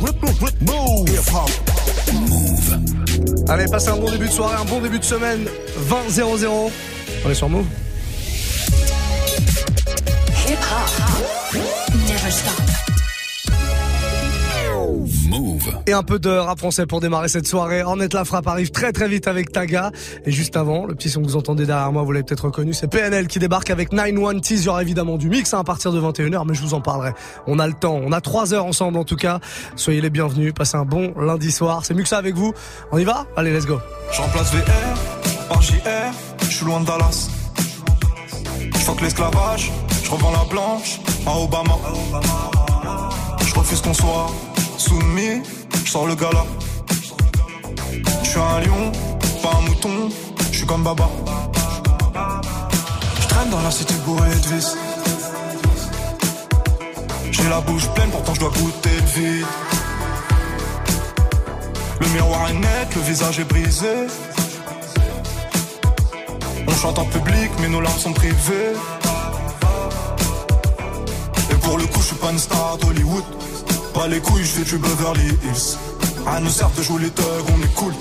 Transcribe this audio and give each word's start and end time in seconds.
Move. 0.00 1.14
Allez, 3.48 3.66
passez 3.66 3.88
un 3.88 3.96
bon 3.96 4.10
début 4.10 4.26
de 4.26 4.32
soirée, 4.32 4.56
un 4.60 4.64
bon 4.64 4.80
début 4.80 4.98
de 4.98 5.04
semaine. 5.04 5.46
20-0-0. 5.88 6.70
On 7.24 7.30
est 7.30 7.34
sur 7.34 7.48
Move. 7.48 7.66
Hip 10.48 10.58
hop. 10.58 11.60
Never 12.08 12.30
stop. 12.30 12.83
Et 15.86 15.92
un 15.92 16.02
peu 16.02 16.18
de 16.18 16.30
rap 16.30 16.58
français 16.58 16.86
pour 16.86 17.00
démarrer 17.00 17.28
cette 17.28 17.46
soirée. 17.46 17.82
Net 17.96 18.14
la 18.14 18.24
frappe 18.24 18.46
arrive 18.48 18.70
très 18.70 18.92
très 18.92 19.08
vite 19.08 19.28
avec 19.28 19.52
Taga. 19.52 19.90
Et 20.24 20.30
juste 20.30 20.56
avant, 20.56 20.86
le 20.86 20.94
petit 20.94 21.10
son 21.10 21.20
que 21.20 21.26
vous 21.26 21.36
entendez 21.36 21.66
derrière 21.66 21.92
moi, 21.92 22.02
vous 22.02 22.12
l'avez 22.12 22.24
peut-être 22.24 22.46
reconnu, 22.46 22.72
c'est 22.72 22.88
PNL 22.88 23.26
qui 23.26 23.38
débarque 23.38 23.70
avec 23.70 23.92
9-1 23.92 24.40
Tease. 24.40 24.62
Il 24.62 24.66
y 24.66 24.68
aura 24.68 24.82
évidemment 24.82 25.16
du 25.16 25.28
mix 25.28 25.52
hein, 25.52 25.60
à 25.60 25.64
partir 25.64 25.92
de 25.92 26.00
21h, 26.00 26.44
mais 26.46 26.54
je 26.54 26.62
vous 26.62 26.74
en 26.74 26.80
parlerai. 26.80 27.12
On 27.46 27.58
a 27.58 27.66
le 27.66 27.74
temps. 27.74 28.00
On 28.02 28.12
a 28.12 28.20
3 28.20 28.54
heures 28.54 28.66
ensemble 28.66 28.98
en 28.98 29.04
tout 29.04 29.16
cas. 29.16 29.40
Soyez 29.76 30.00
les 30.00 30.10
bienvenus. 30.10 30.54
Passez 30.54 30.76
un 30.76 30.84
bon 30.84 31.12
lundi 31.20 31.52
soir. 31.52 31.84
C'est 31.84 31.94
Muxa 31.94 32.16
avec 32.16 32.34
vous. 32.34 32.52
On 32.90 32.98
y 32.98 33.04
va? 33.04 33.26
Allez, 33.36 33.52
let's 33.52 33.66
go. 33.66 33.78
Je 34.12 34.20
remplace 34.20 34.52
VR 34.52 35.24
par 35.48 35.60
JR, 35.60 35.80
je 36.40 36.46
suis 36.46 36.64
loin 36.64 36.80
de 36.80 36.86
Dallas. 36.86 37.28
Je 38.72 38.78
fuck 38.78 39.00
l'esclavage, 39.00 39.70
je 40.02 40.10
revends 40.10 40.32
la 40.32 40.44
blanche 40.50 41.00
à 41.26 41.38
Obama. 41.38 41.76
Je 43.46 43.54
refuse 43.54 43.80
qu'on 43.80 43.94
soit 43.94 44.30
soumis, 44.78 45.42
je 45.84 45.90
sors 45.90 46.06
le 46.06 46.14
gala. 46.14 46.44
Je 48.22 48.28
suis 48.28 48.38
un 48.38 48.60
lion, 48.60 48.92
pas 49.42 49.56
un 49.58 49.60
mouton, 49.68 50.08
je 50.50 50.56
suis 50.56 50.66
comme 50.66 50.82
Baba. 50.82 51.08
Je 53.20 53.26
traîne 53.28 53.50
dans 53.50 53.62
la 53.62 53.70
cité 53.70 53.94
bourrée 54.06 54.28
de 54.28 54.54
vis. 54.54 54.76
J'ai 57.30 57.48
la 57.48 57.60
bouche 57.60 57.88
pleine, 57.94 58.10
pourtant 58.10 58.34
je 58.34 58.40
dois 58.40 58.50
goûter 58.50 58.90
le 58.90 59.20
vide. 59.20 59.46
Le 62.00 62.06
miroir 62.08 62.48
est 62.48 62.54
net, 62.54 62.94
le 62.94 63.02
visage 63.02 63.38
est 63.40 63.44
brisé. 63.44 64.06
On 66.66 66.74
chante 66.74 66.98
en 66.98 67.04
public, 67.04 67.50
mais 67.60 67.68
nos 67.68 67.80
larmes 67.80 67.98
sont 67.98 68.12
privées. 68.12 68.74
Et 71.50 71.54
pour 71.56 71.78
le 71.78 71.84
coup, 71.86 72.00
je 72.00 72.06
suis 72.06 72.16
pas 72.16 72.30
une 72.30 72.38
star 72.38 72.78
d'Hollywood. 72.78 73.43
Pas 73.94 74.08
les 74.08 74.20
couilles, 74.20 74.44
je 74.44 74.50
fais 74.50 74.64
du 74.64 74.78
Beverly 74.78 75.28
Hills. 75.44 75.78
À 76.26 76.40
nous 76.40 76.50
sert 76.50 76.70
de 76.70 76.82
jouer 76.82 77.02
les 77.02 77.10
thugs, 77.10 77.24
on 77.48 77.62
est 77.62 77.74
cool. 77.74 77.94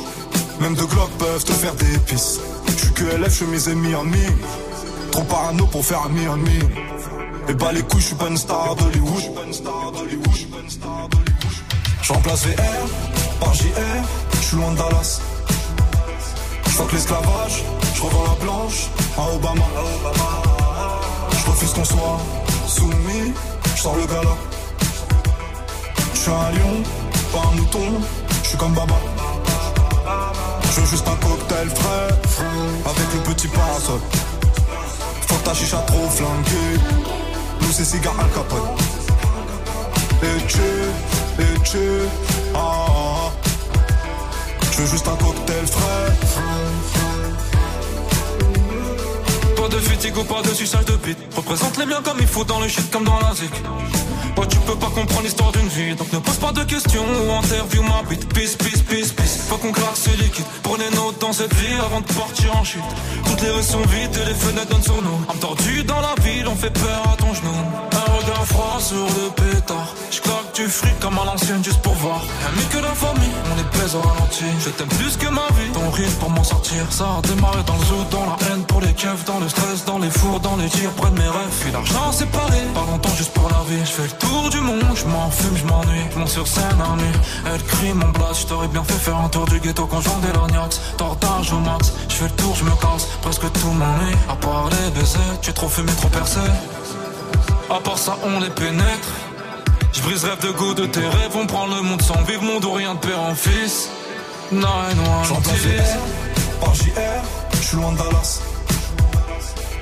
Même 0.59 0.73
deux 0.73 0.87
glocks 0.87 1.11
peuvent 1.19 1.43
te 1.43 1.51
faire 1.51 1.75
des 1.75 1.97
pisses. 1.99 2.39
Je 2.67 2.71
suis 2.71 2.93
que 2.93 3.03
LF, 3.03 3.37
chemise 3.37 3.67
et 3.67 3.75
Miami. 3.75 4.25
Trop 5.11 5.23
parano 5.23 5.67
pour 5.67 5.85
faire 5.85 6.01
un 6.03 6.09
Miami. 6.09 6.59
Et 7.47 7.53
bah 7.53 7.71
les 7.71 7.83
couilles, 7.83 8.01
je 8.01 8.07
suis 8.07 8.15
pas 8.15 8.27
une 8.27 8.37
star 8.37 8.75
d'Hollywood. 8.75 9.23
Je 12.01 12.11
remplace 12.11 12.45
VR 12.47 12.87
par 13.39 13.53
JR, 13.53 13.63
je 14.33 14.41
suis 14.41 14.57
loin 14.57 14.71
de 14.71 14.77
Dallas. 14.77 15.21
Je 16.65 16.69
fuck 16.71 16.91
l'esclavage, 16.91 17.63
je 17.93 18.01
revends 18.01 18.23
la 18.23 18.43
blanche 18.43 18.89
à 19.17 19.35
Obama. 19.35 19.65
Je 21.31 21.51
refuse 21.51 21.73
qu'on 21.73 21.85
soit 21.85 22.19
soumis, 22.67 23.33
je 23.75 23.81
sors 23.81 23.95
le 23.95 24.05
gala. 24.07 24.35
Je 26.25 26.29
suis 26.29 26.39
un 26.39 26.51
lion, 26.51 26.83
pas 27.33 27.49
un 27.49 27.55
mouton, 27.57 28.01
je 28.43 28.47
suis 28.47 28.57
comme 28.57 28.73
Baba. 28.73 28.95
Je 30.71 30.79
veux 30.79 30.87
juste 30.87 31.05
un 31.05 31.15
cocktail 31.17 31.69
frais, 31.69 32.07
avec 32.85 33.13
le 33.13 33.33
petit 33.33 33.49
parasol. 33.49 33.99
Faut 35.27 35.35
ta 35.43 35.53
chicha 35.53 35.79
trop 35.79 36.07
flanquée, 36.07 36.79
nous 37.59 37.71
c'est 37.73 37.83
cigare 37.83 38.15
Al 38.17 38.29
Capone. 38.31 38.69
Et 40.23 40.45
tu, 40.47 41.41
et 41.41 41.59
tu, 41.65 42.07
ah, 42.55 42.57
ah, 42.57 42.85
ah. 42.87 43.31
Je 44.71 44.77
veux 44.81 44.87
juste 44.87 45.07
un 45.09 45.17
cocktail 45.17 45.67
frais. 45.67 46.62
De 49.73 49.79
fatigue 49.79 50.13
pas 50.27 50.41
de 50.41 50.53
suçage 50.53 50.85
de 50.85 50.95
bite. 50.97 51.17
Représente 51.35 51.77
les 51.77 51.85
biens 51.85 52.01
comme 52.03 52.17
il 52.19 52.27
faut 52.27 52.43
dans 52.43 52.59
le 52.59 52.67
shit 52.67 52.89
comme 52.91 53.03
dans 53.03 53.19
la 53.19 53.33
zik. 53.33 53.51
Ouais, 54.37 54.47
tu 54.47 54.57
peux 54.59 54.75
pas 54.75 54.89
comprendre 54.89 55.23
l'histoire 55.23 55.51
d'une 55.51 55.67
vie, 55.67 55.95
donc 55.95 56.11
ne 56.13 56.19
pose 56.19 56.37
pas 56.37 56.51
de 56.51 56.63
questions 56.63 57.03
ou 57.03 57.31
interview 57.31 57.81
ma 57.81 58.03
bite. 58.07 58.27
Peace, 58.33 58.55
peace, 58.55 58.81
peace, 58.87 59.11
peace. 59.11 59.47
Faut 59.49 59.57
qu'on 59.57 59.71
claque 59.71 59.95
ce 59.95 60.09
liquide. 60.21 60.45
Prenez 60.61 60.89
note 60.95 61.19
dans 61.19 61.33
cette 61.33 61.53
vie 61.55 61.75
avant 61.85 62.01
de 62.01 62.13
partir 62.13 62.55
en 62.55 62.63
chute. 62.63 62.81
Toutes 63.25 63.41
les 63.41 63.49
rues 63.49 63.63
sont 63.63 63.81
vides 63.81 64.15
et 64.21 64.25
les 64.25 64.35
fenêtres 64.35 64.69
donnent 64.69 64.83
sur 64.83 65.01
nous. 65.01 65.19
Âme 65.29 65.39
tordue 65.39 65.83
dans 65.83 66.01
la 66.01 66.15
ville, 66.21 66.47
on 66.47 66.55
fait 66.55 66.73
peur 66.73 67.01
à 67.11 67.15
ton 67.17 67.33
genou. 67.33 67.57
Un 67.91 68.11
regard 68.17 68.45
froid 68.45 68.79
sur 68.79 69.05
le 69.17 69.29
pétard. 69.31 69.93
J'claque 70.11 70.42
du 70.53 70.67
fric 70.67 70.99
comme 70.99 71.17
à 71.17 71.25
l'ancienne 71.25 71.63
juste 71.63 71.81
pour 71.81 71.93
voir. 71.93 72.21
Ami 72.47 72.63
que 72.65 72.77
la 72.77 72.93
famille, 72.93 73.31
on 73.51 73.59
est 73.59 73.79
pèse 73.79 73.95
au 73.95 74.01
ralenti. 74.01 74.45
Je 74.59 74.69
t'aime 74.69 74.87
plus 74.87 75.17
que 75.17 75.27
ma 75.27 75.47
vie. 75.57 75.71
Ton 75.73 75.89
rire 75.89 76.11
pour 76.19 76.29
m'en 76.29 76.43
sortir. 76.43 76.85
Ça 76.89 77.05
a 77.17 77.21
démarré 77.27 77.63
dans 77.65 77.75
le 77.75 77.85
zoo, 77.85 78.03
dans 78.11 78.25
la 78.25 78.37
haine 78.47 78.63
pour 78.65 78.81
les 78.81 78.93
keufs, 78.93 79.25
dans 79.25 79.39
le 79.39 79.49
stress, 79.49 79.85
dans 79.85 79.97
les 79.97 80.11
fours, 80.11 80.39
dans 80.39 80.55
les 80.57 80.69
tirs, 80.69 80.91
près 80.91 81.09
de 81.09 81.17
mes 81.17 81.27
rêves. 81.27 81.55
Puis 81.61 81.71
l'argent 81.71 82.11
séparé, 82.11 82.61
pas 82.73 82.85
longtemps 82.89 83.15
juste 83.15 83.33
pour 83.33 83.49
la 83.49 83.63
vie. 83.67 83.81
Je 83.83 83.91
fais 83.91 84.03
le 84.03 84.27
tour 84.27 84.49
du 84.49 84.59
monde, 84.59 84.95
je 84.95 85.05
m'en 85.05 85.29
fume, 85.31 85.57
je 85.57 85.65
m'ennuie. 85.65 86.05
Je 86.15 86.25
sur 86.25 86.47
scène 86.47 86.81
à 86.81 86.95
nuit. 87.01 87.17
Elle 87.53 87.63
crie 87.63 87.93
mon 87.93 88.09
blast, 88.09 88.41
je 88.41 88.47
t'aurais 88.47 88.67
bien 88.67 88.83
fait 88.83 88.93
faire 88.93 89.17
un 89.17 89.29
tour 89.29 89.45
du 89.45 89.59
ghetto 89.59 89.87
quand 89.87 90.01
je 90.01 90.09
vendais 90.09 90.33
l'ognax. 90.33 90.79
Tortage 90.97 91.51
au 91.51 91.59
max, 91.59 91.93
je 92.09 92.15
fais 92.15 92.25
le 92.25 92.31
tour, 92.31 92.55
je 92.55 92.63
me 92.63 92.75
casse. 92.81 93.07
Presque 93.21 93.51
tout 93.53 93.71
m'ennuie. 93.71 94.15
À 94.29 94.35
part 94.35 94.69
les 94.69 94.91
baisers, 94.91 95.39
tu 95.41 95.49
es 95.49 95.53
trop 95.53 95.69
fumé, 95.69 95.91
trop 95.93 96.09
percé. 96.09 96.41
À 97.69 97.79
part 97.79 97.97
ça, 97.97 98.17
on 98.23 98.39
les 98.39 98.49
pénètre. 98.49 99.32
Je 99.93 100.01
brise 100.01 100.23
rêve 100.23 100.39
de 100.41 100.49
goût 100.51 100.73
de 100.73 100.87
tes 100.87 101.07
rêves, 101.07 101.35
on 101.35 101.45
prend 101.45 101.67
le 101.67 101.81
monde 101.81 102.01
sans 102.01 102.21
vivre, 102.23 102.41
monde 102.41 102.65
ou 102.65 102.71
rien 102.71 102.95
de 102.95 102.99
père 102.99 103.21
en 103.21 103.35
fils. 103.35 103.89
Nine, 104.51 104.63
one, 104.63 105.23
Je 105.23 105.33
remplace 105.33 105.61
tease. 105.61 105.65
VR 105.65 106.59
par 106.59 106.73
JR, 106.73 106.91
je 107.53 107.61
suis 107.61 107.77
loin 107.77 107.91
de 107.91 107.97
Dallas. 107.97 108.41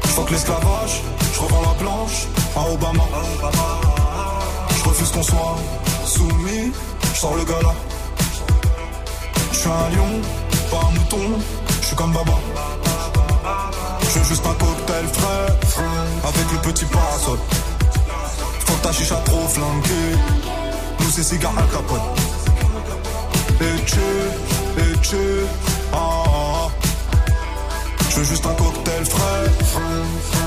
Je 0.03 0.07
fuck 0.09 0.29
l'esclavage, 0.29 1.01
je 1.33 1.39
revends 1.39 1.61
la 1.61 1.73
blanche 1.81 2.27
à 2.57 2.71
Obama. 2.71 3.03
Je 4.77 4.89
refuse 4.89 5.11
qu'on 5.11 5.23
soit 5.23 5.57
soumis, 6.05 6.73
je 7.13 7.19
sors 7.19 7.35
le 7.37 7.45
gala. 7.45 7.73
Je 9.53 9.57
suis 9.57 9.69
un 9.69 9.95
lion, 9.95 10.21
pas 10.69 10.87
un 10.87 10.91
mouton, 10.91 11.39
je 11.81 11.87
suis 11.87 11.95
comme 11.95 12.11
Baba. 12.11 12.33
Je 14.01 14.19
veux 14.19 14.25
juste 14.25 14.45
un 14.45 14.53
cocktail 14.55 15.05
frais, 15.13 15.83
avec 16.23 16.51
le 16.51 16.57
petit 16.69 16.85
parasol. 16.85 17.39
Que 18.71 18.83
ta 18.83 18.93
chicha 18.93 19.15
trop 19.25 19.47
flanquée, 19.49 20.15
nous 20.99 21.09
c'est 21.11 21.23
cigare 21.23 21.53
Al 21.57 21.67
Capone. 21.69 21.99
Et 23.59 23.83
tu, 23.85 23.99
et 24.77 24.97
tu, 25.01 25.17
ah, 25.93 25.97
ah, 25.97 26.23
ah. 26.25 26.69
Je 28.09 28.15
veux 28.15 28.23
juste 28.23 28.45
un 28.45 28.53
cocktail 28.53 29.05
frais. 29.05 30.40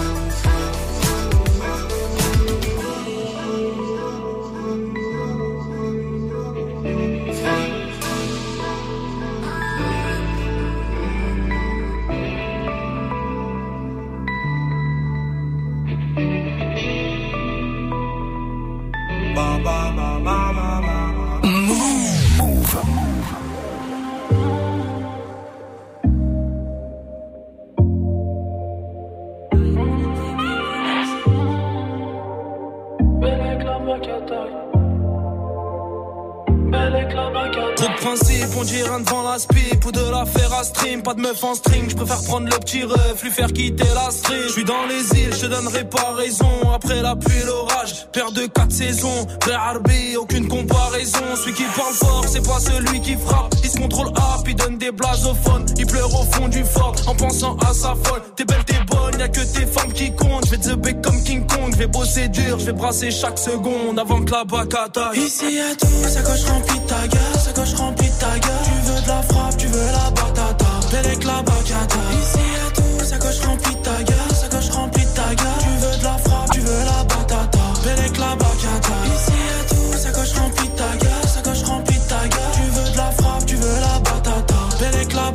Pas 41.05 41.13
de 41.13 41.21
meuf 41.21 41.45
en 41.45 41.55
string, 41.55 41.85
je 41.91 41.97
préfère 41.97 42.23
prendre 42.23 42.47
le 42.47 42.59
petit 42.61 42.83
ref, 42.83 43.23
lui 43.23 43.31
faire 43.31 43.53
quitter 43.53 43.85
la 43.95 44.11
street. 44.11 44.45
Je 44.47 44.53
suis 44.53 44.65
dans 44.65 44.87
les 44.89 45.21
îles, 45.21 45.35
je 45.39 45.47
donnerai 45.47 45.85
pas 45.85 46.15
raison. 46.17 46.49
Après 46.75 47.03
la 47.03 47.15
pluie 47.15 47.43
l'orage, 47.45 48.07
père 48.11 48.33
de 48.33 48.47
quatre 48.47 48.73
saisons. 48.73 49.27
Vrai 49.43 49.53
Harbi, 49.53 50.17
aucune 50.17 50.49
comparaison. 50.49 51.19
Celui 51.37 51.53
qui 51.53 51.65
parle 51.77 51.93
fort, 51.93 52.25
c'est 52.27 52.47
pas 52.47 52.59
celui 52.59 53.03
qui 53.03 53.17
frappe. 53.17 53.55
Il 53.63 53.69
se 53.69 53.77
contrôle 53.77 54.09
up, 54.09 54.49
il 54.49 54.55
donne 54.55 54.79
des 54.79 54.93
blasophones. 54.93 55.67
Il 55.77 55.87
pleure 55.87 56.09
au 56.09 56.25
fond 56.25 56.49
du 56.49 56.65
fort 56.65 56.95
en 57.07 57.15
pensant 57.15 57.59
à 57.59 57.75
sa 57.75 57.95
folle. 58.03 58.23
T'es 58.35 58.47
belle, 58.47 58.65
t'es 58.65 58.81
bonne, 58.89 59.21
y'a 59.21 59.29
que 59.29 59.41
tes 59.41 59.67
femmes 59.67 59.93
qui 59.93 60.15
comptent. 60.15 60.47
Je 60.47 60.53
vais 60.53 60.59
te 60.59 60.75
bec 60.75 61.03
comme 61.03 61.23
King 61.23 61.47
Kong, 61.47 61.71
je 61.71 61.77
vais 61.77 61.87
bosser 61.87 62.29
dur, 62.29 62.59
je 62.59 62.65
vais 62.65 62.73
brasser 62.73 63.11
chaque 63.11 63.39
seconde 63.39 63.99
avant 63.99 64.23
que 64.23 64.33
la 64.33 64.45
bac. 64.45 64.73
Ici 65.15 65.57
y'a 65.57 65.75
tout, 65.77 66.09
sa 66.09 66.23
coche 66.23 66.45
remplie 66.47 66.81
de 66.81 66.87
ta 66.87 67.07
gueule, 67.09 67.41
sa 67.45 67.53
coche 67.53 67.75
remplie 67.75 68.09
de 68.09 68.19
ta 68.19 68.39
gueule. 68.39 68.53
Tu 68.65 68.91
veux 68.91 69.03
de 69.03 69.09
la 69.09 69.23
frappe, 69.23 69.57
tu 69.59 69.67
veux 69.67 69.87
la 69.93 70.11
batata 70.11 70.84
avec 70.95 71.25
la. 71.25 71.43
Ici 71.43 72.45
à 72.67 72.71
tout, 72.71 73.05
sa 73.05 73.19
gauche 73.19 73.41
remplie 73.41 73.75
de 73.75 73.81
ta 73.81 74.03
gueule, 74.03 74.35
sa 74.35 74.49
gauche 74.49 74.71
remplie 74.71 75.05
de 75.05 75.11
ta 75.11 75.35
gueule. 75.35 75.47
Tu 75.61 75.69
veux 75.81 75.99
de 75.99 76.05
la 76.05 76.19
frappe, 76.19 76.51
tu 76.53 76.61
veux 76.61 76.85
la 76.85 77.05
batata. 77.05 77.59
avec 77.85 78.19
la. 78.19 78.37
Ici 79.15 79.39
à 79.51 79.75
tout, 79.75 79.99
sa 79.99 80.11
gauche 80.13 80.33
remplie 80.39 80.69
de 80.69 80.75
ta 80.75 80.97
gueule, 80.97 81.29
sa 81.29 81.43
gauche 81.43 81.63
remplie 81.65 81.99
de 81.99 82.09
ta 82.09 82.29
gueule. 82.29 82.55
Tu 82.55 82.63
veux 82.71 82.91
de 82.93 82.97
la 82.97 83.11
frappe, 83.13 83.47
tu 83.47 83.57
veux 83.57 83.81
la 83.81 83.99
batata. 84.01 84.55
avec 84.87 85.13
la. 85.13 85.33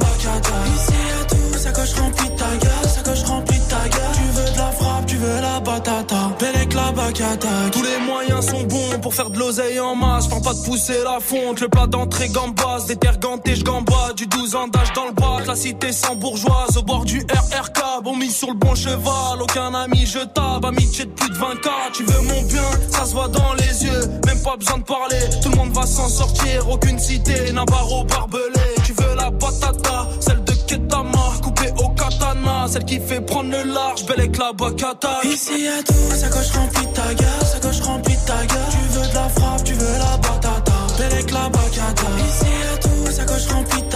Ici 0.75 0.99
à 1.19 1.25
tout, 1.25 1.57
sa 1.57 1.71
gauche 1.71 1.93
remplie 1.99 2.29
de 2.29 2.35
ta 2.35 2.55
gueule, 2.61 2.89
sa 2.89 3.01
gauche 3.01 3.23
remplie 3.23 3.59
de 3.59 3.65
ta 3.65 3.87
gueule. 3.89 4.13
Tu 4.13 4.39
veux 4.39 4.51
de 4.51 4.57
la 4.57 4.71
frappe, 4.71 5.05
tu 5.07 5.17
veux 5.17 5.41
la 5.41 5.59
batata. 5.59 6.31
avec 6.41 6.73
la. 6.73 6.89
Tous 7.71 7.83
les 7.83 8.05
moyens 8.05 8.45
sont 8.45 8.63
bons 8.63 8.78
pour 9.09 9.15
faire 9.15 9.31
de 9.31 9.39
l'oseille 9.39 9.79
en 9.79 9.95
masse. 9.95 10.29
Tente 10.29 10.43
pas 10.43 10.53
de 10.53 10.61
pousser 10.61 11.01
la 11.03 11.19
fonte, 11.19 11.61
le 11.61 11.67
plat 11.67 11.87
d'entrée 11.87 12.29
gambas. 12.29 12.85
Des 12.87 12.95
terres 12.95 13.17
gantées. 13.17 13.55
Du 14.15 14.27
12 14.27 14.55
ans 14.55 14.67
d'âge 14.67 14.93
dans 14.93 15.05
le 15.05 15.13
bras, 15.13 15.39
la 15.47 15.55
cité 15.55 15.91
sans 15.91 16.15
bourgeoise. 16.15 16.77
Au 16.77 16.83
bord 16.83 17.05
du 17.05 17.19
RRK, 17.21 18.03
bon 18.03 18.15
mis 18.15 18.29
sur 18.29 18.49
le 18.49 18.55
bon 18.55 18.75
cheval. 18.75 19.41
Aucun 19.41 19.73
ami, 19.73 20.05
je 20.05 20.19
tape, 20.19 20.63
amitié 20.63 21.05
de 21.05 21.11
plus 21.11 21.29
de 21.29 21.35
20K. 21.35 21.69
Tu 21.93 22.03
veux 22.03 22.21
mon 22.21 22.41
bien, 22.43 22.69
ça 22.91 23.05
se 23.05 23.13
voit 23.13 23.29
dans 23.29 23.53
les 23.53 23.85
yeux. 23.85 24.07
Même 24.27 24.41
pas 24.43 24.57
besoin 24.57 24.77
de 24.77 24.83
parler, 24.83 25.21
tout 25.41 25.49
le 25.49 25.55
monde 25.55 25.71
va 25.71 25.87
s'en 25.87 26.07
sortir. 26.07 26.69
Aucune 26.69 26.99
cité 26.99 27.51
n'a 27.51 27.65
barreau 27.65 28.03
barbelé. 28.03 28.75
Tu 28.85 28.93
veux 28.93 29.15
la 29.15 29.31
patata, 29.31 30.07
celle 30.19 30.38
Celle 32.71 32.85
qui 32.85 32.99
fait 32.99 33.21
prendre 33.21 33.49
le 33.49 33.63
large, 33.73 34.05
belle 34.05 34.19
avec 34.19 34.37
la 34.37 34.53
bacata. 34.53 35.21
Ici 35.23 35.63
y'a 35.63 35.81
tout, 35.81 36.15
ça 36.15 36.29
coche 36.29 36.51
remplie 36.51 36.85
de 36.85 36.93
ta 36.93 37.13
gueule, 37.15 37.45
ça 37.51 37.59
coche 37.59 37.81
remplie 37.81 38.15
de 38.15 38.25
ta 38.27 38.45
gueule. 38.45 38.69
Tu 38.69 38.77
veux 38.93 39.07
de 39.07 39.13
la 39.15 39.29
frappe, 39.29 39.63
tu 39.63 39.73
veux 39.73 39.97
la 39.97 40.17
batata, 40.17 40.73
belle 40.99 41.13
avec 41.13 41.31
la 41.31 41.49
bacata. 41.49 42.07
Ici 42.27 42.45
y'a 42.45 42.77
tout, 42.77 43.11
ça 43.11 43.25
coche 43.25 43.47
remplie 43.47 43.81
de 43.81 43.88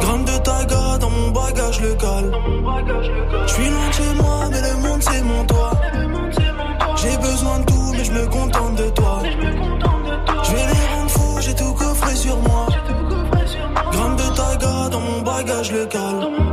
Gramme 0.00 0.24
de 0.24 0.36
taga 0.38 0.98
dans 0.98 1.10
mon 1.10 1.30
bagage 1.30 1.80
le. 1.80 1.96
Je 3.46 3.52
suis 3.52 3.70
loin 3.70 3.88
de 3.88 3.92
chez 3.94 4.14
moi, 4.16 4.48
mais 4.50 4.60
le 4.60 4.76
monde 4.82 5.02
c'est 5.02 5.22
mon 5.22 5.44
toit. 5.44 5.72
J'ai 6.96 7.16
besoin 7.16 7.60
de 7.60 7.64
tout, 7.64 7.92
mais 7.92 8.04
je 8.04 8.12
me 8.12 8.26
contente 8.26 8.76
de 8.76 8.90
toi. 8.90 9.22
Je 9.24 10.50
vais 10.50 10.66
les 10.66 10.86
rendre 10.94 11.10
fous, 11.10 11.40
j'ai 11.40 11.54
tout 11.54 11.72
coffré 11.72 12.14
sur 12.14 12.36
moi. 12.36 12.66
Gramme 13.92 14.16
de 14.16 14.36
taga 14.36 14.88
dans 14.90 15.00
mon 15.00 15.22
bagage 15.22 15.72
le. 15.72 16.45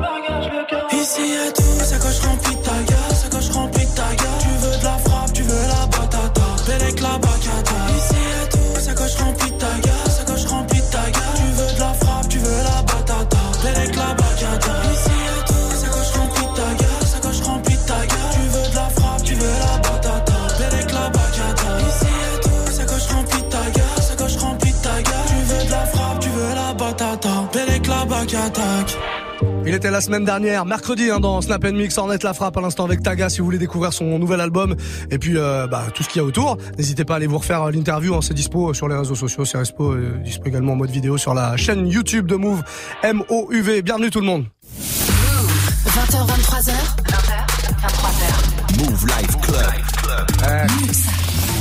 Il 29.74 29.78
était 29.78 29.90
la 29.90 30.02
semaine 30.02 30.24
dernière, 30.24 30.68
mercredi, 30.68 31.10
hein, 31.10 31.20
dans 31.20 31.42
Snap 31.42 31.64
Mix, 31.64 31.98
Ornette 31.98 32.22
la 32.22 32.36
frappe 32.36 32.56
à 32.56 32.62
l'instant 32.62 32.86
avec 32.86 33.02
Taga 33.02 33.28
si 33.28 33.40
vous 33.40 33.46
voulez 33.46 33.58
découvrir 33.58 33.92
son 33.92 34.20
nouvel 34.20 34.40
album 34.40 34.75
et 35.10 35.18
puis 35.18 35.36
euh, 35.36 35.66
bah, 35.66 35.86
tout 35.92 36.04
ce 36.04 36.10
qu'il 36.10 36.22
y 36.22 36.24
a 36.24 36.28
autour. 36.28 36.60
N'hésitez 36.78 37.06
pas 37.06 37.16
à 37.16 37.18
aller 37.18 37.25
vous 37.25 37.40
refaire 37.40 37.72
l'interview, 37.72 38.14
hein, 38.14 38.20
c'est 38.22 38.36
dispo 38.36 38.75
sur 38.75 38.88
les 38.88 38.96
réseaux 38.96 39.16
sociaux, 39.16 39.46
c'est 39.46 39.58
dispo, 39.58 39.94
euh, 39.94 40.20
dispo 40.24 40.46
également 40.46 40.74
en 40.74 40.75
mode 40.75 40.92
vidéo 40.92 41.18
sur 41.18 41.34
la 41.34 41.58
chaîne 41.58 41.88
YouTube 41.88 42.28
de 42.28 42.36
Move, 42.36 42.62
M-O-U-V. 43.02 43.81
Bienvenue 43.81 44.12
tout 44.12 44.20
le 44.20 44.28
monde. 44.28 44.46
20h, 44.80 46.24
23h. 46.24 46.74
20h, 47.10 47.48
23h. 47.81 48.78
Move 48.78 49.08
Life 49.08 49.42
Club. 49.42 49.72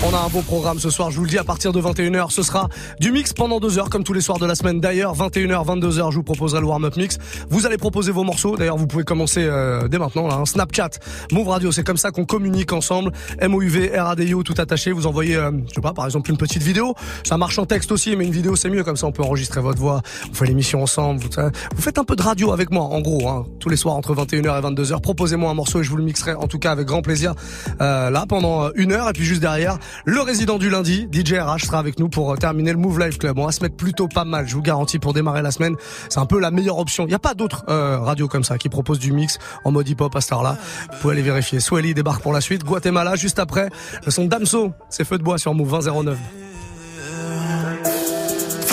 On 0.04 0.12
a 0.14 0.18
un 0.18 0.28
beau 0.28 0.42
programme 0.42 0.80
ce 0.80 0.90
soir, 0.90 1.12
je 1.12 1.16
vous 1.16 1.22
le 1.22 1.30
dis, 1.30 1.38
à 1.38 1.44
partir 1.44 1.72
de 1.72 1.80
21h, 1.80 2.30
ce 2.30 2.42
sera 2.42 2.68
du 2.98 3.12
mix 3.12 3.32
pendant 3.32 3.60
deux 3.60 3.78
heures, 3.78 3.88
comme 3.88 4.02
tous 4.02 4.12
les 4.12 4.20
soirs 4.20 4.40
de 4.40 4.46
la 4.46 4.56
semaine. 4.56 4.80
D'ailleurs, 4.80 5.16
21h, 5.16 5.64
22h, 5.64 6.10
je 6.10 6.16
vous 6.16 6.24
proposerai 6.24 6.60
le 6.60 6.66
warm-up 6.66 6.96
mix. 6.96 7.18
Vous 7.50 7.66
allez 7.66 7.76
proposer 7.76 8.10
vos 8.10 8.24
morceaux. 8.24 8.56
D'ailleurs, 8.56 8.76
vous 8.76 8.88
pouvez 8.88 9.04
commencer 9.04 9.44
euh, 9.44 9.86
dès 9.86 9.98
maintenant, 9.98 10.26
là, 10.26 10.34
un 10.34 10.44
Snapchat, 10.44 10.90
Move 11.30 11.46
Radio. 11.46 11.70
C'est 11.70 11.84
comme 11.84 11.96
ça 11.96 12.10
qu'on 12.10 12.24
communique 12.24 12.72
ensemble. 12.72 13.12
M-O-U-V, 13.38 13.92
R-A-D-I-O, 13.96 14.42
tout 14.42 14.56
attaché. 14.58 14.90
Vous 14.90 15.06
envoyez, 15.06 15.36
euh, 15.36 15.52
je 15.68 15.74
sais 15.74 15.80
pas, 15.80 15.92
par 15.92 16.06
exemple, 16.06 16.30
une 16.32 16.36
petite 16.36 16.64
vidéo. 16.64 16.96
Ça 17.22 17.38
marche 17.38 17.60
en 17.60 17.66
texte 17.66 17.92
aussi, 17.92 18.16
mais 18.16 18.24
une 18.24 18.32
vidéo, 18.32 18.56
c'est 18.56 18.70
mieux. 18.70 18.82
Comme 18.82 18.96
ça, 18.96 19.06
on 19.06 19.12
peut 19.12 19.22
enregistrer 19.22 19.60
votre 19.60 19.78
voix. 19.78 20.02
On 20.28 20.34
fait 20.34 20.46
l'émission 20.46 20.82
ensemble. 20.82 21.20
Vous 21.22 21.82
faites 21.82 21.98
un 21.98 22.04
peu 22.04 22.16
de 22.16 22.22
radio 22.22 22.50
avec 22.50 22.72
moi, 22.72 22.82
en 22.82 23.00
gros, 23.02 23.28
hein, 23.28 23.46
tous 23.60 23.68
les 23.68 23.76
soirs 23.76 23.94
entre 23.94 24.16
21h 24.16 24.58
et 24.58 24.62
22h. 24.62 25.00
Proposez-moi 25.00 25.48
un 25.48 25.54
morceau 25.54 25.78
et 25.78 25.84
je 25.84 25.90
vous 25.90 25.96
le 25.96 26.02
mixerai, 26.02 26.34
en 26.34 26.48
tout 26.48 26.58
cas, 26.58 26.72
avec 26.72 26.88
grand 26.88 27.02
plaisir, 27.02 27.34
euh, 27.80 28.10
là, 28.10 28.26
pendant 28.28 28.64
euh, 28.64 28.70
une 28.74 28.90
heure. 28.90 29.08
Et 29.08 29.12
puis, 29.12 29.24
juste 29.24 29.40
derrière, 29.40 29.78
le 30.04 30.20
résident 30.20 30.58
du 30.58 30.70
lundi, 30.70 31.08
DJ 31.12 31.34
RH 31.34 31.66
sera 31.66 31.78
avec 31.78 31.98
nous 31.98 32.08
pour 32.08 32.32
euh, 32.32 32.36
terminer 32.36 32.72
le 32.72 32.78
Move 32.78 32.98
Live 32.98 33.18
Club. 33.18 33.38
On 33.38 33.46
va 33.46 33.52
se 33.52 33.62
mettre 33.62 33.76
plutôt 33.76 34.08
pas 34.08 34.24
mal, 34.24 34.48
je 34.48 34.54
vous 34.54 34.62
garantis, 34.62 34.98
pour 34.98 35.12
démarrer 35.12 35.42
la 35.42 35.50
semaine. 35.50 35.76
C'est 36.08 36.20
un 36.20 36.26
peu 36.26 36.40
la 36.40 36.50
meilleure 36.50 36.78
option. 36.78 37.04
Il 37.04 37.08
n'y 37.08 37.14
a 37.14 37.18
pas 37.18 37.34
d'autres 37.34 37.64
euh, 37.68 37.98
radios 37.98 38.28
comme 38.28 38.44
ça 38.44 38.58
qui 38.58 38.68
proposent 38.68 38.98
du 38.98 39.12
mix 39.12 39.38
en 39.64 39.72
mode 39.72 39.88
hip-hop 39.88 40.14
à 40.14 40.20
cette 40.20 40.32
heure-là. 40.32 40.56
Vous 40.92 40.98
pouvez 41.00 41.12
aller 41.14 41.22
vérifier. 41.22 41.60
Swelly 41.60 41.94
débarque 41.94 42.22
pour 42.22 42.32
la 42.32 42.40
suite. 42.40 42.64
Guatemala, 42.64 43.16
juste 43.16 43.38
après. 43.38 43.68
Le 44.04 44.10
son 44.10 44.26
Damso, 44.26 44.72
c'est 44.88 45.04
feu 45.04 45.18
de 45.18 45.22
bois 45.22 45.38
sur 45.38 45.54
Move 45.54 45.84
2009. 45.84 46.18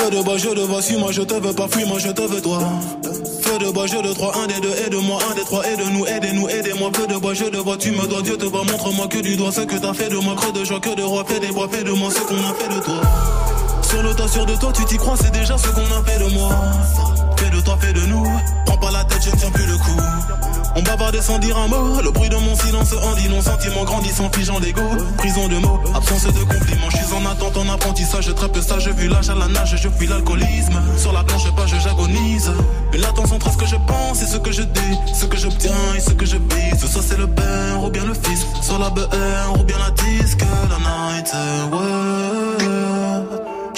Feu 0.10 0.18
de 0.18 0.24
bois, 0.24 0.38
je 0.38 0.50
te 0.50 0.60
vois, 0.62 0.82
suis 0.82 0.98
moi 0.98 1.12
je 1.12 1.22
te 1.22 1.36
veux 1.36 1.54
pas, 1.54 1.68
fuis 1.68 1.86
moi 1.86 2.00
je 2.00 2.10
te 2.10 2.22
veux 2.22 2.42
toi. 2.42 2.58
Feu 3.44 3.60
de 3.60 3.72
bois, 3.72 3.86
je 3.86 3.98
de 3.98 4.12
trois, 4.14 4.36
un 4.40 4.48
des 4.48 4.60
deux, 4.60 4.74
aide-moi, 4.88 5.20
un 5.30 5.36
des 5.36 5.42
trois, 5.42 5.64
aide-nous, 5.64 6.08
aidez-nous, 6.08 6.50
aidez-moi. 6.50 6.90
Feu 6.96 7.06
de 7.06 7.16
bois, 7.18 7.36
je 7.36 7.44
te 7.44 7.58
vois, 7.58 7.78
tu 7.78 7.92
me 7.92 8.08
dois, 8.08 8.24
Dieu 8.24 8.36
te 8.36 8.46
voit, 8.46 8.64
montre-moi 8.64 9.08
que 9.08 9.20
du 9.20 9.36
doigt 9.36 9.52
ce 9.52 9.62
que 9.62 9.76
t'as 9.76 9.94
fait 9.94 10.10
de 10.10 10.18
moi, 10.18 10.34
creux 10.36 10.52
de 10.52 10.66
joie, 10.66 10.80
que 10.80 10.96
de 10.96 11.04
roi, 11.04 11.24
fais 11.28 11.40
des 11.40 11.52
bois, 11.52 11.70
fais 11.72 11.84
de 11.84 11.92
moi 11.92 12.10
ce 12.10 12.22
qu'on 12.22 12.38
a 12.38 12.54
fait 12.56 12.76
de 12.76 12.82
toi. 12.82 13.02
Sur 13.84 14.02
le 14.02 14.16
tas, 14.16 14.28
sûr 14.28 14.48
de 14.48 14.56
toi, 14.56 14.72
tu 14.74 14.84
t'y 14.86 14.98
crois, 14.98 15.16
c'est 15.16 15.32
déjà 15.32 15.56
ce 15.60 15.68
qu'on 15.68 15.82
a 15.82 16.04
fait 16.04 16.18
de 16.18 16.34
moi. 16.34 16.50
De 17.59 17.66
toi, 17.66 17.78
fais 17.78 17.92
de 17.92 17.99
nous. 18.06 18.23
Prends 18.66 18.78
pas 18.78 18.89
la 18.89 19.04
tête, 19.04 19.21
je 19.21 19.31
ne 19.31 19.35
tiens 19.35 19.51
plus 19.51 19.66
le 19.66 19.78
coup. 19.78 19.99
On 20.78 20.81
bavardait 20.81 21.21
sans 21.21 21.39
dire 21.39 21.57
un 21.57 21.68
mot. 21.68 22.01
Le 22.01 22.09
bruit 22.09 22.30
de 22.30 22.37
mon 22.37 22.56
silence 22.56 22.94
en 22.94 23.13
dit 23.16 23.28
non. 23.28 23.42
Sentiment 23.42 23.83
grandissant, 23.83 24.31
figeant 24.31 24.61
d'ego. 24.61 24.81
Prison 25.18 25.45
de 25.49 25.57
mots, 25.57 25.78
absence 25.94 26.23
de 26.23 26.39
compliments. 26.39 26.89
Je 26.89 26.97
suis 26.97 27.13
en 27.13 27.25
attente, 27.30 27.57
en 27.57 27.68
apprentissage. 27.68 28.33
Très 28.33 28.47
peu 28.47 28.61
sage, 28.61 28.87
vu 28.87 29.09
l'âge 29.09 29.30
à 29.30 29.35
la 29.35 29.49
nage, 29.49 29.75
je 29.75 29.89
fuis 29.89 30.07
l'alcoolisme. 30.07 30.81
Sur 30.97 31.11
la 31.11 31.25
planche, 31.25 31.51
pas, 31.54 31.66
je 31.66 31.75
j'agonise. 31.75 32.49
Une 32.94 33.01
latence 33.01 33.33
entre 33.33 33.51
ce 33.51 33.57
que 33.57 33.66
je 33.66 33.75
pense 33.75 34.21
et 34.21 34.28
ce 34.28 34.37
que 34.37 34.54
je 34.54 34.61
dis. 34.61 34.97
Ce 35.13 35.25
que 35.25 35.37
j'obtiens 35.37 35.95
et 35.97 35.99
ce 35.99 36.11
que 36.11 36.25
je 36.25 36.37
bise. 36.37 36.80
Soit 36.80 37.04
c'est 37.06 37.18
le 37.18 37.28
père 37.28 37.83
ou 37.83 37.89
bien 37.89 38.06
le 38.06 38.13
fils. 38.13 38.45
Soit 38.61 38.80
la 38.80 38.89
BR 38.89 39.59
ou 39.59 39.63
bien 39.66 39.78
la 39.80 39.92
disque. 39.92 40.45
La 40.69 40.78
night, 40.78 41.33
ouais. 41.73 42.99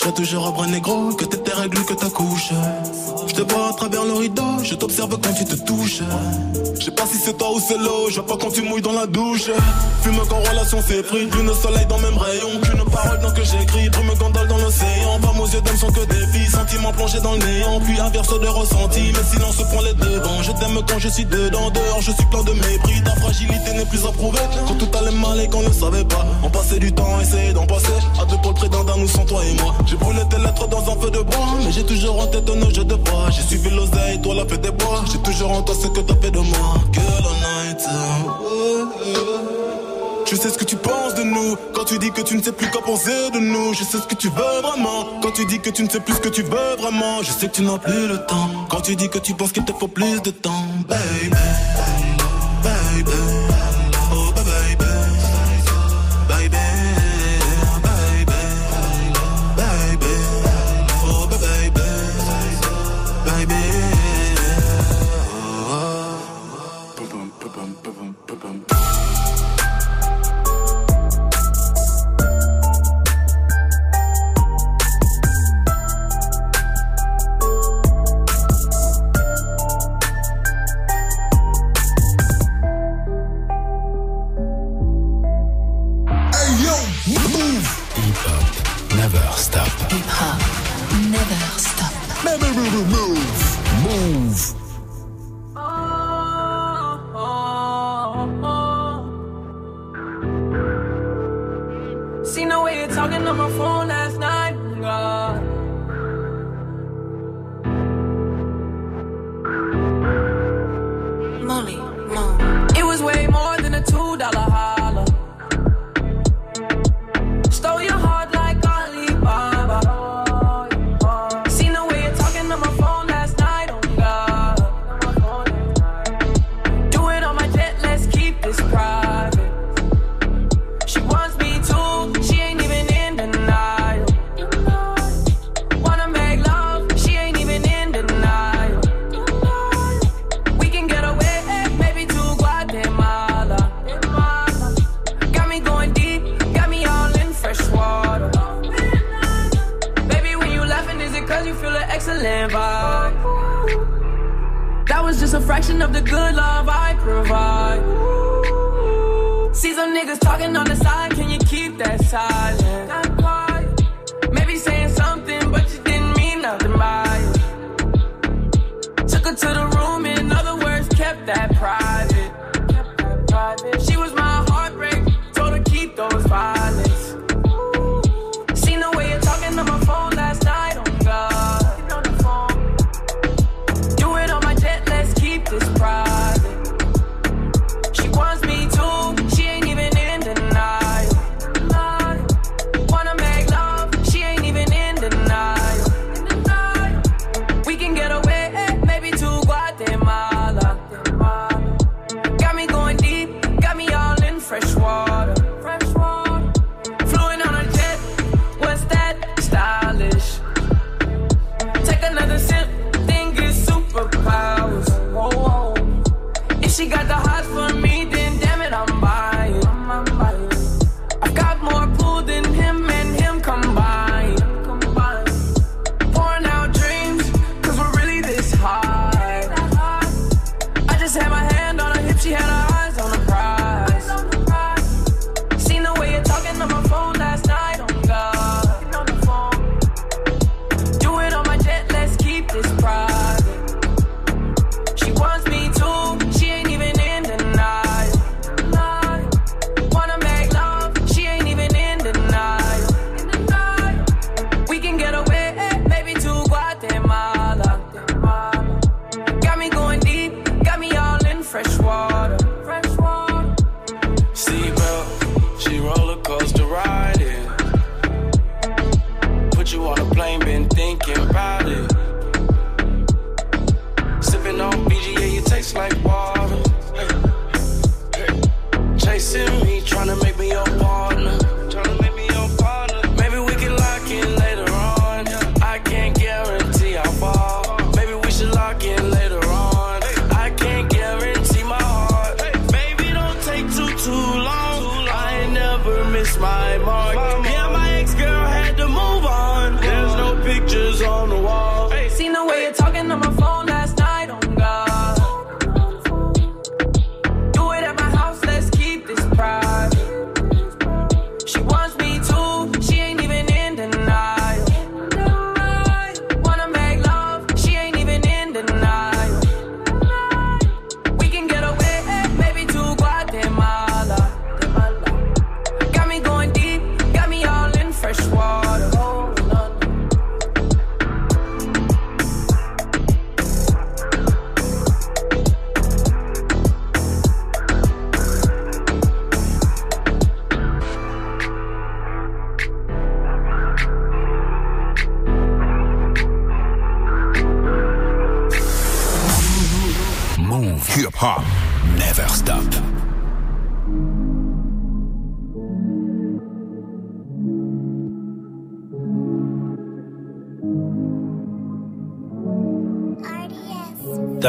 Je 0.00 0.10
toujours 0.10 0.46
un 0.46 0.50
bras 0.52 0.66
négro, 0.68 1.12
que 1.12 1.24
t'es 1.24 1.38
tes 1.38 1.52
règles, 1.52 1.84
que 1.84 1.94
ta 1.94 2.08
couche. 2.08 2.52
Je 3.38 3.44
te 3.44 3.54
vois 3.54 3.68
à 3.68 3.72
travers 3.72 4.04
le 4.04 4.14
rideau, 4.14 4.64
je 4.64 4.74
t'observe 4.74 5.16
quand 5.22 5.32
tu 5.32 5.44
te 5.44 5.54
touches. 5.64 6.02
Je 6.74 6.84
sais 6.84 6.90
pas 6.90 7.06
si 7.06 7.18
c'est 7.18 7.38
toi 7.38 7.52
ou 7.54 7.60
c'est 7.60 7.78
l'eau, 7.78 8.10
je 8.10 8.16
vois 8.16 8.26
pas 8.26 8.36
quand 8.36 8.50
tu 8.50 8.62
mouilles 8.62 8.82
dans 8.82 8.92
la 8.92 9.06
douche. 9.06 9.48
Fume 10.02 10.20
quand 10.28 10.40
relation 10.50 10.82
s'est 10.82 11.04
pris, 11.04 11.26
lune 11.26 11.50
soleil 11.54 11.86
dans 11.86 11.98
même 11.98 12.18
rayon. 12.18 12.60
Qu'une 12.62 12.84
parole 12.90 13.20
dans 13.20 13.30
que 13.30 13.44
j'écris, 13.44 13.90
brume 13.90 14.10
gondole 14.18 14.48
dans 14.48 14.58
l'océan. 14.58 15.20
Pas 15.22 15.32
aux 15.40 15.46
yeux 15.46 15.60
d'homme 15.60 15.76
sont 15.76 15.92
que 15.92 16.04
des 16.06 16.26
filles, 16.32 16.50
sentiments 16.50 16.92
plongés 16.92 17.20
dans 17.20 17.34
le 17.34 17.38
néant. 17.38 17.80
Puis 17.80 18.00
un 18.00 18.10
verso 18.10 18.38
de 18.40 18.46
ressenti, 18.48 19.12
mais 19.12 19.22
silence 19.30 19.56
prend 19.70 19.82
les 19.82 19.94
devants. 19.94 20.42
Je 20.42 20.50
t'aime 20.58 20.80
quand 20.88 20.98
je 20.98 21.08
suis 21.08 21.24
dedans, 21.24 21.70
dehors 21.70 22.00
je 22.00 22.10
suis 22.10 22.26
plein 22.32 22.42
de 22.42 22.52
mépris. 22.52 23.04
Ta 23.04 23.14
fragilité 23.20 23.72
n'est 23.74 23.86
plus 23.86 24.04
approuvée, 24.04 24.38
quand 24.66 24.74
tout 24.74 24.98
allait 24.98 25.16
mal 25.16 25.38
et 25.40 25.48
qu'on 25.48 25.62
ne 25.62 25.72
savait 25.72 26.04
pas. 26.04 26.26
On 26.42 26.50
passait 26.50 26.80
du 26.80 26.92
temps, 26.92 27.20
essayer 27.20 27.52
d'en 27.52 27.66
passer. 27.66 27.98
À 28.20 28.24
deux 28.24 28.36
le 28.42 28.52
près 28.54 28.68
d'un, 28.68 28.96
nous 28.96 29.06
sans 29.06 29.24
toi 29.26 29.42
et 29.44 29.54
moi. 29.62 29.74
J'ai 29.86 29.96
brûlé 29.96 30.22
tes 30.28 30.38
lettres 30.38 30.66
dans 30.66 30.90
un 30.90 31.00
feu 31.00 31.10
de 31.12 31.20
bois, 31.20 31.46
mais 31.64 31.70
j'ai 31.70 31.84
toujours 31.84 32.20
en 32.20 32.26
tête 32.26 32.48
nos 32.48 32.70
jeux 32.74 32.84
de 32.84 32.96
bois. 32.96 33.27
J'ai 33.30 33.42
suivi 33.42 33.70
l'oseille, 33.70 34.20
toi 34.22 34.34
la 34.34 34.46
fête 34.46 34.60
des 34.60 34.70
bois. 34.70 35.04
J'ai 35.10 35.18
toujours 35.18 35.52
en 35.52 35.62
toi 35.62 35.74
ce 35.74 35.88
que 35.88 36.00
t'as 36.00 36.16
fait 36.16 36.30
de 36.30 36.38
moi. 36.38 36.74
Girl, 36.92 37.24
all 37.24 37.66
night, 37.66 37.80
Je 40.30 40.36
sais 40.36 40.50
ce 40.50 40.58
que 40.58 40.64
tu 40.64 40.76
penses 40.76 41.14
de 41.14 41.22
nous 41.22 41.56
quand 41.74 41.84
tu 41.84 41.98
dis 41.98 42.10
que 42.10 42.20
tu 42.20 42.36
ne 42.36 42.42
sais 42.42 42.52
plus 42.52 42.68
quoi 42.70 42.82
penser 42.82 43.30
de 43.32 43.38
nous. 43.38 43.72
Je 43.74 43.84
sais 43.84 43.98
ce 43.98 44.06
que 44.06 44.14
tu 44.14 44.28
veux 44.28 44.60
vraiment 44.62 45.20
quand 45.22 45.32
tu 45.32 45.44
dis 45.46 45.58
que 45.58 45.70
tu 45.70 45.82
ne 45.82 45.88
sais 45.88 46.00
plus 46.00 46.14
ce 46.14 46.20
que 46.20 46.28
tu 46.28 46.42
veux 46.42 46.76
vraiment. 46.78 47.22
Je 47.22 47.32
sais 47.32 47.48
que 47.48 47.54
tu 47.56 47.62
n'as 47.62 47.78
plus 47.78 48.08
le 48.08 48.18
temps 48.26 48.50
quand 48.68 48.80
tu 48.80 48.96
dis 48.96 49.08
que 49.08 49.18
tu 49.18 49.34
penses 49.34 49.52
qu'il 49.52 49.64
te 49.64 49.72
faut 49.72 49.88
plus 49.88 50.20
de 50.22 50.30
temps, 50.30 50.66
baby. 50.88 51.36
Baby. 52.62 53.28
Hip 53.28 53.37
Seen 102.28 102.50
the 102.50 102.60
way 102.60 102.76
you're 102.76 102.88
talking 102.88 103.26
on 103.26 103.38
my 103.38 103.48
phone 103.52 103.88
last 103.88 104.18
night, 104.18 104.54
oh, 104.54 104.74
God. 104.82 105.57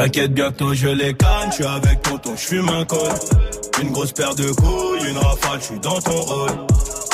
T'inquiète, 0.02 0.32
bientôt 0.32 0.72
je 0.72 0.88
les 0.88 1.12
canne, 1.12 1.50
je 1.50 1.56
suis 1.56 1.64
avec 1.66 2.00
tonton, 2.00 2.30
je 2.34 2.40
fume 2.40 2.70
un 2.70 2.86
col. 2.86 3.12
Une 3.82 3.90
grosse 3.92 4.12
paire 4.12 4.34
de 4.34 4.50
couilles, 4.50 5.10
une 5.10 5.18
rafale, 5.18 5.60
je 5.60 5.64
suis 5.66 5.78
dans 5.78 6.00
ton 6.00 6.18
rôle. 6.22 6.50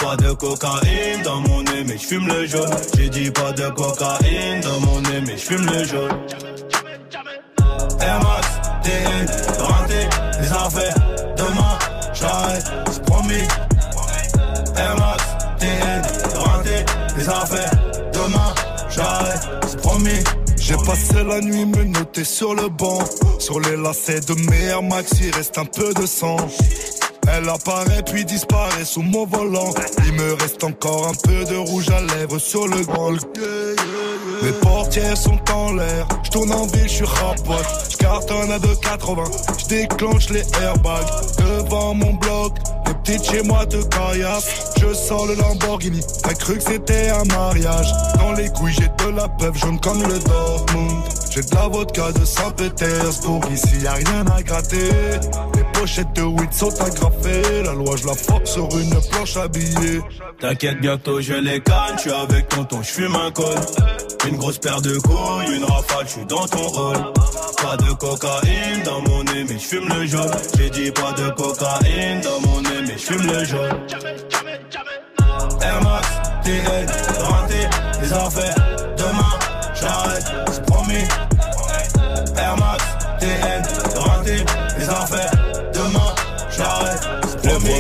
Pas 0.00 0.14
de 0.14 0.30
cocaïne 0.30 1.20
dans 1.24 1.40
mon 1.40 1.64
nez, 1.64 1.82
mais 1.84 1.98
je 1.98 2.06
fume 2.06 2.28
le 2.28 2.46
jaune. 2.46 2.70
J'ai 2.96 3.08
dit 3.08 3.32
pas 3.32 3.50
de 3.50 3.68
cocaïne 3.70 4.60
dans 4.60 4.78
mon 4.86 5.00
nez, 5.00 5.20
mais 5.26 5.36
je 5.36 5.42
fume 5.42 5.66
le 5.66 5.82
jaune. 5.82 6.12
Air 8.00 8.20
Max, 8.20 8.46
TN, 8.84 9.26
renté, 9.64 10.08
les 10.40 10.52
affaires. 10.52 10.94
Demain, 11.36 11.78
j'arrête, 12.14 12.70
c'est 12.92 13.02
promis. 13.02 13.48
Air 14.76 14.96
Max, 14.96 15.24
TN, 15.58 16.02
renté, 16.38 16.84
les 17.18 17.28
affaires. 17.28 17.70
Demain, 18.12 18.54
j'arrête, 18.88 19.42
c'est 19.66 19.80
promis. 19.80 20.22
Passé 20.86 21.24
la 21.24 21.40
nuit 21.40 21.66
me 21.66 21.82
noter 21.82 22.22
sur 22.22 22.54
le 22.54 22.68
banc. 22.68 23.00
Sur 23.40 23.58
les 23.58 23.76
lacets 23.76 24.20
de 24.20 24.34
Air 24.68 24.84
Max, 24.84 25.10
il 25.20 25.34
reste 25.34 25.58
un 25.58 25.64
peu 25.64 25.92
de 25.94 26.06
sang. 26.06 26.36
Elle 27.28 27.48
apparaît 27.48 28.04
puis 28.04 28.24
disparaît 28.24 28.84
sous 28.84 29.02
mon 29.02 29.26
volant. 29.26 29.74
Il 30.06 30.12
me 30.12 30.34
reste 30.34 30.62
encore 30.62 31.08
un 31.08 31.14
peu 31.14 31.44
de 31.44 31.56
rouge 31.56 31.90
à 31.90 32.00
lèvres 32.00 32.38
sur 32.38 32.68
le 32.68 32.82
grand. 32.84 33.10
Mes 34.42 34.52
portières 34.52 35.16
sont 35.16 35.38
en 35.52 35.72
l'air. 35.72 36.06
Je 36.22 36.30
tourne 36.30 36.52
en 36.52 36.66
ville, 36.66 36.88
je 36.88 36.94
suis 36.94 37.04
rapote. 37.04 37.66
Je 37.90 37.96
cartonne 37.96 38.50
à 38.50 38.58
2,80. 38.58 39.58
Je 39.58 39.66
déclenche 39.66 40.30
les 40.30 40.44
airbags 40.62 41.06
devant 41.38 41.94
mon 41.94 42.14
bloc. 42.14 42.52
Les 42.86 42.94
petites 42.94 43.30
chez 43.30 43.42
moi 43.42 43.66
te 43.66 43.82
caillassent. 43.84 44.72
Je 44.80 44.92
sors 44.94 45.26
le 45.26 45.34
Lamborghini. 45.34 46.00
T'as 46.22 46.34
cru 46.34 46.56
que 46.56 46.62
c'était 46.62 47.10
un 47.10 47.24
mariage. 47.24 47.92
Dans 48.18 48.32
les 48.32 48.48
couilles, 48.50 48.74
j'ai 48.74 48.88
de 49.04 49.16
la 49.16 49.28
peuple 49.28 49.58
jaune 49.58 49.80
comme 49.80 50.02
le 50.02 50.18
Dortmund. 50.18 51.02
J'ai 51.36 51.42
de 51.42 51.54
la 51.54 51.68
vodka 51.68 52.12
de 52.12 52.24
Saint-Pétersbourg. 52.24 53.42
Ici, 53.52 53.80
y 53.82 53.86
a 53.86 53.92
rien 53.92 54.24
à 54.34 54.42
gratter. 54.42 54.88
Les 55.54 55.64
pochettes 55.78 56.10
de 56.14 56.22
weed 56.22 56.50
sont 56.50 56.72
agrafées. 56.80 57.62
La 57.62 57.74
loi, 57.74 57.94
je 57.96 58.06
la 58.06 58.14
force 58.14 58.52
sur 58.52 58.66
une 58.78 58.98
planche 59.10 59.36
habillée. 59.36 60.00
T'inquiète, 60.40 60.80
bientôt 60.80 61.20
je 61.20 61.34
les 61.34 61.60
canne, 61.60 61.98
je 62.02 62.08
avec 62.08 62.48
tonton, 62.48 62.80
je 62.82 62.88
fume 62.88 63.14
un 63.14 63.30
col. 63.32 63.54
Une 64.26 64.36
grosse 64.38 64.56
paire 64.56 64.80
de 64.80 64.98
couilles, 64.98 65.56
une 65.56 65.64
rafale, 65.64 66.06
je 66.08 66.24
dans 66.24 66.46
ton 66.46 66.68
rôle. 66.68 67.12
Pas 67.62 67.76
de 67.76 67.92
cocaïne 67.92 68.82
dans 68.86 69.02
mon 69.02 69.22
nez, 69.24 69.44
mais 69.46 69.58
je 69.58 69.66
fume 69.66 69.88
le 69.90 70.06
jaune. 70.06 70.30
J'ai 70.56 70.70
dit 70.70 70.90
pas 70.90 71.12
de 71.12 71.28
cocaïne 71.32 72.20
dans 72.22 72.48
mon 72.48 72.62
nez, 72.62 72.80
mais 72.80 72.96
je 72.96 73.12
fume 73.12 73.26
le 73.26 73.44
jaune. 73.44 73.76
Air 75.60 75.82
Max, 75.82 76.08
TN, 76.44 76.86
renté, 77.20 77.68
les 78.00 78.12
affaires. 78.14 78.65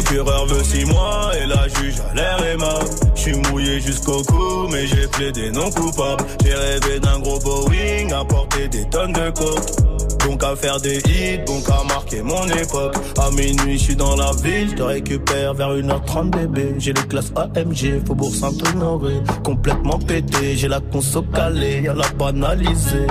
Procureur 0.06 0.46
veut 0.46 0.62
six 0.62 0.84
mois 0.84 1.32
et 1.40 1.46
la 1.46 1.68
juge 1.68 2.00
a 2.10 2.14
l'air 2.14 2.44
aimable. 2.44 2.88
Je 3.14 3.20
suis 3.20 3.34
mouillé 3.34 3.80
jusqu'au 3.80 4.22
cou, 4.22 4.68
mais 4.70 4.86
j'ai 4.86 5.06
plaidé 5.08 5.50
non 5.50 5.70
coupable. 5.70 6.24
J'ai 6.44 6.54
rêvé 6.54 7.00
d'un 7.00 7.18
gros 7.18 7.38
Boeing, 7.40 8.10
à 8.12 8.24
porter 8.24 8.68
des 8.68 8.84
tonnes 8.88 9.12
de 9.12 9.30
coke. 9.30 10.26
Donc 10.26 10.42
à 10.42 10.56
faire 10.56 10.80
des 10.80 10.98
hits, 10.98 11.38
donc 11.46 11.68
à 11.68 11.82
marquer 11.84 12.22
mon 12.22 12.46
époque. 12.46 12.94
À 13.18 13.30
minuit, 13.30 13.78
je 13.78 13.84
suis 13.84 13.96
dans 13.96 14.16
la 14.16 14.32
ville, 14.42 14.70
je 14.70 14.74
te 14.74 14.82
récupère 14.82 15.54
vers 15.54 15.70
1h30 15.70 16.30
bébé. 16.30 16.74
J'ai 16.78 16.92
les 16.92 17.02
classes 17.02 17.32
AMG, 17.36 18.04
Faubourg 18.06 18.34
Saint-Honoré. 18.34 19.14
Complètement 19.44 19.98
pété, 19.98 20.56
j'ai 20.56 20.68
la 20.68 20.80
conso 20.80 21.22
calée, 21.22 21.82
y'a 21.82 21.94
la 21.94 22.08
banalisée. 22.10 23.06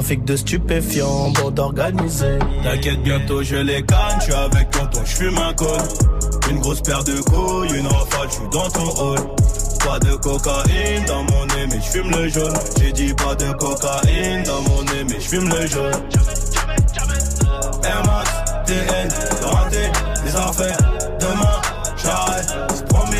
Trafic 0.00 0.24
de 0.24 0.34
stupéfiants, 0.34 1.30
bande 1.32 1.58
organisée. 1.58 2.38
T'inquiète, 2.64 3.02
bientôt 3.02 3.42
je 3.42 3.56
les 3.56 3.82
canne, 3.82 4.16
je 4.20 4.24
suis 4.24 4.32
avec 4.32 4.70
tonton, 4.70 5.00
je 5.04 5.14
fume 5.14 5.36
un 5.36 5.52
col. 5.52 5.78
Une 6.50 6.58
grosse 6.58 6.80
paire 6.80 7.04
de 7.04 7.20
couilles, 7.20 7.78
une 7.78 7.86
rafale, 7.86 8.28
je 8.28 8.34
suis 8.36 8.48
dans 8.50 8.70
ton 8.70 8.88
hall. 8.98 9.18
Pas 9.84 9.98
de 9.98 10.14
cocaïne 10.14 11.04
dans 11.06 11.22
mon 11.24 11.44
nez, 11.44 11.66
mais 11.68 11.80
je 11.82 11.90
fume 11.90 12.10
le 12.12 12.28
jaune. 12.30 12.54
J'ai 12.80 12.92
dit 12.92 13.12
pas 13.12 13.34
de 13.34 13.52
cocaïne 13.52 14.42
dans 14.44 14.62
mon 14.62 14.82
nez, 14.84 15.04
mais 15.06 15.20
je 15.20 15.28
fume 15.28 15.50
le 15.50 15.66
jaune. 15.66 15.92
Air 17.84 18.02
Max, 18.06 18.30
TN, 18.64 19.08
renté, 19.44 19.92
les 20.24 20.34
affaires. 20.34 20.78
Demain, 21.20 21.60
j'arrête, 22.02 22.86
promis. 22.88 23.19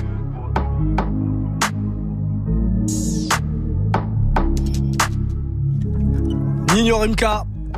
Nino 6.73 7.05
MK, 7.05 7.21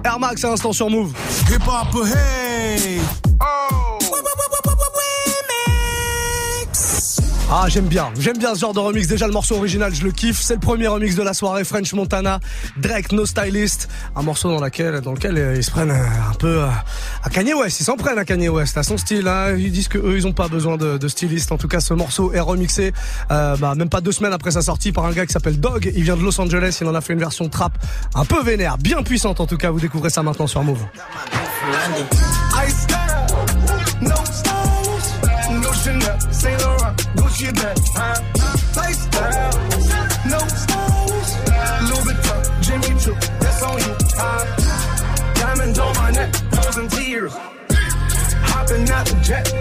Air 0.04 0.20
Max 0.20 0.44
à 0.44 0.50
l'instant 0.50 0.72
sur 0.72 0.90
Move. 0.90 1.14
Hip 1.50 1.64
hop, 1.68 2.06
hey. 2.06 3.02
Ah 7.56 7.66
j'aime 7.68 7.86
bien, 7.86 8.10
j'aime 8.18 8.40
bien 8.40 8.56
ce 8.56 8.62
genre 8.62 8.74
de 8.74 8.80
remix. 8.80 9.06
Déjà 9.06 9.28
le 9.28 9.32
morceau 9.32 9.58
original, 9.58 9.94
je 9.94 10.04
le 10.04 10.12
kiffe. 10.12 10.42
C'est 10.42 10.56
le 10.56 10.60
premier 10.60 10.88
remix 10.88 11.14
de 11.16 11.22
la 11.22 11.36
soirée 11.36 11.64
French 11.64 11.94
Montana, 11.94 12.40
Drake 12.78 13.12
No 13.12 13.28
Stylist, 13.28 13.90
un 14.16 14.24
morceau 14.24 14.50
dans, 14.50 14.60
laquelle, 14.60 15.02
dans 15.02 15.12
lequel 15.12 15.38
euh, 15.38 15.56
ils 15.56 15.64
se 15.64 15.70
prennent 15.70 15.92
euh, 15.92 16.32
un 16.32 16.34
peu 16.34 16.64
euh, 16.64 16.68
à 17.22 17.30
Kanye 17.30 17.54
West. 17.54 17.80
Ils 17.80 17.84
s'en 17.84 17.96
prennent 17.96 18.18
à 18.18 18.26
Kanye 18.26 18.50
West, 18.50 18.76
à 18.76 18.82
son 18.82 18.98
style. 18.98 19.28
Hein. 19.28 19.56
Ils 19.56 19.72
disent 19.72 19.88
que 19.88 20.00
eux 20.00 20.16
ils 20.16 20.26
ont 20.26 20.34
pas 20.34 20.48
besoin 20.48 20.78
de, 20.78 20.98
de 20.98 21.08
styliste. 21.08 21.52
En 21.52 21.60
tout 21.60 21.68
cas, 21.68 21.80
ce 21.80 21.94
morceau 21.94 22.34
est 22.34 22.40
remixé, 22.40 22.92
euh, 23.30 23.56
bah, 23.58 23.76
même 23.76 23.90
pas 23.90 24.02
deux 24.02 24.12
semaines 24.12 24.34
après 24.34 24.50
sa 24.50 24.64
sortie 24.64 24.92
par 24.92 25.06
un 25.06 25.12
gars 25.12 25.28
qui 25.28 25.34
s'appelle 25.34 25.60
Dog. 25.60 25.92
Il 25.96 26.04
vient 26.04 26.18
de 26.18 26.24
Los 26.24 26.42
Angeles. 26.42 26.80
Il 26.82 26.88
en 26.88 26.96
a 26.96 27.02
fait 27.02 27.14
une 27.14 27.20
version 27.20 27.50
trap 27.50 27.78
un 28.16 28.26
peu 28.26 28.42
vénère, 28.42 28.80
bien 28.80 29.04
puissante 29.04 29.40
en 29.40 29.46
tout 29.46 29.58
cas. 29.58 29.70
Vous 29.70 29.80
découvrez 29.80 30.10
ça 30.10 30.24
maintenant 30.24 30.48
sur 30.48 30.64
Move. 30.64 30.84
Gucci 37.34 37.52
bag, 37.56 37.78
huh? 37.96 38.22
Lifestyle, 38.76 39.58
no 40.30 40.38
stylish, 40.54 41.34
Louis 41.90 42.06
Vuitton, 42.06 42.62
Jimmy 42.62 43.00
Choo, 43.00 43.16
that's 43.40 43.64
on 43.64 43.80
you, 43.80 43.96
huh? 44.14 45.34
Diamonds 45.34 45.80
on 45.80 45.96
my 45.96 46.12
neck, 46.12 46.36
frozen 46.52 46.88
tears, 46.90 47.34
hopping 47.34 48.88
out 48.88 49.06
the 49.08 49.20
jet, 49.24 49.52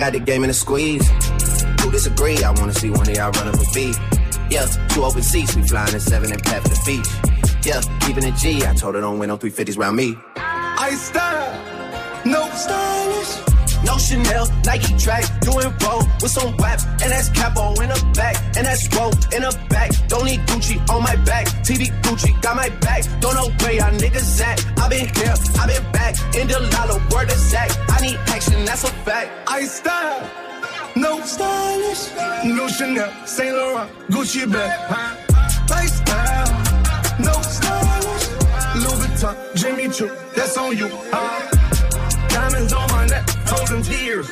got 0.00 0.14
the 0.14 0.18
game 0.18 0.42
in 0.42 0.50
a 0.50 0.54
squeeze. 0.54 1.06
Who 1.82 1.90
disagree? 1.90 2.42
I 2.42 2.50
wanna 2.52 2.72
see 2.72 2.88
one 2.90 3.02
of 3.08 3.14
y'all 3.14 3.30
run 3.32 3.48
up 3.48 3.54
a 3.54 3.66
beat. 3.74 3.96
Yeah, 4.50 4.66
two 4.88 5.04
open 5.04 5.22
seats, 5.22 5.54
we 5.54 5.62
flying 5.68 5.92
in 5.92 6.00
seven 6.00 6.32
and 6.32 6.42
pat 6.42 6.62
for 6.62 6.70
the 6.70 6.80
beach. 6.86 7.08
Yeah, 7.66 7.82
keeping 8.00 8.24
it 8.24 8.34
G. 8.36 8.64
I 8.66 8.72
told 8.74 8.94
her 8.94 9.02
don't 9.02 9.18
win 9.18 9.28
no 9.28 9.36
350s 9.36 9.78
round 9.78 9.96
me. 9.96 10.16
I 10.36 10.90
style, 10.94 12.24
no 12.24 12.48
stylish. 12.54 13.50
No 13.84 13.96
Chanel, 13.96 14.46
Nike 14.64 14.96
track, 14.98 15.24
doing 15.40 15.72
roll 15.84 16.02
with 16.20 16.30
some 16.30 16.54
WAP, 16.56 16.80
and 17.02 17.10
that's 17.12 17.28
capo 17.30 17.72
in 17.80 17.88
the 17.88 18.12
back, 18.14 18.36
and 18.56 18.66
that's 18.66 18.88
roll 18.94 19.12
in 19.32 19.42
the 19.42 19.58
back. 19.68 19.90
Don't 20.08 20.24
need 20.24 20.40
on 20.90 21.02
my 21.02 21.16
back, 21.24 21.46
TV 21.62 21.86
Gucci 22.02 22.40
got 22.42 22.56
my 22.56 22.68
back. 22.80 23.04
Don't 23.20 23.34
know 23.34 23.48
where 23.60 23.72
y'all 23.72 23.92
niggas 23.92 24.40
at. 24.40 24.58
I 24.78 24.88
been 24.88 25.08
here, 25.14 25.34
I 25.60 25.66
been 25.66 25.92
back, 25.92 26.14
in 26.34 26.48
the 26.48 26.58
lala, 26.72 26.98
word 27.12 27.30
of 27.30 27.38
Zach. 27.38 27.70
I 27.88 28.00
need 28.00 28.18
action, 28.26 28.64
that's 28.64 28.84
a 28.84 28.92
fact. 29.06 29.30
I 29.48 29.64
style, 29.64 30.28
no 30.96 31.20
stylish, 31.20 32.02
no 32.44 32.68
Chanel, 32.68 33.10
Saint 33.26 33.54
Laurent, 33.54 33.90
Gucci 34.10 34.50
bag. 34.50 35.88
style 35.88 36.80
no 37.18 37.32
stylish, 37.42 38.26
Louis 38.82 38.98
Vuitton, 39.00 39.34
Jimmy 39.54 39.88
Choo, 39.88 40.10
that's 40.34 40.56
on 40.56 40.76
you. 40.76 40.88
Uh, 41.12 41.50
diamonds 42.28 42.72
on 42.72 42.90
my 42.90 43.06
neck, 43.06 43.28
frozen 43.46 43.82
tears. 43.82 44.28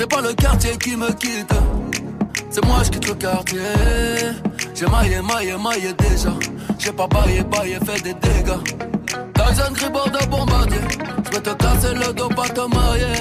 C'est 0.00 0.08
pas 0.08 0.22
le 0.22 0.32
quartier 0.32 0.78
qui 0.78 0.96
me 0.96 1.12
quitte, 1.12 1.52
c'est 2.48 2.64
moi 2.64 2.78
je 2.82 2.88
quitte 2.88 3.06
le 3.06 3.14
quartier. 3.16 3.60
J'ai 4.74 4.86
maillé, 4.86 5.20
maillé, 5.20 5.58
maillé 5.62 5.92
déjà. 5.92 6.32
J'ai 6.78 6.90
pas 6.90 7.06
baillé, 7.06 7.42
baillé, 7.42 7.76
fait 7.84 8.00
des 8.02 8.14
dégâts. 8.14 8.64
Tyson 9.34 9.72
Gribord 9.74 10.08
de 10.08 10.26
bombardier. 10.30 10.78
Je 11.26 11.30
vais 11.32 11.42
te 11.42 11.50
casser 11.50 11.92
le 11.92 12.14
dos, 12.14 12.30
pas 12.30 12.48
te 12.48 12.74
marier. 12.74 13.12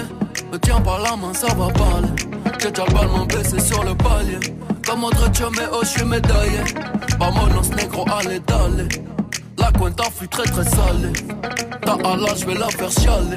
Me 0.53 0.57
tiens 0.57 0.79
par 0.79 0.99
la 1.01 1.17
main, 1.17 1.33
ça 1.33 1.47
va 1.47 1.67
parler. 1.67 2.07
J'ai 2.61 2.71
déjà 2.71 2.85
le 2.85 2.93
ballon 2.93 3.25
baissé 3.25 3.59
sur 3.59 3.83
le 3.83 3.93
palier. 3.95 4.39
Comme 4.87 5.03
autre 5.03 5.19
mais 5.57 5.67
oh, 5.73 5.79
je 5.81 5.87
suis 5.87 6.05
médaillé. 6.05 6.61
Vamonos 7.19 7.75
negro, 7.75 8.05
allez, 8.09 8.39
d'aller. 8.39 8.87
La 9.57 9.69
cuenta 9.73 10.05
fut 10.17 10.29
très 10.29 10.43
très 10.43 10.63
salée. 10.63 11.11
Ta 11.81 11.97
Allah, 12.09 12.33
je 12.37 12.45
vais 12.45 12.55
la 12.55 12.69
faire 12.69 12.89
chialer. 12.89 13.35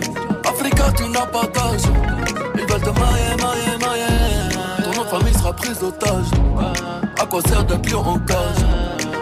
Africa, 0.48 0.92
tu 0.96 1.08
n'as 1.08 1.26
pas 1.26 1.48
d'âge. 1.52 2.41
Ton 2.80 2.88
nom 4.92 5.04
de 5.04 5.08
famille 5.08 5.34
sera 5.34 5.52
prise 5.52 5.78
d'otage. 5.78 6.30
À 7.20 7.26
quoi 7.26 7.42
sert 7.42 7.64
d'être 7.64 7.90
lion 7.90 8.00
en 8.00 8.18
cage? 8.20 8.64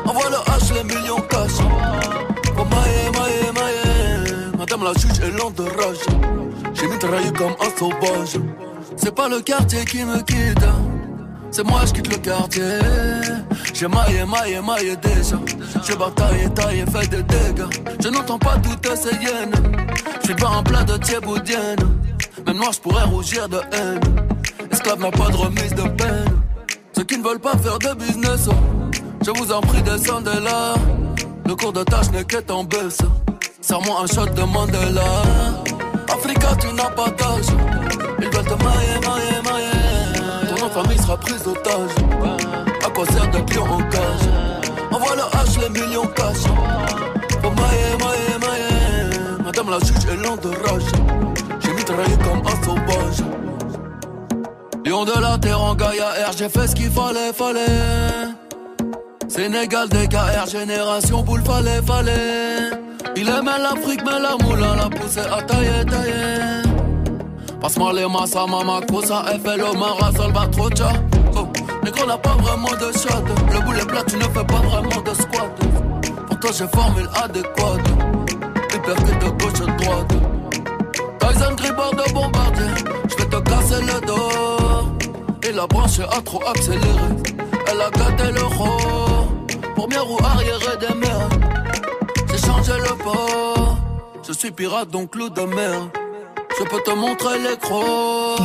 Envoie 0.07 0.31
le 0.31 0.37
H, 0.37 0.73
les 0.75 0.85
millions 0.85 1.21
cash. 1.29 1.59
Oh 2.57 2.65
mailler. 2.65 3.11
Madame 4.57 4.85
la 4.85 4.93
juge 4.93 5.19
est 5.21 5.37
lente 5.37 5.57
de 5.57 5.63
rage. 5.65 5.99
J'ai 6.75 6.87
mitraillé 6.87 7.33
comme 7.33 7.55
un 7.61 7.71
sauvage. 7.77 8.39
C'est 8.97 9.15
pas 9.15 9.29
le 9.29 9.41
quartier 9.41 9.85
qui 9.85 10.05
me 10.05 10.19
quitte. 10.23 10.65
C'est 11.51 11.65
moi, 11.65 11.81
je 11.87 11.93
quitte 11.93 12.09
le 12.09 12.19
quartier. 12.19 12.79
J'ai 13.75 13.89
maillé, 13.89 14.25
maillé, 14.25 14.61
maillé 14.61 14.97
déjà. 14.97 15.37
J'ai 15.85 15.97
bataillé, 15.97 16.49
taillé, 16.51 16.85
fait 16.87 17.09
des 17.09 17.23
dégâts. 17.25 17.67
Je 18.01 18.09
n'entends 18.11 18.39
pas 18.39 18.59
toutes 18.63 18.97
ces 18.97 19.17
hyènes. 19.17 19.55
Je 20.21 20.27
suis 20.27 20.37
pas 20.37 20.51
en 20.51 20.63
plat 20.63 20.85
de 20.85 20.97
thieboudienne. 20.99 21.79
Même 22.47 22.57
moi, 22.57 22.71
je 22.73 22.81
pourrais 22.81 23.05
rougir 23.05 23.49
de 23.49 23.59
haine. 23.73 24.01
Esclave 24.71 25.01
n'a 25.01 25.11
pas 25.11 25.29
de 25.29 25.37
remise 25.37 25.75
de 25.75 25.83
peine. 25.83 26.43
Ceux 26.97 27.05
qui 27.05 27.19
ne 27.19 27.23
veulent 27.23 27.41
pas 27.41 27.57
faire 27.57 27.79
de 27.79 27.95
business, 27.95 28.49
oh, 28.49 28.55
je 29.25 29.31
vous 29.31 29.53
en 29.53 29.61
prie, 29.61 29.83
descendez 29.83 30.41
là. 30.43 30.75
Le 31.47 31.55
cours 31.55 31.73
de 31.73 31.83
tâche 31.83 32.11
n'est 32.13 32.25
qu'être 32.25 32.51
en 32.55 32.65
baisse. 32.65 32.99
Serre-moi 33.61 34.03
un 34.03 34.07
shot 34.07 34.27
de 34.27 34.43
Mandela. 34.43 35.23
Africa, 36.09 36.49
tu 36.61 36.73
n'as 36.75 36.91
pas 36.91 37.09
d'âge. 37.11 37.47
Ils 38.21 38.29
veulent 38.29 38.45
te 38.45 38.65
mailler, 38.65 39.01
mailler, 39.07 39.43
mailler. 39.45 40.57
Ton 40.61 40.69
famille 40.69 40.99
sera 40.99 41.17
prise 41.17 41.43
d'otage. 41.43 41.91
À 42.85 42.91
quoi 42.91 43.07
sert 43.07 43.31
de 43.31 43.39
client 43.41 43.67
en 43.67 43.83
cage? 43.89 44.29
Envoie 44.93 45.17
le 45.17 45.23
H, 45.23 45.61
les 45.61 45.81
millions 45.81 46.07
cash. 46.15 46.43
Faut 47.43 47.51
mailler, 47.51 47.97
mailler, 47.99 48.39
mailler. 48.41 49.43
Madame 49.45 49.71
la 49.71 49.79
juge 49.79 50.05
est 50.11 50.17
lente 50.17 50.43
de 50.43 50.51
rage. 50.51 51.10
Mitraillé 52.01 52.17
comme 52.19 52.43
un 52.47 52.65
sauvage. 52.65 53.25
Lion 54.85 55.05
de 55.05 55.21
la 55.21 55.39
terre 55.39 55.61
en 55.61 55.75
Gaïa 55.75 56.11
R, 56.29 56.33
j'ai 56.37 56.49
fait 56.49 56.67
ce 56.67 56.75
qu'il 56.75 56.91
fallait, 56.91 57.33
fallait. 57.33 58.31
Sénégal, 59.29 59.89
DKR, 59.89 60.47
génération 60.51 61.23
boule, 61.23 61.43
fallait, 61.43 61.83
fallait. 61.83 62.71
Il 63.17 63.29
aimait 63.29 63.59
l'Afrique, 63.59 64.01
mais 64.05 64.19
la 64.21 64.37
moula 64.43 64.77
l'a 64.77 64.89
poussé 64.89 65.21
à 65.21 65.43
tailler, 65.43 65.85
tailler. 65.85 66.63
Passe-moi 67.61 67.93
les 67.93 68.09
massa, 68.09 68.47
mama, 68.47 68.81
cosa, 68.89 69.25
FLO, 69.45 69.75
Mara, 69.75 70.11
Salvatrocha. 70.13 70.93
Oh, 71.37 71.47
négro 71.85 72.07
n'a 72.07 72.17
pas 72.17 72.37
vraiment 72.41 72.71
de 72.71 72.93
shot. 72.97 73.25
Le 73.53 73.61
boulet 73.61 73.85
plat, 73.85 74.03
tu 74.07 74.17
ne 74.17 74.23
fais 74.23 74.45
pas 74.45 74.63
vraiment 74.63 75.03
de 75.03 75.15
squat. 75.15 75.51
Pour 76.27 76.41
toi, 76.41 76.51
j'ai 76.57 76.67
formule 76.69 77.09
adéquate. 77.23 77.85
Que 78.69 79.25
de 79.25 79.31
gauche 79.31 79.77
droite. 79.79 80.20
Casser 83.71 83.83
le 83.83 84.07
dos. 84.07 85.49
Et 85.49 85.53
la 85.53 85.67
branche 85.67 86.01
a 86.01 86.21
trop 86.23 86.43
accéléré. 86.47 86.83
Elle 87.67 87.81
a 87.81 87.91
gâté 87.91 88.33
le 88.33 88.43
roi. 88.43 89.29
Première 89.77 90.05
roue 90.05 90.19
arrière 90.25 90.79
des 90.79 90.95
mers. 90.95 91.29
J'ai 92.31 92.39
changé 92.39 92.73
le 92.73 92.97
port. 92.97 93.79
Je 94.27 94.33
suis 94.33 94.51
pirate 94.51 94.91
donc 94.91 95.15
loup 95.15 95.31
de 95.31 95.43
mer. 95.43 95.89
Je 96.59 96.65
peux 96.65 96.81
te 96.83 96.91
montrer 96.91 97.39
les 97.39 97.57
crocs. 97.57 98.41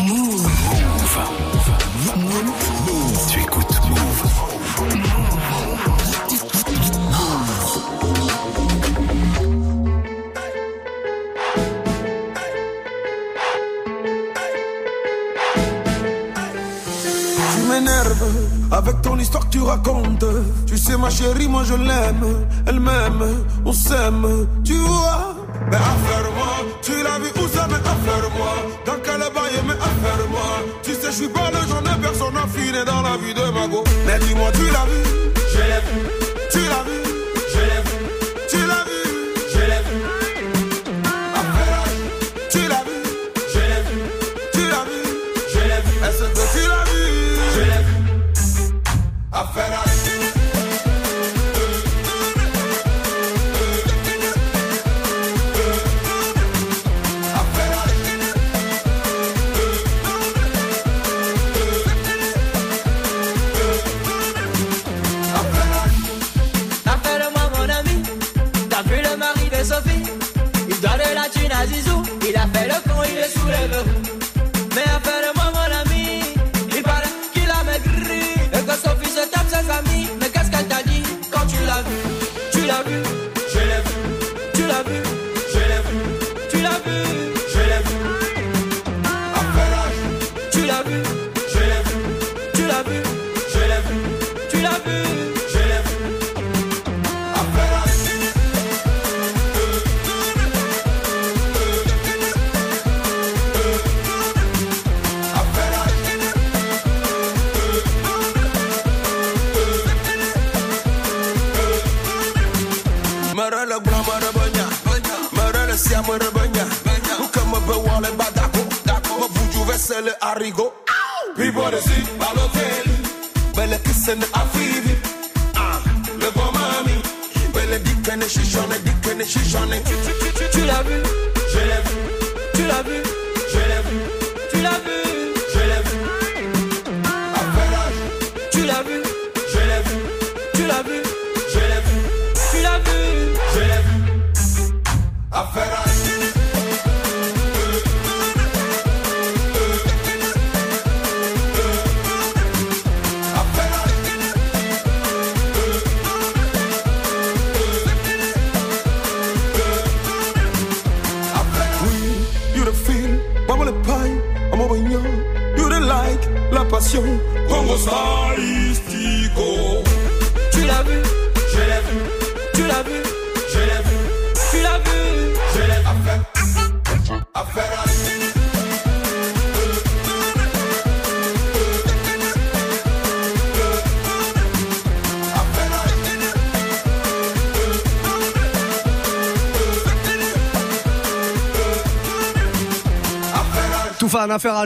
Ton 19.05 19.19
histoire 19.19 19.45
que 19.47 19.51
tu 19.51 19.61
racontes. 19.61 20.25
Tu 20.65 20.77
sais, 20.77 20.97
ma 20.97 21.09
chérie, 21.09 21.47
moi 21.47 21.63
je 21.63 21.75
l'aime. 21.75 22.25
Elle 22.65 22.79
m'aime, 22.79 23.23
on 23.63 23.71
s'aime, 23.71 24.47
tu 24.63 24.73
vois? 24.73 25.35
Mais 25.69 25.77
affaire-moi, 25.77 26.53
tu 26.81 26.91
l'as 27.05 27.19
vu 27.19 27.29
où 27.41 27.47
ça, 27.47 27.67
mais 27.69 27.83
affaire-moi. 27.95 28.53
Dans 28.85 28.99
quel 29.03 29.21
bail, 29.35 29.57
mais 29.67 29.79
affaire-moi. 29.89 30.49
Tu 30.83 30.93
sais, 30.93 31.11
je 31.11 31.17
suis 31.21 31.27
pas 31.27 31.49
le 31.51 31.61
genre 31.69 31.83
de 31.83 32.01
personne 32.01 32.37
affinée 32.45 32.85
dans 32.85 33.01
la 33.03 33.15
vie 33.17 33.33
de 33.33 33.45
ma 33.57 33.67
go. 33.67 33.83
Mais 34.07 34.17
dis-moi, 34.19 34.49
tu 34.53 34.65
l'as 34.75 34.85
vu? 34.91 35.34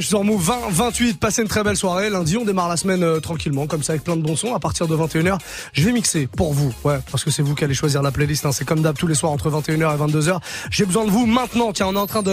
Sur 0.09 0.23
Move 0.23 0.41
20, 0.41 0.57
28. 0.71 1.19
Passez 1.19 1.43
une 1.43 1.47
très 1.47 1.63
belle 1.63 1.77
soirée. 1.77 2.09
Lundi, 2.09 2.35
on 2.35 2.43
démarre 2.43 2.67
la 2.67 2.77
semaine 2.77 3.03
euh, 3.03 3.19
tranquillement, 3.19 3.67
comme 3.67 3.83
ça, 3.83 3.93
avec 3.93 4.03
plein 4.03 4.15
de 4.15 4.23
bons 4.23 4.35
sons. 4.35 4.55
À 4.55 4.59
partir 4.59 4.87
de 4.87 4.95
21h, 4.95 5.37
je 5.71 5.85
vais 5.85 5.91
mixer 5.91 6.25
pour 6.25 6.51
vous. 6.51 6.73
Ouais, 6.83 6.97
parce 7.11 7.23
que 7.23 7.29
c'est 7.29 7.43
vous 7.43 7.53
qui 7.53 7.63
allez 7.63 7.75
choisir 7.75 8.01
la 8.01 8.09
playlist. 8.09 8.43
Hein. 8.47 8.51
C'est 8.51 8.65
comme 8.65 8.81
d'hab 8.81 8.97
tous 8.97 9.05
les 9.05 9.13
soirs 9.13 9.31
entre 9.31 9.51
21h 9.51 9.75
et 9.75 10.11
22h. 10.11 10.39
J'ai 10.71 10.85
besoin 10.85 11.05
de 11.05 11.11
vous 11.11 11.27
maintenant. 11.27 11.73
Tiens, 11.73 11.85
on 11.89 11.93
est 11.93 11.99
en 11.99 12.07
train 12.07 12.23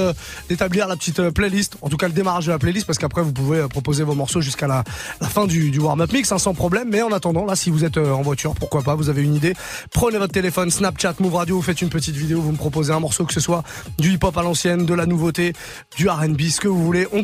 d'établir 0.49 0.89
la 0.89 0.97
petite 0.97 1.21
euh, 1.21 1.31
playlist. 1.31 1.77
En 1.83 1.91
tout 1.91 1.99
cas, 1.99 2.07
le 2.07 2.15
démarrage 2.15 2.47
de 2.47 2.53
la 2.53 2.59
playlist, 2.59 2.87
parce 2.87 2.99
qu'après, 2.99 3.21
vous 3.21 3.33
pouvez 3.33 3.59
euh, 3.59 3.69
proposer 3.69 4.05
vos 4.05 4.15
morceaux 4.15 4.41
jusqu'à 4.41 4.67
la, 4.67 4.83
la 5.21 5.29
fin 5.29 5.45
du, 5.45 5.71
du 5.71 5.79
warm-up 5.79 6.11
mix, 6.15 6.33
hein, 6.33 6.39
sans 6.39 6.55
problème. 6.55 6.89
Mais 6.91 7.03
en 7.03 7.13
attendant, 7.13 7.45
là, 7.45 7.57
si 7.57 7.69
vous 7.69 7.85
êtes 7.85 7.99
euh, 7.99 8.11
en 8.11 8.23
voiture, 8.23 8.55
pourquoi 8.55 8.81
pas, 8.81 8.95
vous 8.95 9.11
avez 9.11 9.23
une 9.23 9.35
idée, 9.35 9.53
prenez 9.93 10.17
votre 10.17 10.33
téléphone, 10.33 10.71
Snapchat, 10.71 11.17
Move 11.19 11.35
Radio, 11.35 11.57
vous 11.57 11.63
faites 11.63 11.83
une 11.83 11.91
petite 11.91 12.17
vidéo, 12.17 12.41
vous 12.41 12.53
me 12.53 12.57
proposez 12.57 12.95
un 12.95 13.01
morceau, 13.01 13.27
que 13.27 13.35
ce 13.35 13.41
soit 13.41 13.65
du 13.99 14.15
hip-hop 14.15 14.35
à 14.39 14.43
l'ancienne, 14.43 14.87
de 14.87 14.95
la 14.95 15.05
nouveauté, 15.05 15.53
du 15.95 16.09
R&B, 16.09 16.41
ce 16.49 16.59
que 16.59 16.69
vous 16.69 16.83
voulez. 16.83 17.07
On 17.13 17.21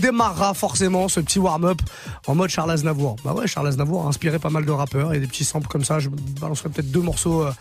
forcément 0.55 1.09
ce 1.09 1.21
petit 1.21 1.39
warm-up 1.39 1.81
en 2.27 2.35
mode 2.35 2.51
Charles 2.51 2.73
Aznavour. 2.73 3.17
Bah 3.25 3.33
ouais, 3.33 3.47
Charles 3.47 3.69
Aznavour 3.69 4.05
a 4.05 4.09
inspiré 4.09 4.39
pas 4.39 4.51
mal 4.51 4.65
de 4.65 4.71
rappeurs 4.73 5.15
et 5.15 5.21
des 5.21 5.27
petits 5.27 5.45
samples 5.45 5.69
comme 5.69 5.85
ça. 5.85 5.99
Je 6.01 6.09
balancerai 6.41 6.69
peut-être 6.69 6.91
deux 6.91 7.01
morceaux 7.01 7.43
euh, 7.43 7.53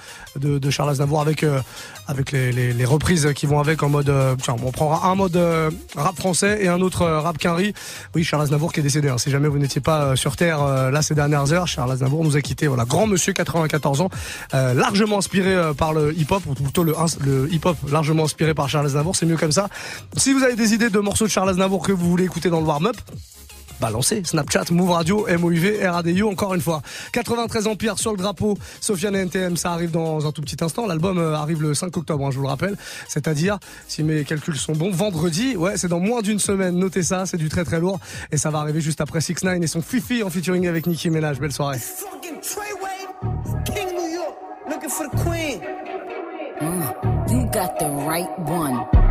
de, 0.59 0.69
Charles 0.69 0.89
Aznavour 0.89 1.21
avec 1.21 1.43
euh, 1.43 1.61
avec 2.07 2.31
les, 2.31 2.85
reprises 2.85 3.31
qui 3.35 3.45
vont 3.45 3.59
avec 3.59 3.83
en 3.83 3.89
mode. 3.89 4.09
euh, 4.09 4.35
tiens, 4.41 4.55
on 4.63 4.71
prendra 4.71 5.07
un 5.07 5.15
mode 5.15 5.39
rap 5.95 6.15
français 6.17 6.59
et 6.61 6.67
un 6.67 6.81
autre 6.81 7.05
rap 7.05 7.37
quinri. 7.37 7.73
Oui, 8.15 8.23
Charles 8.23 8.43
Aznavour 8.43 8.73
qui 8.73 8.79
est 8.79 8.83
décédé. 8.83 9.09
hein. 9.09 9.17
Si 9.17 9.29
jamais 9.29 9.47
vous 9.47 9.59
n'étiez 9.59 9.81
pas 9.81 10.15
sur 10.15 10.35
terre 10.35 10.91
là 10.91 11.01
ces 11.01 11.15
dernières 11.15 11.53
heures, 11.53 11.67
Charles 11.67 11.91
Aznavour 11.91 12.23
nous 12.23 12.35
a 12.35 12.41
quitté. 12.41 12.67
Voilà, 12.67 12.85
grand 12.85 13.05
monsieur, 13.05 13.33
94 13.33 14.01
ans, 14.01 14.09
largement 14.53 15.19
inspiré 15.19 15.55
par 15.77 15.93
le 15.93 16.17
hip-hop 16.17 16.43
ou 16.47 16.53
plutôt 16.53 16.83
le, 16.83 16.95
le 17.25 17.53
hip-hop 17.53 17.77
largement 17.91 18.23
inspiré 18.23 18.53
par 18.53 18.69
Charles 18.69 18.87
Aznavour. 18.87 19.15
C'est 19.15 19.25
mieux 19.25 19.37
comme 19.37 19.51
ça. 19.51 19.69
Si 20.17 20.33
vous 20.33 20.43
avez 20.43 20.55
des 20.55 20.73
idées 20.73 20.89
de 20.89 20.99
morceaux 20.99 21.25
de 21.25 21.29
Charles 21.29 21.49
Aznavour 21.49 21.83
que 21.83 21.91
vous 21.91 22.09
voulez 22.09 22.25
écouter 22.25 22.49
dans 22.49 22.59
le 22.59 22.65
warm-up, 22.71 22.95
balancez. 23.81 24.23
Snapchat, 24.23 24.71
Move 24.71 24.91
Radio, 24.91 25.27
MOUV, 25.27 25.85
RADIO, 25.85 26.29
encore 26.29 26.55
une 26.55 26.61
fois. 26.61 26.81
93 27.11 27.67
Empire 27.67 27.99
sur 27.99 28.11
le 28.11 28.17
drapeau, 28.17 28.57
Sofiane 28.79 29.13
et 29.17 29.19
NTM, 29.19 29.57
ça 29.57 29.73
arrive 29.73 29.91
dans 29.91 30.25
un 30.25 30.31
tout 30.31 30.41
petit 30.41 30.55
instant. 30.63 30.87
L'album 30.87 31.17
euh, 31.17 31.35
arrive 31.35 31.61
le 31.61 31.73
5 31.73 31.97
octobre, 31.97 32.25
hein, 32.25 32.31
je 32.31 32.37
vous 32.37 32.43
le 32.43 32.47
rappelle. 32.47 32.77
C'est-à-dire, 33.09 33.59
si 33.89 34.03
mes 34.03 34.23
calculs 34.23 34.55
sont 34.55 34.71
bons, 34.71 34.89
vendredi, 34.89 35.57
ouais, 35.57 35.75
c'est 35.75 35.89
dans 35.89 35.99
moins 35.99 36.21
d'une 36.21 36.39
semaine. 36.39 36.77
Notez 36.77 37.03
ça, 37.03 37.25
c'est 37.25 37.35
du 37.35 37.49
très 37.49 37.65
très 37.65 37.81
lourd. 37.81 37.99
Et 38.31 38.37
ça 38.37 38.51
va 38.51 38.59
arriver 38.59 38.79
juste 38.79 39.01
après 39.01 39.19
6 39.19 39.43
9 39.43 39.61
et 39.61 39.67
son 39.67 39.81
Fifi 39.81 40.23
en 40.23 40.29
featuring 40.29 40.65
avec 40.69 40.87
Nicki 40.87 41.09
Minaj. 41.09 41.41
Belle 41.41 41.51
soirée. 41.51 41.77
Fucking 41.77 42.39
Treyway, 42.39 43.65
King 43.65 43.97
New 43.97 44.13
York, 44.13 44.35
looking 44.69 44.89
for 44.89 45.09
the 45.09 45.17
queen. 45.23 45.59
You 47.29 47.45
got 47.51 47.79
the 47.79 47.89
right 48.07 48.29
one. 48.47 49.10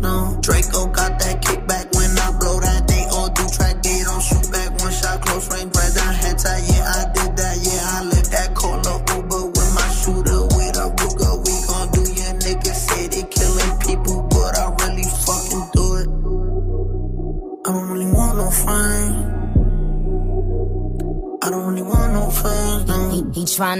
No. 0.00 0.38
Draco 0.42 0.86
got 0.86 1.18
that 1.18 1.40
kickback 1.40 1.59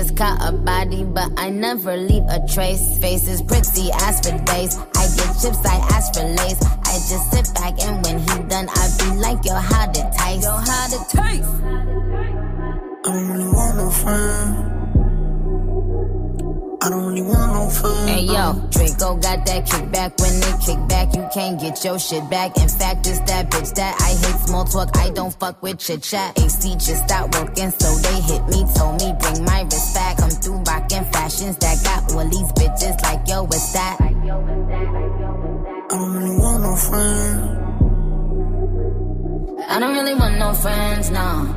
just 0.00 0.16
caught 0.16 0.38
a 0.48 0.52
body, 0.52 1.04
but 1.04 1.30
I 1.36 1.50
never 1.50 1.94
leave 1.94 2.22
a 2.28 2.40
trace. 2.48 2.98
Face 3.00 3.28
is 3.28 3.42
pretty, 3.42 3.92
ask 3.92 4.24
for 4.24 4.36
days. 4.44 4.78
I 4.96 5.04
get 5.16 5.30
chips, 5.40 5.60
I 5.66 5.76
ask 5.92 6.14
for 6.14 6.24
lace. 6.24 6.62
I 6.62 6.94
just 7.10 7.30
sit 7.30 7.54
back 7.54 7.74
and 7.84 8.02
when 8.04 8.18
he 8.18 8.48
done, 8.48 8.68
I 8.70 8.88
be 8.98 9.16
like, 9.20 9.44
yo, 9.44 9.54
how 9.54 9.90
it 9.90 10.12
taste? 10.16 10.44
Yo, 10.44 10.56
how 10.56 10.86
it 10.86 11.04
taste? 11.10 11.50
I 13.04 13.12
don't 13.12 13.28
really 13.28 13.48
want 13.52 13.76
no 13.76 13.90
friend. 13.90 14.89
I 16.82 16.88
don't 16.88 17.04
really 17.04 17.20
want 17.20 17.52
no 17.52 17.68
fun. 17.68 18.08
Hey 18.08 18.22
yo, 18.22 18.54
Draco 18.70 19.16
got 19.16 19.44
that 19.44 19.66
kickback. 19.66 20.18
When 20.18 20.40
they 20.40 20.52
kick 20.64 20.88
back, 20.88 21.14
you 21.14 21.28
can't 21.34 21.60
get 21.60 21.84
your 21.84 21.98
shit 21.98 22.28
back. 22.30 22.56
In 22.56 22.68
fact, 22.70 23.06
it's 23.06 23.20
that 23.20 23.50
bitch 23.50 23.74
that 23.74 24.00
I 24.00 24.14
hate 24.16 24.48
small 24.48 24.64
talk. 24.64 24.96
I 24.96 25.10
don't 25.10 25.34
fuck 25.38 25.62
with 25.62 25.78
chit 25.78 26.02
chat. 26.02 26.38
AC 26.38 26.72
just 26.76 27.04
stopped 27.04 27.34
working, 27.38 27.70
so 27.70 27.94
they 27.96 28.20
hit 28.22 28.46
me. 28.48 28.64
Told 28.74 28.98
me 28.98 29.12
bring 29.20 29.44
my 29.44 29.60
wrist 29.64 29.94
back. 29.94 30.16
Come 30.16 30.30
through 30.30 30.62
rockin' 30.62 31.04
fashions 31.12 31.58
that 31.58 31.84
got 31.84 32.14
all 32.14 32.24
these 32.24 32.50
bitches 32.52 32.98
like 33.02 33.28
yo, 33.28 33.42
what's 33.42 33.72
that? 33.74 33.98
I 34.00 34.08
don't 35.90 36.14
really 36.16 36.36
want 36.38 36.62
no 36.62 36.76
friend. 36.76 37.60
I 39.68 39.78
don't 39.78 39.94
really 39.94 40.14
want 40.14 40.38
no 40.38 40.54
friends, 40.54 41.10
no. 41.10 41.56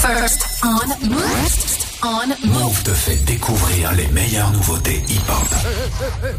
First 0.00 0.64
on 0.64 0.88
First 0.98 1.98
on 2.02 2.34
Move 2.48 2.82
te 2.82 2.90
fait 2.90 3.14
découvrir 3.24 3.92
les 3.92 4.08
meilleures 4.08 4.50
nouveautés 4.50 5.04
hip-hop. 5.08 5.46
Eh, 5.64 5.68
eh, 6.26 6.34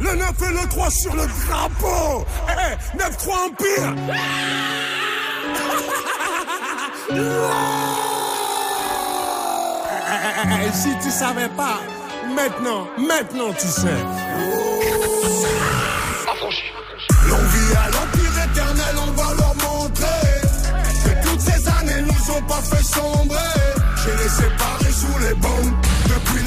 le 0.00 0.14
9 0.16 0.32
et 0.48 0.52
le 0.62 0.66
3 0.68 0.90
sur 0.90 1.14
le 1.14 1.26
drapeau. 1.46 2.24
Eh, 2.48 2.74
9-3 2.96 3.46
Empire 3.46 3.94
Eh, 7.10 7.14
Si 10.78 10.90
tu 11.02 11.10
savais 11.10 11.48
pas, 11.50 11.80
maintenant, 12.34 12.86
maintenant 12.96 13.52
tu 13.58 13.66
sais. 13.66 13.98
Pas 22.58 22.76
fait 22.76 22.82
sombrer. 22.82 23.36
J'ai 23.96 24.22
les 24.22 24.28
séparés 24.28 24.92
sous 24.92 25.18
les 25.20 25.34
bombes 25.34 25.74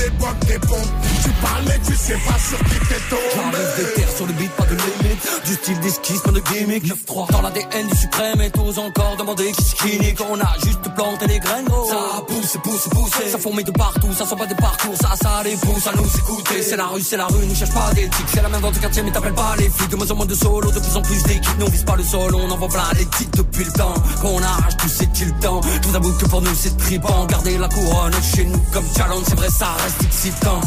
l'époque 0.03 0.39
des 0.47 0.59
pompes. 0.59 0.91
Tu 1.23 1.29
parles 1.41 1.63
mais 1.67 1.79
tu 1.85 1.95
sais 1.95 2.17
pas 2.25 2.39
sur 2.39 2.57
qui 2.59 2.79
t'es 2.87 3.01
tombé. 3.09 3.21
J'arrive 3.35 3.75
des 3.77 3.93
terres 3.93 4.15
sur 4.15 4.25
le 4.25 4.33
beat, 4.33 4.51
pas 4.51 4.65
de 4.65 4.75
limite. 4.75 5.45
Du 5.45 5.53
style 5.53 5.79
d'esquisse, 5.79 6.21
pas 6.21 6.31
de 6.31 6.39
gimmick. 6.39 6.83
9-3 6.85 7.31
dans 7.31 7.41
l'ADN 7.41 7.87
du 7.87 7.97
suprême 7.97 8.41
et 8.41 8.51
tous 8.51 8.77
encore 8.79 9.15
demander 9.17 9.51
qui 9.51 9.75
qui 9.75 9.99
nique. 9.99 10.19
On 10.29 10.39
a 10.39 10.53
juste 10.63 10.81
planté 10.95 11.27
les 11.27 11.39
graines, 11.39 11.65
gros. 11.65 11.87
Ça 11.87 12.23
pousse, 12.27 12.57
pousse, 12.63 12.87
pousse. 12.89 13.31
Ça 13.31 13.37
fourmille 13.37 13.65
de 13.65 13.71
partout, 13.71 14.11
ça 14.17 14.25
sent 14.25 14.35
pas 14.35 14.47
des 14.47 14.55
parcours. 14.55 14.95
Ça, 14.99 15.11
ça 15.21 15.43
les 15.43 15.55
pousse 15.55 15.87
à 15.87 15.91
nous 15.95 16.17
écouter. 16.17 16.61
C'est 16.61 16.77
la 16.77 16.87
rue, 16.87 17.01
c'est 17.01 17.17
la 17.17 17.27
rue, 17.27 17.45
nous 17.45 17.55
cherche 17.55 17.73
pas 17.73 17.91
d'éthique. 17.93 18.27
C'est 18.33 18.41
la 18.41 18.49
même 18.49 18.61
dans 18.61 18.71
ton 18.71 18.79
quartier, 18.79 19.03
mais 19.03 19.11
t'appelles 19.11 19.33
pas 19.33 19.55
les 19.57 19.69
flics. 19.69 19.89
De 19.89 19.95
moins 19.95 20.09
en 20.09 20.15
moins 20.15 20.25
de 20.25 20.35
solo, 20.35 20.71
de 20.71 20.79
plus 20.79 20.95
en 20.95 21.01
plus 21.01 21.23
d'équipes. 21.23 21.59
Nous 21.59 21.65
on 21.65 21.69
vise 21.69 21.83
pas 21.83 21.95
le 21.95 22.03
sol, 22.03 22.35
on 22.35 22.49
envoie 22.49 22.69
plein 22.69 22.89
les 22.97 23.05
titres 23.05 23.37
depuis 23.37 23.65
le 23.65 23.71
temps. 23.71 23.93
Qu'on 24.21 24.41
arrache 24.41 24.77
tout, 24.77 24.89
c'est-il 24.89 25.31
temps. 25.35 25.61
Tout 25.81 25.91
d'abord 25.91 26.17
que 26.17 26.25
pour 26.25 26.41
nous 26.41 26.55
c'est 26.55 26.75
tripant. 26.77 27.25
Garder 27.25 27.57
la 27.57 27.67
couronne 27.67 28.13
chez 28.35 28.45
nous 28.45 28.61
comme 28.73 28.85
challenge, 28.95 29.23
c'est 29.27 29.35
vrai, 29.35 29.49
ça 29.49 29.67
reste 29.83 29.90
excitant. 30.03 30.61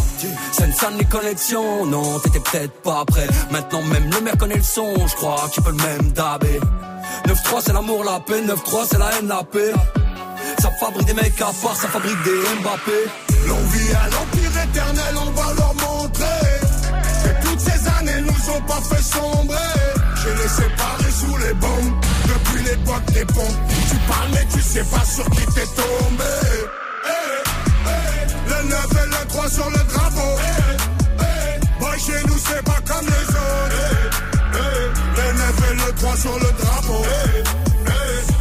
C'est 0.53 0.65
une 0.65 0.73
salle 0.73 0.97
les 0.99 1.05
connexions, 1.05 1.87
non, 1.87 2.19
t'étais 2.21 2.41
peut-être 2.41 2.83
pas 2.83 3.05
prêt. 3.05 3.27
Maintenant 3.51 3.83
même 3.83 4.11
le 4.11 4.21
maire 4.21 4.37
connaît 4.37 4.57
le 4.57 4.63
son, 4.63 4.95
je 5.07 5.15
crois 5.15 5.49
qu'il 5.53 5.63
peut 5.63 5.71
le 5.71 5.77
même 5.77 6.13
dabé. 6.13 6.61
9-3 7.27 7.63
c'est 7.65 7.73
l'amour, 7.73 8.05
la 8.05 8.21
paix, 8.21 8.43
9-3 8.43 8.87
c'est 8.91 8.99
la 8.99 9.11
haine, 9.19 9.29
la 9.29 9.43
paix. 9.45 9.73
Ça 10.61 10.71
fabrique 10.81 11.07
des 11.07 11.15
mecs 11.15 11.41
à 11.41 11.53
part, 11.63 11.77
ça 11.77 11.89
fabrique 11.89 12.23
des 12.23 12.41
Mbappé. 12.61 12.93
L'envie 13.47 13.93
à 13.93 14.09
l'empire 14.09 14.63
éternel, 14.65 15.15
on 15.27 15.31
va 15.31 15.55
leur 15.55 15.75
montrer 15.75 16.61
que 17.25 17.47
toutes 17.47 17.61
ces 17.61 17.89
années 17.99 18.21
nous 18.23 18.51
ont 18.55 18.61
pas 18.63 18.81
fait 18.81 19.03
sombrer. 19.03 19.57
J'ai 20.23 20.35
les 20.43 20.49
séparés 20.49 21.13
sous 21.13 21.37
les 21.37 21.55
bombes 21.55 21.95
depuis 22.27 22.65
l'époque 22.65 23.05
des 23.13 23.25
pompes. 23.27 23.61
Tu 23.91 23.97
parles 24.09 24.31
mais 24.33 24.47
tu 24.53 24.61
sais 24.61 24.85
pas 24.85 25.05
sur 25.05 25.29
qui 25.31 25.47
t'es 25.55 25.67
tombé. 25.77 26.35
Eh, 27.07 27.43
eh, 27.87 28.51
le 28.51 28.69
9 28.69 28.87
et 28.93 29.07
le 29.11 29.14
3 29.35 29.49
sur 29.49 29.69
le 29.69 29.79
drapeau. 29.93 30.31
Eh, 30.39 31.23
eh, 31.23 31.81
boy, 31.81 31.99
chez 31.99 32.27
nous 32.29 32.39
c'est 32.39 32.63
pas 32.63 32.79
comme 32.87 33.05
les 33.05 33.29
autres. 33.35 33.75
Eh, 34.53 34.59
eh, 34.59 35.21
le 35.21 35.39
9 35.39 35.71
et 35.71 35.75
le 35.75 35.93
3 35.97 36.17
sur 36.17 36.35
le 36.35 36.63
drapeau. 36.63 37.03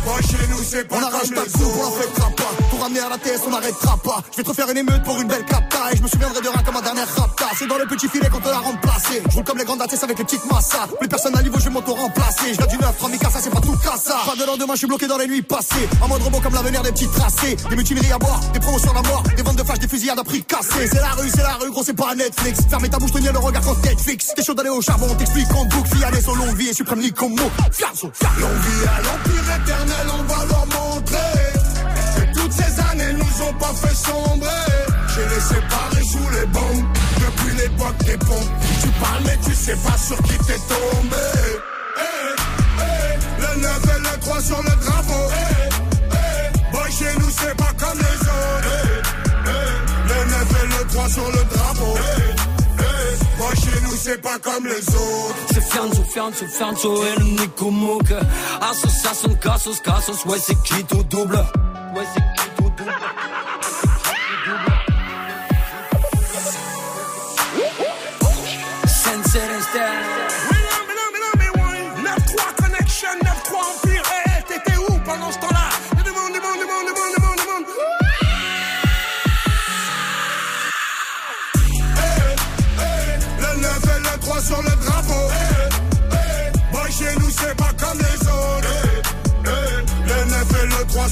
Boy, 0.05 0.21
chez 0.21 0.47
nous 0.51 0.63
c'est 0.63 0.87
pas 0.87 0.97
On 0.97 1.03
arrache 1.03 1.29
on 1.31 1.91
fêtera 1.99 2.29
pas. 2.29 2.63
Pour 2.69 2.79
ramener 2.81 2.99
à 2.99 3.09
la 3.09 3.17
TS, 3.17 3.41
on 3.47 3.49
n'arrêtera 3.49 3.97
pas. 3.97 4.21
Je 4.31 4.37
vais 4.37 4.43
te 4.43 4.49
refaire 4.49 4.69
une 4.69 4.77
émeute 4.77 5.03
pour 5.03 5.19
une 5.19 5.27
belle 5.27 5.45
capta. 5.45 5.91
Et 5.91 5.97
je 5.97 6.03
me 6.03 6.07
souviendrai 6.07 6.41
de 6.41 6.49
rien 6.49 6.61
comme 6.63 6.75
ma 6.75 6.81
dernière 6.81 7.07
rapta. 7.15 7.45
C'est 7.57 7.67
dans 7.67 7.77
le 7.77 7.87
petit 7.87 8.07
filet 8.07 8.29
qu'on 8.29 8.39
te 8.39 8.49
l'a 8.49 8.59
remplacé. 8.59 9.23
Je 9.29 9.35
roule 9.35 9.45
comme 9.45 9.57
les 9.57 9.65
grandes 9.65 9.81
ATS 9.81 10.03
avec 10.03 10.19
les 10.19 10.25
petites 10.25 10.45
massas. 10.63 10.87
Plus 10.99 11.07
personne 11.07 11.35
à 11.37 11.41
niveau, 11.41 11.59
je 11.59 11.65
vais 11.65 11.69
m'auto-remplacer. 11.69 12.53
Je 12.53 12.57
viens 12.57 12.67
du 12.67 12.77
9, 12.77 12.97
3000 12.97 13.19
ça 13.19 13.39
c'est 13.41 13.49
pas 13.49 13.61
tout 13.61 13.75
ça. 13.97 14.15
Pas 14.25 14.35
de 14.35 14.45
lendemain, 14.45 14.73
je 14.73 14.79
suis 14.79 14.87
bloqué 14.87 15.07
dans 15.07 15.17
les 15.17 15.27
nuits 15.27 15.41
passées. 15.41 15.87
En 16.01 16.07
mode 16.07 16.21
robot 16.21 16.39
comme 16.41 16.53
l'avenir 16.53 16.81
des 16.81 16.91
petits 16.91 17.07
tracés. 17.07 17.55
Des 17.69 17.75
mutineries 17.75 18.11
à 18.11 18.17
boire, 18.17 18.39
des 18.53 18.59
promotions 18.59 18.91
à 18.91 19.01
mort. 19.01 19.23
Des 19.35 19.43
ventes 19.43 19.57
de 19.57 19.63
flash, 19.63 19.79
des 19.79 19.87
fusillades 19.87 20.19
à 20.19 20.23
prix 20.23 20.43
cassé. 20.43 20.87
C'est 20.87 21.01
la 21.01 21.11
rue, 21.11 21.29
c'est 21.29 21.43
la 21.43 21.55
rue, 21.55 21.71
gros, 21.71 21.83
c'est 21.83 21.93
pas 21.93 22.15
Netflix. 22.15 22.59
Fermez 22.69 22.89
ta 22.89 22.97
bouche, 22.97 23.11
tenir 23.11 23.33
le 23.33 23.39
regard 23.39 23.61
quand 23.63 23.83
Netflix. 23.83 24.31
T'es 24.35 24.43
chaud 24.43 24.53
d'aller 24.53 24.69
au 24.69 24.81
charbon, 24.81 25.07
on 25.09 25.15
t'explique 25.15 25.51
en 25.53 25.65
boucle. 25.65 25.89
Fille, 25.89 26.05
son 26.23 26.35
longue 26.35 26.55
vie 26.55 26.69
et 26.69 26.73
suprême 26.73 27.01
comme 27.11 27.35
mot. 27.35 27.51
Fianso. 27.71 28.11
L'envie 28.39 28.87
à 28.87 29.01
l'empire 29.01 29.55
éternel, 29.61 30.07
on 30.19 30.23
va 30.23 30.45
leur 30.45 30.65
montrer 30.67 31.17
que 32.15 32.39
toutes 32.39 32.51
ces 32.51 32.79
années 32.91 33.13
nous 33.13 33.45
ont 33.45 33.53
pas 33.53 33.73
fait 33.73 33.95
sombrer. 33.95 34.49
J'ai 35.15 35.35
les 35.35 35.41
séparés 35.41 36.03
sous 36.03 36.39
les 36.39 36.45
bombes 36.47 37.02
depuis 37.35 37.55
l'époque 37.57 37.97
des 38.05 38.17
pompes. 38.17 38.49
Tu 38.81 38.87
parles 38.89 39.23
mais 39.25 39.37
tu 39.45 39.53
sais 39.53 39.75
pas 39.75 39.97
sur 39.97 40.17
qui 40.23 40.37
t'es 40.39 40.59
tombé. 40.67 41.17
Eh, 41.97 42.01
eh, 42.79 43.41
le 43.41 43.61
9 43.61 43.81
et 43.95 43.99
le 43.99 44.19
3 44.19 44.41
sur 44.41 44.61
le 44.61 44.69
drapeau. 44.69 45.29
Eh, 45.31 45.69
eh, 46.11 46.71
boy, 46.71 46.91
chez 46.91 47.19
nous 47.19 47.29
c'est 47.29 47.55
pas 47.55 47.73
comme 47.77 47.97
les 47.99 48.19
autres. 48.21 48.69
Le 50.07 50.31
9 50.31 50.63
et 50.63 50.67
le 50.67 50.87
3 50.87 51.09
sur 51.09 51.27
le 51.27 51.43
drapeau. 51.55 51.97
Boy, 53.37 53.55
chez 53.55 53.81
nous 53.83 53.95
c'est 53.95 54.21
pas 54.21 54.39
comme 54.39 54.65
les 54.65 54.87
autres. 54.89 55.35
C'est 55.53 55.63
Fianzo, 55.63 56.03
Fianzo, 56.03 56.45
Fianzo 56.47 57.05
et 57.05 57.19
le 57.19 57.25
Nico 57.25 57.71
Mouk. 57.71 58.13
Association, 58.61 59.35
Cassos, 59.41 59.79
Cassos, 59.81 60.25
ouais, 60.25 60.37
c'est 60.39 60.61
qui 60.63 60.83
tout 60.83 61.03
double? 61.03 61.37
Ouais, 61.95 62.03
c'est 62.13 62.21
qui 62.43 62.49
tout 62.57 62.71
double? 62.77 62.91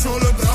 Sur 0.02 0.14
le 0.16 0.32
drapeau. 0.32 0.51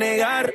Negar. 0.00 0.54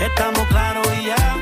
Estamos 0.00 0.46
claros 0.46 0.86
y 0.96 1.06
ya. 1.06 1.36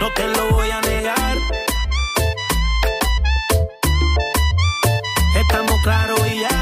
No 0.00 0.08
te 0.14 0.26
lo 0.28 0.50
voy 0.52 0.70
a 0.70 0.80
negar. 0.80 1.36
Estamos 5.36 5.78
claros 5.84 6.20
y 6.32 6.40
ya. 6.40 6.58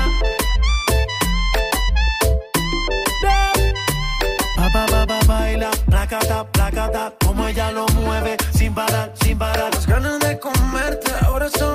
Pa, 4.56 4.68
pa, 4.72 4.86
pa, 4.86 5.06
pa, 5.06 5.18
baila, 5.28 5.70
placata, 5.86 6.44
placata, 6.50 7.12
como 7.24 7.46
ella 7.46 7.70
lo 7.70 7.86
mueve, 8.02 8.36
sin 8.52 8.74
parar, 8.74 9.12
sin 9.22 9.38
parar. 9.38 9.72
Las 9.72 9.86
ganas 9.86 10.18
de 10.18 10.40
comerte 10.40 11.12
ahora 11.24 11.48
son 11.50 11.69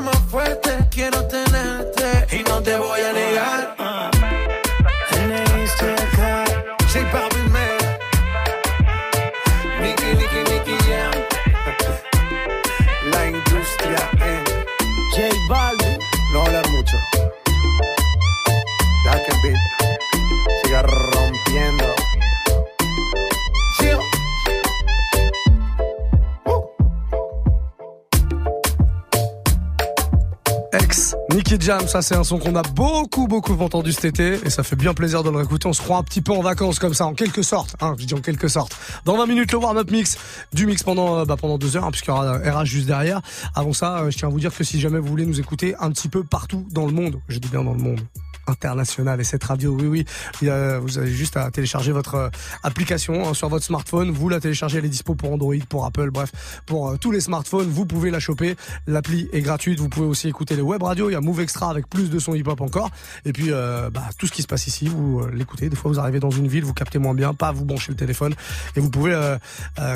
Ça 31.66 32.04
c'est 32.04 32.16
un 32.16 32.24
son 32.24 32.38
qu'on 32.38 32.56
a 32.56 32.62
beaucoup 32.62 33.26
beaucoup 33.26 33.54
entendu 33.60 33.92
cet 33.92 34.06
été 34.06 34.40
et 34.46 34.52
ça 34.52 34.62
fait 34.62 34.76
bien 34.76 34.94
plaisir 34.94 35.24
de 35.24 35.32
le 35.32 35.38
réécouter. 35.38 35.68
On 35.68 35.74
se 35.74 35.82
croit 35.82 35.98
un 35.98 36.04
petit 36.04 36.22
peu 36.22 36.32
en 36.32 36.42
vacances 36.42 36.78
comme 36.78 36.94
ça, 36.94 37.08
en 37.08 37.16
quelque 37.16 37.42
sorte. 37.42 37.76
Hein, 37.82 37.96
je 37.98 38.06
dis 38.06 38.14
en 38.14 38.22
quelque 38.22 38.48
sorte. 38.48 38.78
Dans 39.04 39.18
20 39.18 39.26
minutes, 39.26 39.52
le 39.52 39.58
warm-up 39.58 39.90
mix 39.90 40.16
du 40.54 40.68
mix 40.68 40.84
pendant 40.84 41.18
euh, 41.18 41.26
bah, 41.26 41.38
pendant 41.38 41.58
deux 41.58 41.76
heures, 41.76 41.86
hein, 41.86 41.90
puisqu'il 41.90 42.10
y 42.10 42.14
aura 42.14 42.38
RH 42.38 42.66
juste 42.66 42.86
derrière. 42.86 43.20
Avant 43.56 43.74
ça, 43.74 43.98
euh, 43.98 44.12
je 44.12 44.18
tiens 44.18 44.28
à 44.28 44.32
vous 44.32 44.40
dire 44.40 44.56
que 44.56 44.64
si 44.64 44.80
jamais 44.80 45.00
vous 45.00 45.08
voulez 45.08 45.26
nous 45.26 45.40
écouter 45.40 45.74
un 45.80 45.90
petit 45.90 46.08
peu 46.08 46.24
partout 46.24 46.68
dans 46.70 46.86
le 46.86 46.92
monde, 46.92 47.20
je 47.30 47.40
dis 47.40 47.50
bien 47.50 47.64
dans 47.64 47.74
le 47.74 47.80
monde 47.80 48.02
international 48.48 49.20
et 49.22 49.24
cette 49.24 49.44
radio 49.44 49.76
oui 49.80 50.06
oui 50.42 50.50
a- 50.50 50.80
vous 50.80 50.98
avez 50.98 51.12
juste 51.12 51.38
à 51.38 51.50
télécharger 51.52 51.92
votre 51.92 52.16
euh, 52.16 52.30
application 52.64 53.28
hein, 53.30 53.34
sur 53.34 53.50
votre 53.50 53.66
smartphone. 53.66 54.12
Vous 54.12 54.30
la 54.30 54.40
téléchargez 54.40 54.78
elle 54.80 54.86
est 54.86 54.90
dispo 54.90 55.16
pour 55.16 55.32
Android 55.32 55.56
pour 55.70 55.86
Apple 55.86 56.10
bref 56.12 56.32
pour 56.66 56.90
euh, 56.90 56.98
tous 56.98 57.12
les 57.12 57.22
smartphones. 57.22 57.68
Vous 57.70 57.86
pouvez 57.86 58.12
la 58.12 58.20
choper. 58.20 58.56
L'appli 58.88 59.30
est 59.34 59.42
gratuite. 59.42 59.80
Vous 59.80 59.90
pouvez 59.90 60.06
aussi 60.08 60.28
écouter 60.28 60.56
les 60.56 60.62
web 60.62 60.82
radios 60.84 61.10
il 61.10 61.14
y 61.14 61.16
a 61.16 61.22
Move 61.22 61.42
Extra 61.42 61.70
avec 61.70 61.88
plus 61.90 62.10
de 62.10 62.20
son 62.20 62.34
hip 62.36 62.44
hop 62.48 62.62
encore. 62.62 62.90
Et 63.26 63.34
puis 63.34 63.48
euh, 63.52 63.90
bah, 63.90 64.04
tout 64.18 64.28
ce 64.28 64.32
qui 64.32 64.42
se 64.42 64.48
passe 64.48 64.68
ici 64.68 64.88
vous 64.88 65.20
euh, 65.22 65.32
l'écoutez. 65.34 65.70
Des 65.70 65.76
fois 65.76 65.92
vous 65.92 66.00
arrivez 66.00 66.20
dans 66.20 66.32
une 66.32 66.48
ville 66.48 66.64
vous 66.64 66.74
captez 66.74 67.00
moins 67.00 67.14
bien 67.14 67.34
pas 67.34 67.52
vous 67.52 67.66
branchez 67.66 67.92
le 67.92 67.98
téléphone. 67.98 68.34
Et 68.76 68.80
vous 68.80 68.90
pouvez 68.90 69.16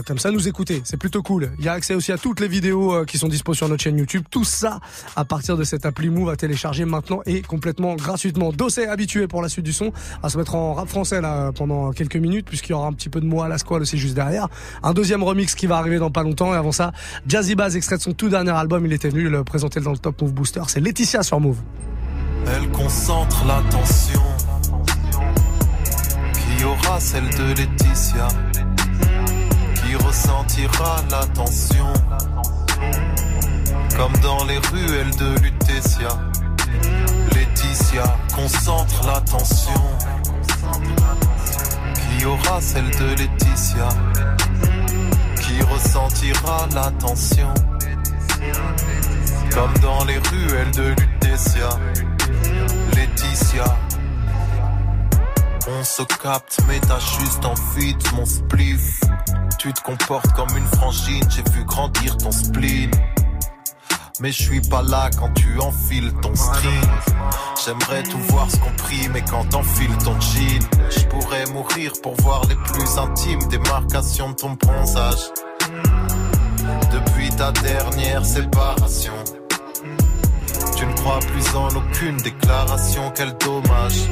comme 0.05 0.19
ça 0.19 0.31
nous 0.31 0.47
écouter. 0.47 0.81
C'est 0.85 0.97
plutôt 0.97 1.21
cool. 1.23 1.51
Il 1.59 1.65
y 1.65 1.67
a 1.67 1.73
accès 1.73 1.93
aussi 1.93 2.11
à 2.11 2.17
toutes 2.17 2.39
les 2.39 2.47
vidéos 2.47 3.05
qui 3.05 3.17
sont 3.17 3.27
dispo 3.27 3.53
sur 3.53 3.67
notre 3.69 3.83
chaîne 3.83 3.97
YouTube. 3.97 4.23
Tout 4.29 4.43
ça 4.43 4.79
à 5.15 5.25
partir 5.25 5.57
de 5.57 5.63
cette 5.63 5.85
appli 5.85 6.09
Move 6.09 6.29
à 6.29 6.35
télécharger 6.35 6.85
maintenant 6.85 7.21
et 7.25 7.41
complètement 7.41 7.95
gratuitement 7.95 8.38
Dossé 8.53 8.85
habitué 8.85 9.27
pour 9.27 9.41
la 9.41 9.49
suite 9.49 9.65
du 9.65 9.73
son 9.73 9.91
à 10.23 10.29
se 10.29 10.37
mettre 10.37 10.55
en 10.55 10.73
rap 10.73 10.87
français 10.87 11.21
là 11.21 11.51
pendant 11.53 11.91
quelques 11.91 12.15
minutes 12.15 12.47
puisqu'il 12.47 12.71
y 12.71 12.73
aura 12.73 12.87
un 12.87 12.93
petit 12.93 13.09
peu 13.09 13.21
de 13.21 13.25
moi 13.25 13.45
à 13.45 13.47
la 13.47 13.57
squale 13.57 13.81
aussi 13.81 13.97
juste 13.97 14.15
derrière. 14.15 14.47
Un 14.83 14.93
deuxième 14.93 15.23
remix 15.23 15.55
qui 15.55 15.67
va 15.67 15.77
arriver 15.77 15.99
dans 15.99 16.11
pas 16.11 16.23
longtemps 16.23 16.53
et 16.53 16.57
avant 16.57 16.71
ça 16.71 16.91
Jazzy 17.27 17.55
Bass 17.55 17.75
extrait 17.75 17.97
de 17.97 18.01
son 18.01 18.13
tout 18.13 18.29
dernier 18.29 18.51
album 18.51 18.85
il 18.85 18.93
était 18.93 19.09
venu 19.09 19.29
le 19.29 19.43
présenter 19.43 19.79
dans 19.79 19.91
le 19.91 19.97
Top 19.97 20.21
Move 20.21 20.33
Booster. 20.33 20.61
C'est 20.67 20.79
Laetitia 20.79 21.23
sur 21.23 21.39
Move. 21.39 21.57
Elle 22.47 22.69
concentre 22.71 23.45
l'attention. 23.45 24.21
Qui 26.33 26.63
aura 26.63 26.99
celle 26.99 27.29
de 27.29 27.53
Laetitia? 27.53 28.27
Qui 29.75 29.95
ressentira 29.95 30.97
l'attention? 31.11 31.85
Comme 33.97 34.13
dans 34.21 34.45
les 34.45 34.57
ruelles 34.57 35.15
de 35.17 35.41
Lutetia. 35.43 36.28
Concentre 38.35 39.07
l'attention. 39.07 39.81
Qui 41.95 42.25
aura 42.25 42.61
celle 42.61 42.89
de 42.91 43.15
Laetitia? 43.15 43.89
Qui 45.41 45.59
ressentira 45.63 46.67
l'attention? 46.75 47.51
Comme 49.51 49.73
dans 49.81 50.03
les 50.05 50.19
ruelles 50.19 50.71
de 50.71 50.89
Lutetia. 50.89 51.69
Laetitia. 52.93 53.65
On 55.67 55.83
se 55.83 56.03
capte, 56.03 56.59
mais 56.67 56.79
t'as 56.79 56.99
juste 56.99 57.43
envie 57.43 57.95
de 57.95 58.15
mon 58.15 58.25
spliff. 58.25 58.99
Tu 59.57 59.73
te 59.73 59.81
comportes 59.81 60.31
comme 60.33 60.55
une 60.55 60.67
frangine, 60.77 61.23
j'ai 61.29 61.43
vu 61.51 61.63
grandir 61.65 62.15
ton 62.17 62.31
spleen. 62.31 62.91
Mais 64.21 64.33
je 64.33 64.43
suis 64.43 64.61
pas 64.61 64.81
là 64.81 65.09
quand 65.17 65.33
tu 65.33 65.59
enfiles 65.59 66.11
ton 66.21 66.35
string. 66.35 66.81
J'aimerais 67.65 68.03
tout 68.03 68.19
voir 68.29 68.51
ce 68.51 68.57
compris, 68.57 69.07
mais 69.13 69.21
quand 69.21 69.45
t'enfiles 69.45 69.97
ton 70.03 70.19
jean, 70.19 70.59
je 70.89 71.05
pourrais 71.05 71.45
mourir 71.53 71.93
pour 72.03 72.15
voir 72.21 72.41
les 72.49 72.55
plus 72.55 72.97
intimes 72.97 73.47
démarcations 73.49 74.31
de 74.31 74.35
ton 74.35 74.51
bronzage. 74.51 75.31
Depuis 76.91 77.29
ta 77.29 77.51
dernière 77.53 78.25
séparation. 78.25 79.13
Tu 80.75 80.85
ne 80.85 80.93
crois 80.95 81.19
plus 81.19 81.55
en 81.55 81.69
aucune 81.69 82.17
déclaration, 82.17 83.11
quel 83.15 83.37
dommage. 83.37 84.03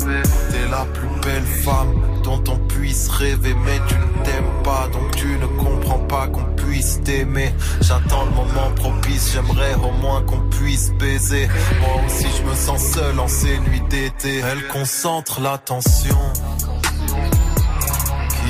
T'es 0.00 0.68
la 0.68 0.84
plus 0.86 1.20
belle 1.22 1.46
femme 1.64 1.94
dont 2.30 2.52
on 2.52 2.58
puisse 2.68 3.08
rêver, 3.08 3.54
mais 3.64 3.80
tu 3.88 3.94
ne 3.94 4.24
t'aimes 4.24 4.62
pas, 4.62 4.88
donc 4.92 5.16
tu 5.16 5.26
ne 5.26 5.46
comprends 5.46 5.98
pas 5.98 6.28
qu'on 6.28 6.44
puisse 6.54 7.00
t'aimer. 7.02 7.52
J'attends 7.80 8.24
le 8.24 8.30
moment 8.30 8.70
propice, 8.76 9.32
j'aimerais 9.32 9.74
au 9.74 9.90
moins 10.00 10.22
qu'on 10.22 10.40
puisse 10.50 10.92
baiser. 10.92 11.48
Moi 11.80 12.04
aussi 12.06 12.26
je 12.38 12.48
me 12.48 12.54
sens 12.54 12.82
seul 12.82 13.18
en 13.18 13.26
ces 13.26 13.58
nuits 13.58 13.82
d'été. 13.88 14.38
Elle 14.38 14.68
concentre 14.68 15.40
l'attention. 15.40 16.18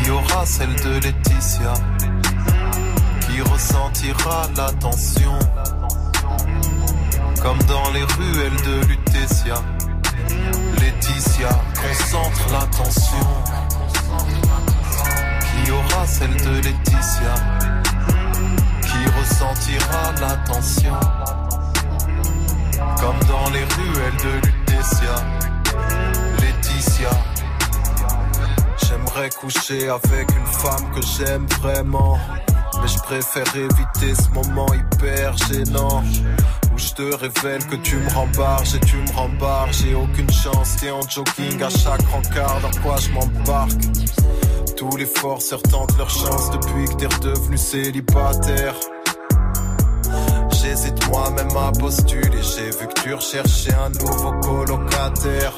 Qui 0.04 0.10
aura 0.10 0.44
celle 0.44 0.74
de 0.74 0.92
Laetitia? 1.04 1.74
Qui 3.22 3.40
ressentira 3.42 4.48
l'attention? 4.56 5.38
Comme 7.42 7.62
dans 7.62 7.90
les 7.92 8.02
ruelles 8.02 8.60
de 8.66 8.86
Lutetia. 8.88 9.54
Laetitia, 10.78 11.48
concentre 11.74 12.52
l'attention. 12.52 13.26
Qui 15.40 15.70
aura 15.70 16.06
celle 16.06 16.36
de 16.36 16.54
Laetitia? 16.62 17.34
Qui 18.82 19.00
ressentira 19.18 20.12
l'attention? 20.20 20.98
Comme 23.00 23.20
dans 23.28 23.50
les 23.50 23.64
ruelles 23.64 24.16
de 24.24 24.46
Lutetia. 24.46 25.16
Laetitia. 26.40 27.10
J'aimerais 28.82 29.30
coucher 29.30 29.88
avec 29.88 30.30
une 30.36 30.46
femme 30.46 30.90
que 30.94 31.00
j'aime 31.02 31.46
vraiment. 31.60 32.18
Mais 32.80 32.88
je 32.88 32.98
préfère 32.98 33.56
éviter 33.56 34.14
ce 34.14 34.28
moment 34.30 34.66
hyper 34.72 35.36
gênant 35.36 36.02
Où 36.72 36.78
je 36.78 36.92
te 36.92 37.02
révèle 37.14 37.64
que 37.66 37.76
tu 37.76 37.96
me 37.96 38.10
rembarges 38.10 38.74
et 38.74 38.80
tu 38.80 38.96
me 38.96 39.12
rembarges. 39.12 39.82
J'ai 39.82 39.94
aucune 39.94 40.30
chance, 40.30 40.76
t'es 40.80 40.90
en 40.90 41.02
jogging 41.02 41.62
à 41.62 41.70
chaque 41.70 42.02
rencard 42.08 42.60
Dans 42.60 42.80
quoi 42.82 42.96
je 42.96 43.10
m'embarque. 43.10 43.80
Tous 44.76 44.96
les 44.96 45.06
forceurs 45.06 45.62
tentent 45.62 45.96
leur 45.98 46.10
chance 46.10 46.50
depuis 46.50 46.86
que 46.86 46.94
t'es 46.94 47.06
redevenu 47.06 47.58
célibataire. 47.58 48.74
J'hésite 50.52 51.08
moi-même 51.08 51.56
à 51.56 51.72
postuler 51.72 52.42
J'ai 52.42 52.70
vu 52.70 52.86
que 52.86 53.00
tu 53.02 53.14
recherchais 53.14 53.74
un 53.74 53.90
nouveau 53.90 54.32
colocataire. 54.40 55.52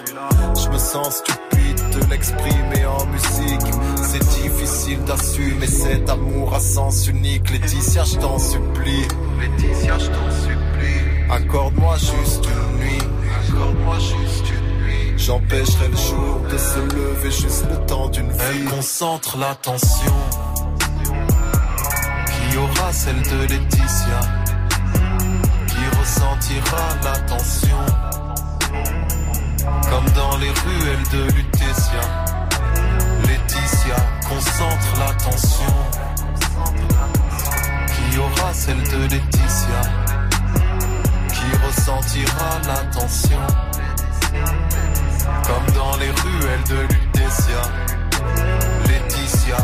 Je 0.56 0.68
me 0.68 0.78
sens 0.78 1.16
stupide 1.16 1.61
de 1.94 2.10
l'exprimer 2.10 2.86
en 2.86 3.06
musique. 3.06 3.74
C'est 4.02 4.24
difficile 4.42 5.02
d'assumer 5.04 5.66
cet 5.66 6.08
amour 6.08 6.54
à 6.54 6.60
sens 6.60 7.06
unique. 7.08 7.50
Laetitia 7.50 8.04
je 8.04 8.16
t'en 8.16 8.38
supplie. 8.38 9.06
Laetitia 9.40 9.98
je 9.98 10.06
t'en 10.06 10.30
supplie. 10.30 11.30
Accorde-moi 11.30 11.96
juste 11.96 12.44
une 12.46 12.78
nuit. 12.78 13.02
Accorde-moi 13.48 13.96
juste 13.98 14.50
une 14.50 14.84
nuit. 14.84 15.14
J'empêcherai 15.16 15.88
le 15.88 15.96
jour 15.96 16.40
de 16.50 16.58
se 16.58 16.78
lever 16.96 17.30
juste 17.30 17.66
le 17.70 17.76
temps 17.86 18.08
d'une 18.08 18.30
vie. 18.30 18.38
Elle 18.50 18.64
concentre 18.64 19.38
l'attention. 19.38 20.14
Qui 22.26 22.56
aura 22.58 22.92
celle 22.92 23.22
de 23.22 23.40
Laetitia? 23.48 24.20
Qui 25.68 25.98
ressentira 26.00 26.88
l'attention? 27.04 28.31
Comme 29.62 30.08
dans 30.14 30.36
les 30.38 30.50
ruelles 30.50 31.08
de 31.12 31.22
Lutetia. 31.34 32.00
Laetitia 33.26 33.96
concentre 34.28 34.98
l'attention. 34.98 35.74
Qui 37.88 38.18
aura 38.18 38.52
celle 38.52 38.82
de 38.82 39.02
Laetitia? 39.02 39.82
Qui 41.28 41.66
ressentira 41.66 42.60
l'attention? 42.66 43.40
Comme 45.46 45.74
dans 45.74 45.96
les 45.98 46.10
ruelles 46.10 46.64
de 46.68 46.80
Lutetia. 46.94 47.62
Laetitia 48.86 49.56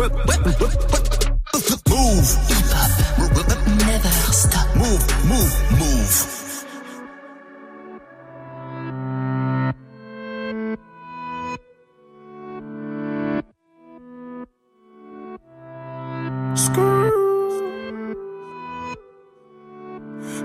Move. 1.89 2.29
Never 3.87 4.09
stop. 4.31 4.67
Move, 4.75 5.03
move, 5.25 5.53
move. 5.79 6.43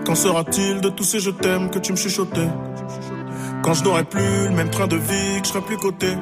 Qu'en 0.07 0.15
sera-t-il 0.15 0.81
de 0.81 0.89
tous 0.89 1.05
ces 1.05 1.21
je 1.21 1.31
t'aime 1.31 1.69
que 1.71 1.79
tu 1.79 1.93
me 1.93 1.99
chuchotais? 1.99 2.49
Quand 3.63 3.75
je 3.75 3.85
n'aurai 3.85 4.05
plus 4.05 4.49
le 4.49 4.55
même 4.55 4.71
train 4.71 4.87
de 4.87 4.97
vie, 4.97 5.41
que 5.41 5.47
je 5.47 5.53
serai 5.53 5.61
plus 5.61 5.77
coté 5.77 6.17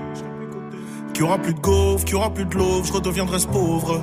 Qu'il 1.13 1.25
aura 1.25 1.39
plus 1.39 1.55
de 1.55 1.61
gaufres, 1.61 2.05
qu'il 2.05 2.17
aura 2.17 2.31
plus 2.31 2.45
de 2.45 2.55
l'eau, 2.55 2.83
je 2.85 2.93
redeviendrai 2.93 3.39
ce 3.39 3.47
pauvre 3.47 4.03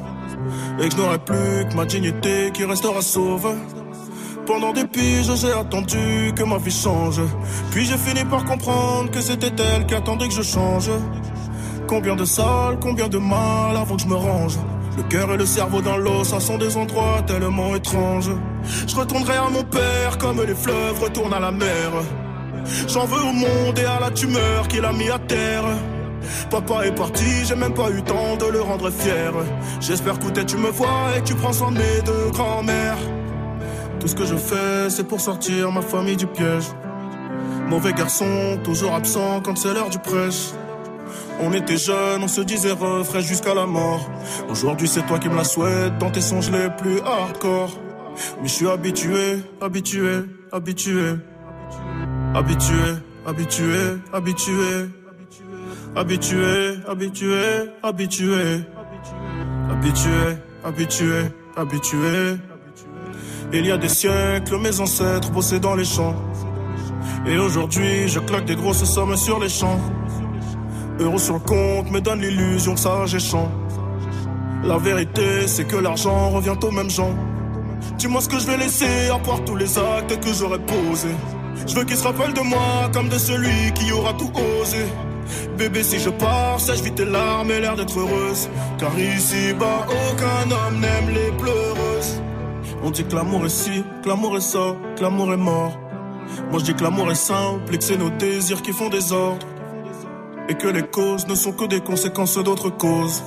Et 0.80 0.88
que 0.88 0.96
je 0.96 1.02
n'aurai 1.02 1.20
plus 1.20 1.68
que 1.70 1.76
ma 1.76 1.86
dignité 1.86 2.52
qui 2.54 2.64
restera 2.66 3.02
sauve 3.02 3.54
pendant 4.46 4.74
des 4.74 4.86
piges, 4.86 5.34
j'ai 5.36 5.54
attendu 5.54 6.34
que 6.36 6.44
ma 6.44 6.58
vie 6.58 6.70
change. 6.70 7.22
Puis 7.72 7.86
j'ai 7.86 7.96
fini 7.98 8.26
par 8.26 8.44
comprendre 8.44 9.10
que 9.10 9.22
c'était 9.22 9.54
elle 9.58 9.86
qui 9.86 9.96
attendait 9.96 10.28
que 10.28 10.34
je 10.34 10.42
change. 10.42 10.90
Combien 11.88 12.18
de 12.18 12.26
salles, 12.26 12.78
combien 12.82 13.08
de 13.08 13.20
mal 13.20 13.78
avant 13.78 13.96
que 13.96 14.02
je 14.02 14.08
me 14.08 14.16
range. 14.16 14.58
Le 14.98 15.04
cœur 15.04 15.32
et 15.32 15.38
le 15.38 15.46
cerveau 15.46 15.82
dans 15.82 15.96
l'eau, 15.96 16.26
ça 16.26 16.42
sont 16.42 16.58
des 16.58 16.76
endroits 16.76 17.22
tellement 17.26 17.74
étranges. 17.74 18.32
Je 18.86 18.96
retournerai 18.96 19.38
à 19.38 19.50
mon 19.50 19.64
père 19.64 20.18
comme 20.18 20.42
les 20.42 20.56
fleuves 20.56 21.02
retournent 21.02 21.34
à 21.34 21.40
la 21.40 21.52
mer. 21.52 21.92
J'en 22.88 23.06
veux 23.06 23.22
au 23.22 23.34
monde 23.34 23.78
et 23.80 23.86
à 23.86 24.00
la 24.00 24.12
tumeur 24.12 24.68
qu'il 24.68 24.86
a 24.86 24.92
mis 24.92 25.10
à 25.10 25.20
terre. 25.20 25.64
Papa 26.50 26.86
est 26.86 26.96
parti, 26.96 27.46
j'ai 27.46 27.56
même 27.56 27.74
pas 27.74 27.90
eu 27.90 28.02
temps 28.04 28.38
de 28.38 28.46
le 28.46 28.62
rendre 28.62 28.90
fier. 28.90 29.34
J'espère 29.80 30.20
que 30.20 30.42
tu 30.42 30.58
me 30.58 30.70
vois 30.70 31.18
et 31.18 31.22
tu 31.24 31.36
prends 31.36 31.54
soin 31.54 31.72
de 31.72 31.78
mes 31.78 32.02
deux 32.06 32.32
grands-mères. 32.32 32.98
Tout 34.00 34.08
ce 34.08 34.16
que 34.16 34.26
je 34.26 34.36
fais, 34.36 34.90
c'est 34.90 35.08
pour 35.08 35.22
sortir 35.22 35.72
ma 35.72 35.82
famille 35.82 36.18
du 36.18 36.28
piège. 36.28 36.66
Mauvais 37.70 37.94
garçon, 37.94 38.60
toujours 38.64 38.94
absent 38.94 39.42
quand 39.42 39.58
c'est 39.58 39.74
l'heure 39.74 39.90
du 39.90 40.00
prêche. 40.00 40.52
On 41.42 41.52
était 41.54 41.78
jeunes, 41.78 42.24
on 42.24 42.28
se 42.28 42.42
disait 42.42 42.72
refrain 42.72 43.20
jusqu'à 43.20 43.54
la 43.54 43.66
mort. 43.66 44.10
Aujourd'hui, 44.50 44.88
c'est 44.88 45.06
toi 45.06 45.20
qui 45.20 45.30
me 45.30 45.36
la 45.36 45.44
souhaites 45.44 45.98
dans 45.98 46.12
tes 46.12 46.22
songes 46.22 46.52
les 46.52 46.70
plus 46.78 47.00
hardcore. 47.02 47.72
Mais 48.42 48.48
je 48.48 48.54
suis 48.54 48.68
habitué, 48.68 49.40
habitué, 49.62 50.24
habitué. 50.52 51.16
Habitué, 52.36 52.98
habitué, 53.28 54.00
habitué. 54.12 54.90
Habitué, 55.96 56.80
habitué, 56.88 57.70
habitué. 57.84 58.64
Habitué, 59.70 60.38
habitué, 60.64 61.22
habitué. 61.56 62.38
Il 63.54 63.68
y 63.68 63.72
a 63.72 63.78
des 63.78 63.88
siècles, 63.88 64.58
mes 64.58 64.80
ancêtres 64.80 65.30
bossaient 65.30 65.60
dans 65.60 65.76
les 65.76 65.86
champs. 65.86 66.16
Et 67.28 67.38
aujourd'hui, 67.38 68.08
je 68.08 68.20
claque 68.20 68.46
des 68.46 68.56
grosses 68.56 68.84
sommes 68.84 69.16
sur 69.16 69.40
les 69.40 69.50
champs. 69.50 69.80
Euros 71.00 71.20
sur 71.20 71.36
le 71.36 71.40
compte 71.40 71.92
me 71.92 72.02
donne 72.02 72.22
l'illusion 72.22 72.74
que 72.74 72.80
ça 72.80 73.06
j'échange. 73.06 73.52
La 74.64 74.80
vérité, 74.80 75.48
c'est 75.48 75.66
que 75.66 75.76
l'argent 75.76 76.32
revient 76.32 76.56
aux 76.64 76.72
mêmes 76.72 76.90
gens. 76.90 77.14
Dis-moi 78.00 78.22
ce 78.22 78.30
que 78.30 78.40
je 78.40 78.48
vais 78.48 78.58
laisser 78.58 79.10
à 79.14 79.20
part 79.20 79.46
tous 79.46 79.56
les 79.56 79.78
actes 79.78 80.20
que 80.20 80.34
j'aurais 80.34 80.60
posés. 80.60 81.16
Je 81.68 81.76
veux 81.76 81.86
qu'ils 81.86 81.98
se 81.98 82.04
rappellent 82.04 82.34
de 82.34 82.42
moi 82.42 82.90
comme 82.94 83.10
de 83.10 83.18
celui 83.18 83.72
qui 83.74 83.92
aura 83.92 84.14
tout 84.14 84.32
osé. 84.62 84.86
Bébé, 85.58 85.84
si 85.84 86.00
je 86.00 86.10
pars, 86.10 86.60
sèche 86.60 86.82
vite 86.82 86.96
tes 86.96 87.06
larmes 87.06 87.52
et 87.52 87.60
l'air 87.60 87.76
d'être 87.76 87.98
heureuse. 87.98 88.50
Car 88.78 88.98
ici-bas, 88.98 89.86
aucun 89.88 90.52
homme 90.52 90.80
n'aime 90.80 91.10
les 91.14 91.32
pleureuses. 91.38 92.22
On 92.84 92.92
dit 92.92 93.06
que 93.06 93.16
l'amour 93.16 93.46
est 93.46 93.50
ci, 93.50 93.84
que 94.04 94.10
l'amour 94.10 94.38
est 94.38 94.42
ça, 94.42 94.76
que 94.96 95.02
l'amour 95.02 95.32
est 95.34 95.38
mort. 95.38 95.78
Moi 96.50 96.60
je 96.60 96.66
dis 96.66 96.74
que 96.74 96.84
l'amour 96.84 97.12
est 97.12 97.16
simple 97.16 97.74
et 97.74 97.78
que 97.78 97.84
c'est 97.84 97.98
nos 97.98 98.10
désirs 98.10 98.62
qui 98.62 98.74
font 98.74 98.90
des 98.90 99.12
ordres. 99.12 99.48
Et 100.50 100.56
que 100.56 100.68
les 100.68 100.84
causes 100.84 101.28
ne 101.28 101.36
sont 101.36 101.54
que 101.54 101.66
des 101.66 101.80
conséquences 101.80 102.38
d'autres 102.38 102.70
causes. 102.70 103.24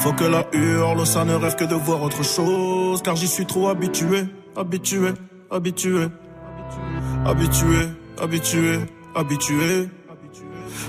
Faut 0.00 0.12
que 0.12 0.24
la 0.24 0.46
hurle, 0.52 1.04
ça 1.06 1.24
ne 1.24 1.34
rêve 1.34 1.56
que 1.56 1.64
de 1.64 1.74
voir 1.74 2.02
autre 2.02 2.22
chose. 2.22 3.02
Car 3.02 3.16
j'y 3.16 3.26
suis 3.26 3.46
trop 3.46 3.68
habitué, 3.68 4.26
habitué, 4.56 5.08
habitué. 5.50 6.02
Habitué, 6.02 6.08
habitué, 7.26 8.86
habitué. 9.14 9.88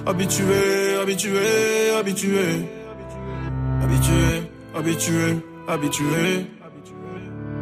Habitué, 0.05 0.95
habitué, 1.01 1.95
habitué. 1.97 2.67
Habitué, 3.81 4.51
habitué, 4.75 5.37
habitué. 5.67 6.45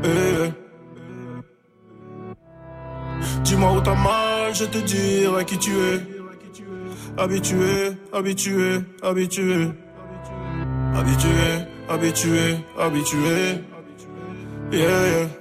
Eh. 0.03 0.51
Dis-moi 3.43 3.71
où 3.73 3.81
t'as 3.81 3.95
mal, 3.95 4.53
je 4.53 4.65
te 4.65 4.77
dirai 4.79 5.45
qui 5.45 5.57
tu 5.57 5.71
es. 5.71 6.01
Habitué, 7.17 7.97
habitué, 8.13 8.81
habitué. 9.01 9.71
Habitué, 10.93 11.67
habitué, 11.89 12.57
habitué. 12.77 13.63
Yeah. 14.71 15.38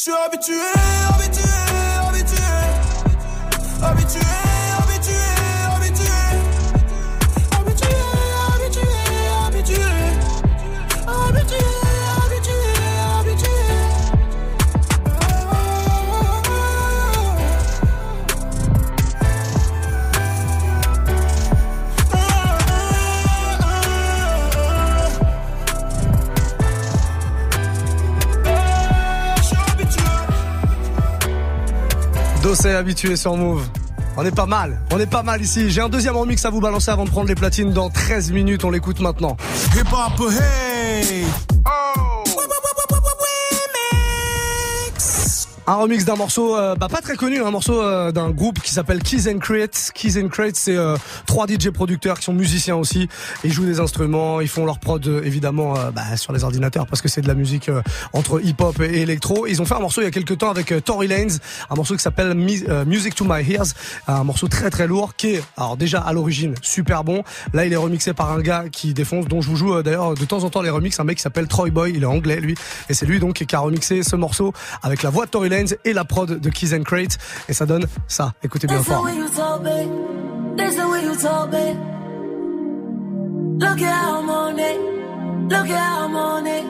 Je 0.00 0.04
suis 0.04 0.12
habitué, 0.12 0.54
habitué, 1.10 1.42
habitué. 2.08 2.42
Habitué, 3.82 4.29
Habitué 32.50 33.14
sur 33.14 33.36
Move. 33.36 33.62
On 34.16 34.24
est 34.24 34.34
pas 34.34 34.46
mal, 34.46 34.80
on 34.90 34.98
est 34.98 35.06
pas 35.06 35.22
mal 35.22 35.40
ici. 35.40 35.70
J'ai 35.70 35.82
un 35.82 35.88
deuxième 35.88 36.16
remix 36.16 36.44
à 36.44 36.50
vous 36.50 36.60
balancer 36.60 36.90
avant 36.90 37.04
de 37.04 37.10
prendre 37.10 37.28
les 37.28 37.36
platines 37.36 37.72
dans 37.72 37.90
13 37.90 38.32
minutes. 38.32 38.64
On 38.64 38.70
l'écoute 38.70 38.98
maintenant. 38.98 39.36
Un 45.70 45.76
remix 45.76 46.04
d'un 46.04 46.16
morceau, 46.16 46.56
euh, 46.56 46.74
bah 46.74 46.88
pas 46.88 47.00
très 47.00 47.14
connu, 47.14 47.40
un 47.40 47.52
morceau 47.52 47.80
euh, 47.80 48.10
d'un 48.10 48.30
groupe 48.30 48.60
qui 48.60 48.72
s'appelle 48.72 49.00
Keys 49.00 49.32
and 49.32 49.38
Crate. 49.38 49.92
Keys 49.94 50.20
and 50.20 50.26
Crate, 50.26 50.56
c'est 50.56 50.74
euh, 50.74 50.96
trois 51.26 51.46
DJ 51.46 51.70
producteurs 51.70 52.18
qui 52.18 52.24
sont 52.24 52.32
musiciens 52.32 52.74
aussi. 52.74 53.08
Ils 53.44 53.52
jouent 53.52 53.66
des 53.66 53.78
instruments, 53.78 54.40
ils 54.40 54.48
font 54.48 54.66
leur 54.66 54.80
prod 54.80 55.06
évidemment 55.22 55.74
bah, 55.94 56.16
sur 56.16 56.32
les 56.32 56.42
ordinateurs 56.42 56.88
parce 56.88 57.00
que 57.00 57.08
c'est 57.08 57.20
de 57.20 57.28
la 57.28 57.34
musique 57.34 57.70
entre 58.12 58.44
hip-hop 58.44 58.80
et 58.80 59.02
électro. 59.02 59.46
Ils 59.46 59.62
ont 59.62 59.64
fait 59.64 59.76
un 59.76 59.80
morceau 59.80 60.00
il 60.00 60.04
y 60.04 60.08
a 60.08 60.10
quelques 60.10 60.38
temps 60.38 60.50
avec 60.50 60.74
Tory 60.84 61.06
Lanez, 61.06 61.34
un 61.70 61.76
morceau 61.76 61.94
qui 61.94 62.02
s'appelle 62.02 62.34
Music 62.34 63.14
to 63.14 63.24
My 63.24 63.48
Ears, 63.48 63.66
un 64.08 64.24
morceau 64.24 64.48
très 64.48 64.70
très 64.70 64.88
lourd 64.88 65.14
qui 65.14 65.34
est 65.34 65.42
alors 65.56 65.76
déjà 65.76 66.00
à 66.00 66.12
l'origine 66.12 66.56
super 66.62 67.04
bon. 67.04 67.22
Là, 67.52 67.64
il 67.64 67.72
est 67.72 67.76
remixé 67.76 68.12
par 68.12 68.32
un 68.32 68.40
gars 68.40 68.64
qui 68.72 68.92
défonce, 68.92 69.28
dont 69.28 69.40
je 69.40 69.48
vous 69.48 69.56
joue 69.56 69.82
d'ailleurs 69.84 70.14
de 70.14 70.24
temps 70.24 70.42
en 70.42 70.50
temps 70.50 70.62
les 70.62 70.70
remixes, 70.70 70.98
un 70.98 71.04
mec 71.04 71.18
qui 71.18 71.22
s'appelle 71.22 71.46
Troy 71.46 71.70
Boy, 71.70 71.92
il 71.94 72.02
est 72.02 72.06
anglais 72.06 72.40
lui, 72.40 72.56
et 72.88 72.94
c'est 72.94 73.06
lui 73.06 73.20
donc 73.20 73.34
qui 73.34 73.54
a 73.54 73.60
remixé 73.60 74.02
ce 74.02 74.16
morceau 74.16 74.52
avec 74.82 75.04
la 75.04 75.10
voix 75.10 75.26
de 75.26 75.30
Tory 75.30 75.48
Lanez 75.48 75.59
et 75.84 75.92
la 75.92 76.04
prod 76.04 76.38
de 76.40 76.50
Keys 76.50 76.74
and 76.74 76.82
Crate, 76.82 77.18
et 77.48 77.52
ça 77.52 77.66
donne 77.66 77.86
ça. 78.08 78.32
Écoutez 78.42 78.66
bien 78.66 78.82
fort. 78.82 79.06
Look 83.60 83.82
at 83.82 83.92
how 83.92 84.20
I'm 84.20 84.30
on 84.30 84.58
it. 84.58 84.78
Look 85.50 85.68
at 85.68 85.78
how 85.78 86.04
I'm 86.06 86.16
on 86.16 86.46
it. 86.46 86.64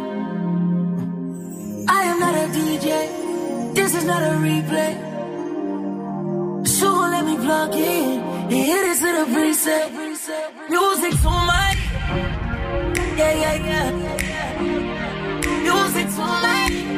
I 1.88 2.02
am 2.02 2.18
not 2.18 2.34
a 2.34 2.48
DJ. 2.48 3.74
This 3.74 3.94
is 3.94 4.04
not 4.04 4.22
a 4.24 4.34
replay. 4.42 4.96
So 6.66 6.90
let 6.90 7.24
me 7.24 7.36
plug 7.36 7.74
in 7.76 8.20
and 8.20 8.52
hit 8.52 8.84
it 8.90 8.98
to 8.98 9.12
the 9.18 9.26
preset. 9.30 9.90
Music 10.68 11.12
to 11.22 11.30
my. 11.30 11.76
Yeah, 13.16 13.34
yeah, 13.42 13.56
yeah. 13.68 13.90
Music 15.62 16.06
to 16.16 16.20
my. 16.20 16.89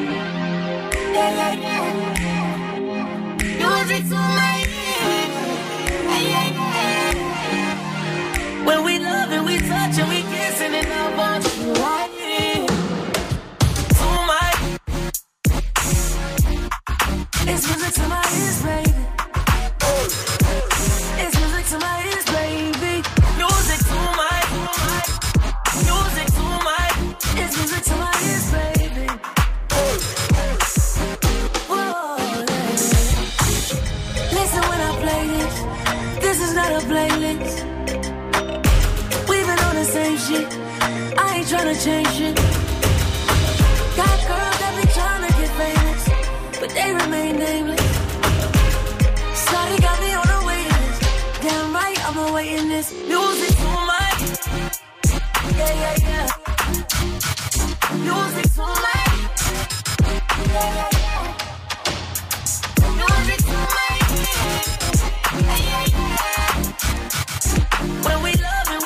Music 3.59 4.09
to 4.09 4.15
my. 4.15 4.67
Yeah. 6.29 6.53
When 8.67 8.85
we 8.85 8.99
love 8.99 9.31
and 9.33 9.47
we 9.47 9.59
touch 9.59 9.99
and 9.99 10.09
we 10.09 10.23
kissing 10.23 10.75
and 10.75 10.89
I 10.89 11.17
want 11.19 11.45
you 11.59 11.73
right. 11.75 12.11
It's 17.49 17.67
music 17.69 17.95
to 17.95 18.09
my 18.09 18.25
ears, 18.41 18.63
baby. 18.63 18.92
Ain't 41.65 41.79
tryna 41.79 41.85
change 41.85 42.09
shit. 42.17 42.35
Got 43.95 44.19
girls 44.27 44.59
that 44.59 44.73
be 44.77 44.83
tryna 44.91 45.31
get 45.39 45.51
famous, 45.61 46.03
but 46.59 46.71
they 46.71 46.93
remain 46.93 47.33
nameless. 47.39 47.81
Sorry, 49.47 49.77
got 49.79 50.01
me 50.01 50.13
on 50.13 50.27
the 50.27 50.39
waiting 50.45 50.79
list. 50.83 51.03
Damn 51.41 51.73
right, 51.73 51.99
I'm 52.09 52.19
awaiting 52.19 52.69
this 52.69 52.93
music 52.93 53.57
to 53.57 53.65
my. 53.87 54.11
Yeah, 55.57 55.73
yeah, 55.83 55.97
yeah. 56.03 56.27
Music 58.07 58.47
to 58.55 58.67
my. 58.85 59.05
Yeah, 60.49 60.71
yeah, 60.75 60.91
yeah. 60.99 61.23
Music 62.99 63.41
to 63.47 63.57
my. 63.77 63.91
Yeah, 65.47 65.59
yeah, 65.71 65.87
yeah. 65.95 66.59
When 68.09 68.19
we 68.25 68.33
love 68.35 68.82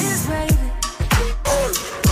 music 0.00 0.48
to 1.44 2.07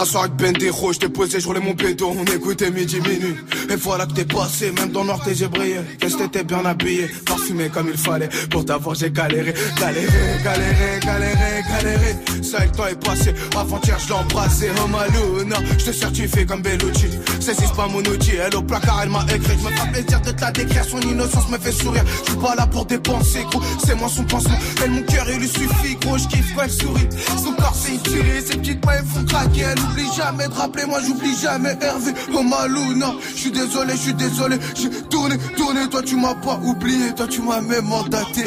Un 0.00 0.04
soir 0.06 0.24
avec 0.24 0.36
Bendero, 0.36 0.94
j't'ai 0.94 1.10
posé, 1.10 1.40
j'roulais 1.40 1.60
mon 1.60 1.74
bédo, 1.74 2.10
on 2.18 2.24
écoutait 2.24 2.70
midi 2.70 3.02
minuit. 3.02 3.36
Et 3.68 3.76
voilà 3.76 4.06
que 4.06 4.12
t'es 4.12 4.24
passé, 4.24 4.72
même 4.72 4.92
dans 4.92 5.04
Nord 5.04 5.20
j'ai 5.30 5.46
brillé. 5.46 5.76
Qu'est-ce 5.98 6.16
que 6.16 6.22
t'étais 6.22 6.42
bien 6.42 6.64
habillé, 6.64 7.06
parfumé 7.26 7.68
comme 7.68 7.88
il 7.92 7.98
fallait. 7.98 8.30
Pour 8.50 8.64
t'avoir 8.64 8.94
j'ai 8.94 9.10
galéré, 9.10 9.52
galéré, 9.78 10.06
galéré, 10.42 11.00
galéré, 11.04 11.62
galéré. 11.68 12.16
Ça 12.42 12.64
le 12.64 12.72
temps 12.72 12.86
est 12.86 13.04
passé, 13.04 13.34
avant-hier 13.54 13.98
je 13.98 14.08
l'ai 14.08 14.14
embrassé. 14.14 14.70
Oh 14.82 14.88
Maluna, 14.88 15.56
j'te 15.76 15.92
certifie 15.92 16.46
comme 16.46 16.62
Bellucci. 16.62 17.10
Saisis 17.38 17.70
pas 17.76 17.86
mon 17.86 17.98
outil, 17.98 18.36
elle 18.36 18.56
au 18.56 18.62
placard 18.62 19.00
elle 19.02 19.10
m'a 19.10 19.26
écrit. 19.34 19.58
Je 19.58 19.68
me 19.68 19.70
fais 19.70 19.90
plaisir 19.92 20.20
de 20.22 20.30
te 20.30 20.40
la 20.40 20.50
décrire, 20.50 20.84
son 20.86 21.00
innocence 21.02 21.50
me 21.50 21.58
fait 21.58 21.72
sourire. 21.72 22.04
Je 22.24 22.30
suis 22.30 22.40
pas 22.40 22.54
là 22.54 22.66
pour 22.66 22.86
dépenser, 22.86 23.44
gros, 23.50 23.60
c'est 23.84 23.96
moi 23.96 24.08
son 24.08 24.24
pansement. 24.24 24.56
Elle 24.82 24.92
mon 24.92 25.02
cœur 25.02 25.26
il 25.30 25.40
lui 25.40 25.48
suffit, 25.48 25.94
gros, 26.00 26.16
je 26.16 26.26
kiffe 26.26 26.54
elle 26.58 26.70
sourit. 26.70 27.08
Son 27.36 27.52
corps 27.52 27.76
c'est 27.78 28.02
tuerie, 28.02 28.40
ses 28.40 28.56
petites 28.56 28.82
mains 28.86 28.92
elles 28.98 29.04
font 29.04 29.24
craquer. 29.26 29.60
Elle 29.60 29.89
oublie 29.90 30.10
jamais 30.16 30.48
de 30.48 30.54
rappeler, 30.54 30.86
moi 30.86 30.98
j'oublie 31.06 31.36
jamais 31.36 31.76
Hervé. 31.80 32.12
Oh 32.34 32.42
Maluna, 32.42 33.12
je 33.34 33.40
suis 33.40 33.50
désolé, 33.50 33.92
je 33.92 33.98
suis 33.98 34.14
désolé. 34.14 34.58
J'ai 34.74 34.90
tourné, 35.08 35.36
tourné, 35.56 35.88
toi 35.88 36.02
tu 36.02 36.16
m'as 36.16 36.34
pas 36.34 36.58
oublié, 36.62 37.12
toi 37.14 37.26
tu 37.28 37.42
m'as 37.42 37.60
même 37.60 37.86
mandaté. 37.86 38.44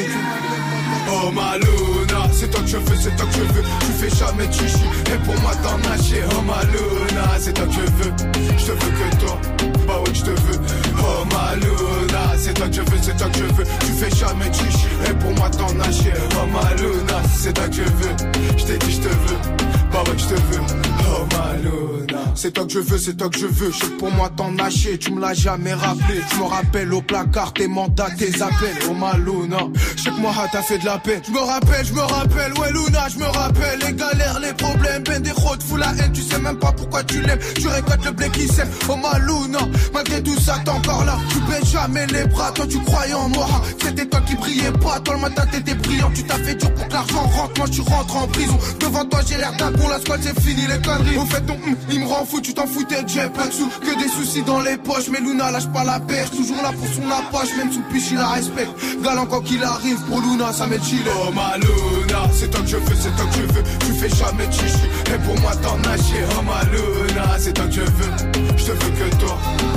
Oh 1.10 1.30
Maluna, 1.30 2.28
c'est 2.32 2.50
toi 2.50 2.60
que 2.60 2.66
je 2.66 2.76
veux, 2.76 2.96
c'est 3.00 3.16
toi 3.16 3.26
que 3.26 3.34
je 3.34 3.40
veux. 3.40 3.62
Tu 3.80 3.92
fais 3.98 4.16
jamais 4.16 4.52
chichi, 4.52 4.84
et 5.12 5.18
pour 5.24 5.40
moi 5.40 5.52
t'en 5.62 5.78
nager. 5.78 6.22
Oh 6.30 6.42
Maluna, 6.42 7.38
c'est 7.38 7.52
toi 7.52 7.66
que 7.66 7.72
je 7.72 7.80
veux. 7.80 8.12
Je 8.56 8.64
te 8.64 8.72
veux 8.72 8.76
que 8.76 9.16
toi, 9.20 9.38
bah 9.86 10.00
ouais, 10.00 10.14
je 10.14 10.22
te 10.22 10.30
veux. 10.30 10.60
Oh 10.98 11.24
Maluna, 11.32 12.38
c'est 12.38 12.54
toi 12.54 12.68
que 12.68 12.74
je 12.74 12.80
veux, 12.80 12.98
c'est 13.02 13.16
toi 13.16 13.28
que 13.28 13.38
je 13.38 13.44
veux. 13.44 13.64
Tu 13.80 13.92
fais 13.92 14.16
jamais 14.16 14.52
chichi, 14.52 14.86
et 15.08 15.14
pour 15.14 15.32
moi 15.32 15.50
t'en 15.50 15.72
nager. 15.74 16.12
Oh 16.32 16.46
Maluna, 16.52 17.22
c'est 17.36 17.52
toi 17.52 17.68
que 17.68 17.74
je 17.74 17.82
veux. 17.82 18.16
Je 18.56 18.64
t'ai 18.64 18.78
dit, 18.78 18.92
je 18.92 19.00
te 19.00 19.08
veux, 19.08 19.38
veux. 20.02 20.60
Oh 21.06 21.26
Maluna, 21.32 22.18
c'est 22.34 22.52
toi 22.52 22.64
que 22.64 22.72
je 22.72 22.78
veux, 22.80 22.98
c'est 22.98 23.14
toi 23.16 23.28
que 23.28 23.38
je 23.38 23.46
veux. 23.46 23.70
Je 23.70 23.86
pour 23.98 24.10
moi 24.10 24.30
t'en 24.34 24.50
nager, 24.50 24.98
tu 24.98 25.12
me 25.12 25.20
l'as 25.20 25.34
jamais 25.34 25.74
rappelé. 25.74 26.20
Je 26.32 26.38
me 26.38 26.44
rappelle 26.44 26.92
au 26.92 27.02
placard 27.02 27.52
tes 27.52 27.68
mandats, 27.68 28.10
tes 28.18 28.42
appels. 28.42 28.76
Oh 28.88 28.94
Maluna, 28.94 29.58
je 29.96 30.10
moi 30.20 30.32
t'as 30.50 30.62
fait 30.62 30.78
de 30.78 30.84
la 30.84 30.98
peine. 30.98 31.20
Je 31.26 31.30
me 31.30 31.38
rappelle, 31.38 31.86
je 31.86 31.92
me 31.92 32.00
rappelle, 32.00 32.52
ouais 32.58 32.72
Luna, 32.72 33.08
je 33.08 33.18
me 33.18 33.26
rappelle 33.26 33.78
les 33.86 33.92
galères, 33.92 34.40
les 34.40 34.52
problèmes, 34.54 35.02
ben 35.04 35.22
des 35.22 35.30
routes, 35.30 35.62
fous 35.62 35.76
la 35.76 35.92
haine, 35.98 36.12
tu 36.12 36.22
sais 36.22 36.38
même 36.40 36.58
pas 36.58 36.72
pourquoi 36.72 37.04
tu 37.04 37.20
l'aimes. 37.20 37.38
Tu 37.54 37.68
récoltes 37.68 38.04
le 38.04 38.10
blé 38.12 38.28
qui 38.30 38.48
sème, 38.48 38.68
oh 38.88 38.96
ma 38.96 39.18
Luna, 39.18 39.60
malgré 39.92 40.22
tout 40.22 40.38
ça 40.40 40.56
t'es 40.64 40.70
encore 40.70 41.04
là. 41.04 41.18
Tu 41.30 41.38
baisses 41.40 41.70
jamais 41.70 42.06
les 42.08 42.26
bras, 42.26 42.50
toi 42.52 42.66
tu 42.66 42.80
croyais 42.80 43.14
en 43.14 43.28
moi. 43.28 43.46
C'était 43.80 44.06
toi 44.06 44.20
qui 44.26 44.34
brillais 44.34 44.72
pas, 44.72 44.98
toi 45.00 45.14
le 45.14 45.20
matin 45.20 45.44
t'étais 45.50 45.74
brillant. 45.74 46.10
Tu 46.14 46.24
t'as 46.24 46.38
fait 46.38 46.54
dur 46.54 46.72
pour 46.74 46.88
que 46.88 46.92
l'argent 46.92 47.22
rentre, 47.22 47.52
moi 47.58 47.68
tu 47.68 47.80
rentres 47.82 48.16
en 48.16 48.26
prison. 48.28 48.58
Devant 48.80 49.04
toi 49.04 49.20
j'ai 49.26 49.36
l'air 49.36 49.52
d'un 49.52 49.70
con, 49.84 49.90
la 49.90 50.00
squad 50.00 50.20
c'est 50.22 50.40
fini 50.40 50.66
les 50.66 50.80
conneries. 50.80 51.16
Au 51.16 51.26
fait 51.26 51.40
ton 51.42 51.54
hum, 51.54 51.76
il 51.90 52.00
me 52.00 52.06
rend 52.06 52.24
fou, 52.24 52.40
tu 52.40 52.54
t'en 52.54 52.66
foutais, 52.66 53.02
j'ai 53.06 53.28
pas 53.28 53.46
de 53.46 53.86
que 53.86 54.02
des 54.02 54.08
soucis 54.08 54.42
dans 54.42 54.60
les 54.60 54.76
poches. 54.76 55.08
Mais 55.10 55.20
Luna 55.20 55.50
lâche 55.50 55.68
pas 55.68 55.84
la 55.84 56.00
perche, 56.00 56.30
toujours 56.30 56.62
là 56.62 56.70
pour 56.72 56.88
son 56.88 57.08
apache, 57.10 57.54
même 57.56 57.72
sous 57.72 57.82
piche 57.92 58.10
il 58.10 58.16
la 58.16 58.28
respecte. 58.28 58.72
Galant 59.02 59.26
quand 59.26 59.42
qu'il 59.42 59.62
arrive, 59.62 60.00
pour 60.08 60.20
Luna 60.20 60.52
ça 60.52 60.66
m'est 60.66 60.82
chill. 60.82 61.04
Oh 61.08 61.32
ma 61.32 61.56
Luna, 61.58 62.28
c'est 62.32 62.50
toi 62.50 62.60
que 62.60 62.68
je 62.68 62.76
veux, 62.76 62.96
c'est 62.96 63.14
toi 63.16 63.26
que 63.26 63.36
je 63.36 63.54
veux. 63.54 63.64
Tu 63.80 63.92
fais 64.00 64.08
jamais 64.08 64.50
chichi, 64.50 64.86
et 65.14 65.18
pour 65.24 65.38
moi 65.40 65.52
t'en 65.62 65.76
nager. 65.78 66.24
Oh 66.38 66.42
ma 66.42 66.62
Luna, 66.70 67.26
c'est 67.38 67.52
toi 67.52 67.66
que 67.66 67.74
je 67.74 67.80
veux. 67.80 68.12
Je 68.56 68.64
te 68.64 68.70
veux 68.72 68.90
que 68.90 69.16
toi, 69.16 69.36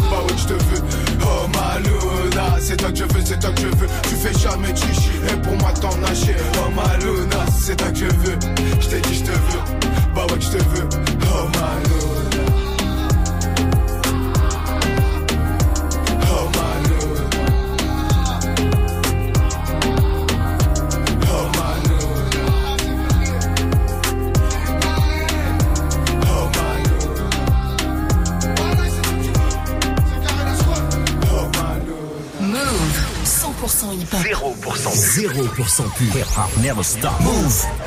bah 0.09 0.21
ouais, 0.25 0.37
je 0.37 0.45
te 0.45 0.53
veux. 0.53 0.83
Oh 1.23 1.47
ma 1.53 1.79
Luna, 1.79 2.57
c'est 2.61 2.77
toi 2.77 2.91
que 2.91 2.97
je 2.97 3.03
veux, 3.03 3.21
c'est 3.25 3.39
toi 3.39 3.51
que 3.51 3.61
je 3.61 3.67
veux. 3.67 3.87
Tu 4.03 4.15
fais 4.15 4.39
jamais 4.39 4.73
chichi, 4.75 5.11
et 5.31 5.37
pour 5.41 5.55
moi 5.57 5.71
t'en 5.81 5.95
nager. 5.97 6.35
Oh 6.55 6.56
0%. 35.57 35.63
0% 35.63 35.89
pur. 35.95 36.05
Hip 36.13 36.27
hop 36.35 36.55
never 36.57 36.83
stop. 36.83 37.19
Move. 37.21 37.86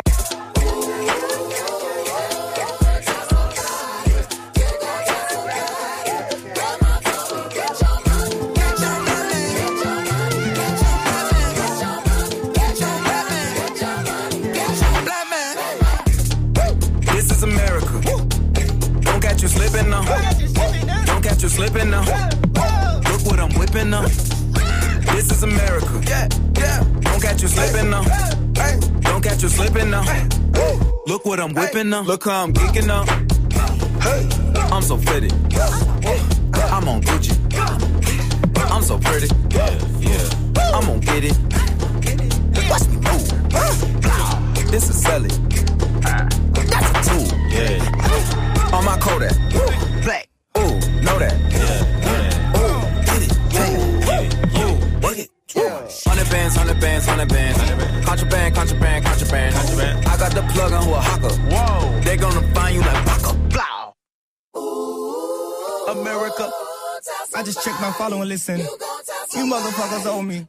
You 21.43 21.49
slipping 21.49 21.89
now. 21.89 22.01
Look 23.09 23.25
what 23.25 23.39
I'm 23.39 23.51
whipping 23.57 23.89
now. 23.89 24.03
This 25.13 25.31
is 25.31 25.41
America. 25.41 26.01
Yeah, 26.05 26.27
yeah. 26.57 26.83
Don't 27.01 27.21
catch 27.21 27.41
you 27.41 27.47
slipping 27.47 27.89
now. 27.89 28.03
Don't 29.01 29.23
catch 29.23 29.41
you 29.41 29.49
slipping 29.49 29.89
now. 29.89 30.03
Look 31.07 31.25
what 31.25 31.39
I'm 31.39 31.53
whipping 31.53 31.89
now. 31.89 32.01
Look 32.01 32.25
how 32.25 32.43
I'm 32.43 32.53
geeking 32.53 32.85
now. 32.85 33.05
I'm 34.71 34.83
so 34.83 34.97
fitted. 34.97 35.31
I'm 36.71 36.87
on 36.87 37.01
Gucci. 37.01 37.35
I'm 38.69 38.83
so 38.83 38.99
pretty. 38.99 39.27
Yeah, 39.49 39.79
yeah. 39.99 40.29
I'm 40.75 40.85
gonna 40.85 40.99
get 40.99 41.23
it. 41.23 41.37
Watch 42.69 42.87
me 42.87 42.97
move. 42.97 44.69
This 44.69 44.89
is 44.89 45.01
Sally. 45.01 45.29
That's 46.69 46.91
a 46.91 47.09
tool. 47.09 47.25
Yeah. 47.49 48.75
On 48.75 48.85
my 48.85 48.97
Kodak. 48.99 49.90
Hundred 57.21 57.35
bands, 57.35 57.57
hundred 57.59 57.77
bands. 57.77 58.05
Contraband, 58.05 58.55
contraband, 58.55 59.05
contraband. 59.05 59.55
Contraband. 59.55 60.07
I 60.07 60.17
got 60.17 60.31
the 60.33 60.41
plug 60.53 60.71
on 60.71 60.83
who 60.83 60.93
a 60.93 61.01
hawker. 61.01 61.33
Whoa. 61.51 61.99
They 62.01 62.17
gonna 62.17 62.41
find 62.53 62.75
you 62.75 62.81
like 62.81 63.05
Baka. 63.05 63.33
Blow. 63.49 63.93
America. 65.89 66.51
I 67.35 67.43
just 67.43 67.63
checked 67.63 67.81
my 67.81 67.91
follow 67.91 68.21
and 68.21 68.29
listen. 68.29 68.59
You 68.59 69.45
motherfuckers 69.45 70.05
owe 70.05 70.21
me. 70.21 70.47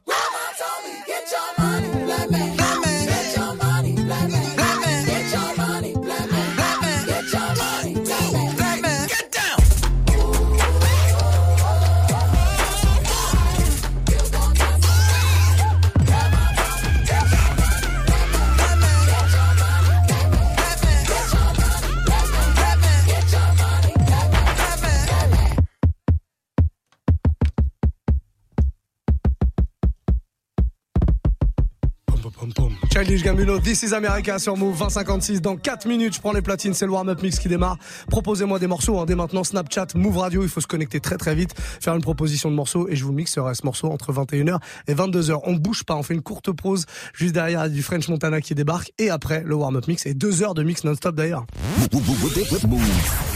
Childish 33.03 33.23
Gambino, 33.23 33.59
This 33.59 33.83
is 33.83 33.93
America 33.93 34.39
sur 34.39 34.55
Move 34.55 34.77
2056. 34.77 35.41
Dans 35.41 35.57
4 35.57 35.87
minutes, 35.87 36.15
je 36.15 36.21
prends 36.21 36.31
les 36.31 36.41
platines, 36.41 36.73
c'est 36.73 36.85
le 36.85 36.91
warm-up 36.93 37.21
mix 37.21 37.37
qui 37.37 37.49
démarre. 37.49 37.77
Proposez-moi 38.09 38.59
des 38.59 38.67
morceaux, 38.67 38.97
hein. 38.97 39.05
dès 39.05 39.15
maintenant 39.15 39.43
Snapchat, 39.43 39.87
Move 39.95 40.19
Radio, 40.19 40.41
il 40.43 40.47
faut 40.47 40.61
se 40.61 40.67
connecter 40.67 41.01
très 41.01 41.17
très 41.17 41.35
vite, 41.35 41.53
faire 41.57 41.95
une 41.95 42.01
proposition 42.01 42.49
de 42.49 42.55
morceau 42.55 42.87
et 42.87 42.95
je 42.95 43.03
vous 43.03 43.11
mixerai 43.11 43.55
ce 43.55 43.65
morceau 43.65 43.91
entre 43.91 44.13
21h 44.13 44.57
et 44.87 44.93
22h. 44.93 45.41
On 45.43 45.55
bouge 45.55 45.83
pas, 45.83 45.95
on 45.95 46.03
fait 46.03 46.13
une 46.13 46.21
courte 46.21 46.53
pause 46.53 46.85
juste 47.13 47.33
derrière 47.33 47.69
du 47.69 47.83
French 47.83 48.07
Montana 48.07 48.39
qui 48.39 48.55
débarque 48.55 48.93
et 48.99 49.09
après 49.09 49.43
le 49.45 49.55
warm-up 49.55 49.85
mix 49.89 50.05
et 50.05 50.13
2 50.13 50.41
heures 50.41 50.53
de 50.53 50.63
mix 50.63 50.85
non-stop 50.85 51.13
d'ailleurs. 51.13 51.45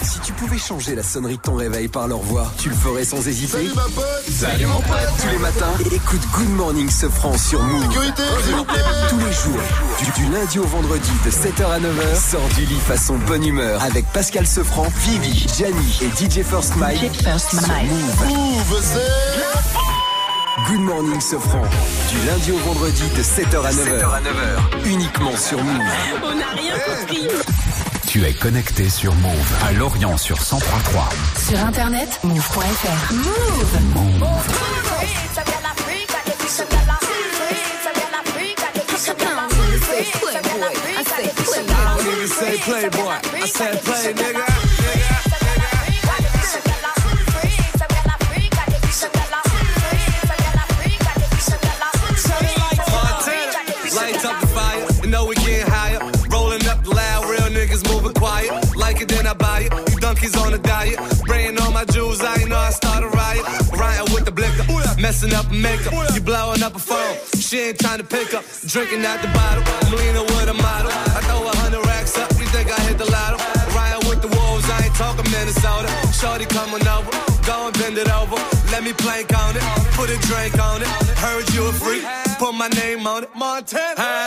Si 0.02 0.20
tu 0.22 0.32
pouvais 0.32 0.58
changer 0.58 0.96
la 0.96 1.04
sonnerie 1.04 1.36
de 1.36 1.42
ton 1.42 1.56
réveil 1.56 1.90
par 1.90 2.08
leur 2.08 2.20
voix, 2.20 2.54
tu 2.58 2.70
le 2.70 2.76
ferais 2.76 3.04
sans 3.04 3.28
hésiter. 3.28 3.58
Salut 3.58 3.76
ma 3.76 3.84
pote 3.84 4.24
Salut 4.30 4.66
mon 4.66 4.80
pote 4.80 5.10
Tous 5.22 5.28
les 5.30 5.40
matins, 5.40 5.74
écoute 5.92 6.22
Good 6.38 6.50
Morning 6.52 6.90
Sofran 6.90 7.38
sur 7.38 7.62
Move. 7.62 7.84
Sécurité, 7.92 8.24
s'il 8.46 8.56
vous 8.56 8.64
plaît 8.64 8.80
Tous 9.10 9.18
les 9.18 9.34
jours, 9.34 9.57
du, 10.00 10.24
du 10.24 10.32
lundi 10.32 10.60
au 10.60 10.66
vendredi 10.66 11.12
de 11.26 11.32
7h 11.32 11.66
à 11.66 11.80
9h, 11.80 12.16
sors 12.32 12.48
du 12.56 12.66
lit 12.66 12.80
façon 12.80 13.18
bonne 13.28 13.46
humeur 13.46 13.82
avec 13.82 14.06
Pascal 14.08 14.46
Sefranc, 14.46 14.88
Vivi, 14.98 15.48
Gianni 15.58 16.00
et 16.02 16.10
DJ 16.10 16.44
First 16.44 16.76
Mike. 16.76 17.12
sur 17.14 17.68
Move. 17.68 18.26
Move, 18.28 18.82
c'est... 18.82 19.58
Good 20.68 20.80
Morning 20.82 21.22
Sofran, 21.22 21.62
du 22.10 22.28
lundi 22.28 22.52
au 22.52 22.58
vendredi 22.58 23.04
de 23.16 23.22
7h 23.24 23.64
à 23.64 23.72
9h. 23.72 24.86
Uniquement 24.86 25.36
sur 25.38 25.64
Move. 25.64 25.82
On 26.24 26.36
n'a 26.36 26.50
rien 26.56 26.74
compris. 26.80 27.28
Tu 28.08 28.26
es 28.26 28.34
connecté 28.34 28.90
sur 28.90 29.14
Move 29.16 29.54
à 29.68 29.74
Lorient 29.74 30.18
sur 30.18 30.38
1033. 30.38 31.10
Sur 31.48 31.60
internet, 31.60 32.20
move.fr. 32.24 33.14
Move. 33.14 33.78
Nigga. 44.14 44.46
Montana, 52.92 53.96
lights 53.96 54.26
up 54.26 54.42
the 54.42 54.48
fire. 54.48 54.86
You 55.04 55.10
know 55.10 55.26
we 55.26 55.36
getting 55.36 55.68
higher. 55.68 56.00
Rolling 56.30 56.66
up 56.68 56.84
the 56.84 56.92
loud, 56.94 57.30
real 57.30 57.50
niggas 57.50 57.88
moving 57.92 58.14
quiet. 58.14 58.52
Like 58.76 59.02
it, 59.02 59.08
then 59.08 59.28
I 59.28 59.34
buy 59.34 59.70
it. 59.72 59.92
You 59.92 60.00
donkeys 60.00 60.36
on 60.36 60.54
a 60.54 60.58
diet. 60.58 61.17
Messing 64.98 65.34
up 65.34 65.50
makeup. 65.52 65.94
You 66.14 66.22
blowing 66.22 66.64
up 66.64 66.76
a 66.76 66.80
phone. 66.80 67.16
She 67.40 67.60
ain't 67.60 67.80
trying 67.80 68.00
to 68.00 68.04
pick 68.04 68.34
up. 68.34 68.44
Drinking 68.66 69.06
out 69.06 69.22
the 69.22 69.30
bottle. 69.30 69.64
I'm 69.82 69.92
with 69.92 70.50
a 70.50 70.54
model. 70.54 70.92
I 70.92 71.22
throw 71.28 71.48
a 71.48 71.56
hundred 71.56 71.86
racks 71.86 72.18
up. 72.18 72.30
You 72.40 72.46
think 72.48 72.72
I 72.72 72.80
hit 72.82 72.98
the 72.98 73.10
lotto? 73.10 73.38
Riding 73.76 74.10
with 74.10 74.22
the 74.22 74.32
wolves, 74.36 74.70
I 74.70 74.86
ain't 74.86 74.96
talking 74.96 75.30
Minnesota. 75.32 75.90
Shorty 76.12 76.46
coming 76.46 76.86
over. 76.88 77.12
Go 77.46 77.68
and 77.68 77.78
bend 77.80 77.98
it 77.98 78.10
over. 78.12 78.36
Let 78.72 78.84
me 78.84 78.94
plank 78.94 79.34
on 79.38 79.56
it. 79.56 79.64
Put 79.96 80.10
a 80.10 80.18
drink 80.28 80.60
on 80.60 80.82
it. 80.82 80.88
Heard 81.24 81.48
you 81.54 81.68
a 81.68 81.74
freak. 81.74 82.04
Put 82.40 82.54
my 82.54 82.68
name 82.70 83.08
on 83.08 83.24
it. 83.24 83.30
Montana. 83.36 84.27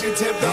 She 0.00 0.06
tipped 0.14 0.40
the. 0.40 0.48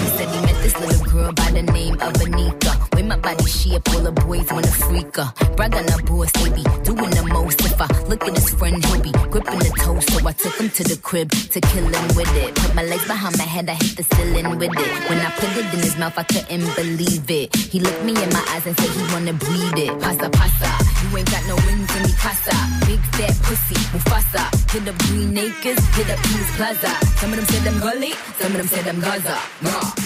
He 0.00 0.06
said 0.16 0.28
he 0.28 0.40
met 0.42 0.62
this 0.62 0.78
little 0.78 1.06
girl 1.06 1.32
by 1.32 1.50
the 1.50 1.62
name 1.62 1.94
of 1.94 2.12
Anika. 2.22 2.93
My 3.06 3.16
body 3.16 3.44
shape, 3.44 3.86
all 3.92 4.00
the 4.00 4.12
boys 4.12 4.50
wanna 4.50 4.66
freak 4.68 5.16
her. 5.16 5.28
Brag 5.56 5.74
on 5.74 5.84
boss, 6.06 6.32
they 6.32 6.48
be 6.48 6.64
doing 6.88 7.12
the 7.12 7.28
most. 7.32 7.60
If 7.60 7.78
I 7.78 7.86
look 8.08 8.24
at 8.24 8.34
his 8.34 8.48
friend, 8.54 8.82
he'll 8.82 9.02
be 9.02 9.12
gripping 9.28 9.58
the 9.60 9.72
toe. 9.76 10.00
So 10.00 10.26
I 10.26 10.32
took 10.32 10.56
him 10.56 10.70
to 10.70 10.82
the 10.84 10.96
crib 10.96 11.30
to 11.30 11.60
kill 11.60 11.84
him 11.84 12.06
with 12.16 12.32
it. 12.36 12.54
Put 12.54 12.74
my 12.74 12.82
legs 12.82 13.06
behind 13.06 13.36
my 13.36 13.44
head, 13.44 13.68
I 13.68 13.74
hit 13.74 13.96
the 13.98 14.04
ceiling 14.14 14.48
with 14.56 14.72
it. 14.72 14.88
When 15.10 15.20
I 15.20 15.30
put 15.36 15.52
it 15.52 15.68
in 15.74 15.80
his 15.80 15.98
mouth, 15.98 16.16
I 16.16 16.22
couldn't 16.22 16.64
believe 16.76 17.30
it. 17.30 17.54
He 17.54 17.78
looked 17.78 18.04
me 18.04 18.12
in 18.16 18.30
my 18.32 18.44
eyes 18.56 18.64
and 18.64 18.74
said 18.78 18.88
he 18.88 19.02
wanna 19.12 19.34
bleed 19.34 19.78
it. 19.84 19.92
Pasa, 20.00 20.30
pasa, 20.30 20.70
you 21.04 21.18
ain't 21.18 21.30
got 21.30 21.44
no 21.44 21.56
wings 21.68 21.92
in 21.96 22.02
me 22.08 22.12
casa. 22.16 22.56
Big 22.88 23.04
fat 23.20 23.36
pussy, 23.44 23.76
Mufasa. 23.92 24.48
Hit 24.72 24.88
up 24.88 24.96
Green 25.12 25.36
Acres, 25.36 25.82
hit 25.92 26.08
up 26.08 26.20
Peace 26.24 26.50
Plaza. 26.56 26.92
Some 27.20 27.32
of 27.32 27.36
them 27.36 27.46
said 27.52 27.68
I'm 27.68 27.78
gully, 27.84 28.12
some 28.40 28.52
of 28.52 28.58
them 28.58 28.68
said 28.72 28.88
I'm 28.88 29.00
Gaza. 29.00 29.36
Nah. 29.60 30.04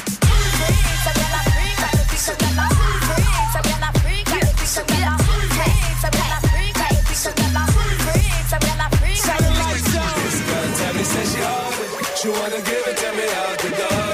She 12.28 12.34
wanna 12.36 12.60
give 12.60 12.84
it 12.84 12.96
to 13.00 13.08
me 13.16 13.24
out 13.40 13.56
the 13.56 13.72
door. 13.72 14.04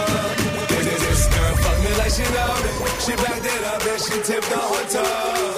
This, 0.71 0.87
this, 0.87 1.03
this 1.03 1.27
girl 1.35 1.55
fuck 1.67 1.79
me 1.83 1.91
like 1.99 2.15
she 2.15 2.23
know 2.31 2.47
it. 2.63 3.03
She 3.03 3.11
backed 3.19 3.43
it 3.43 3.65
up 3.67 3.83
and 3.83 3.99
she 3.99 4.23
tipped 4.23 4.47
the 4.55 4.55
hotel. 4.55 5.03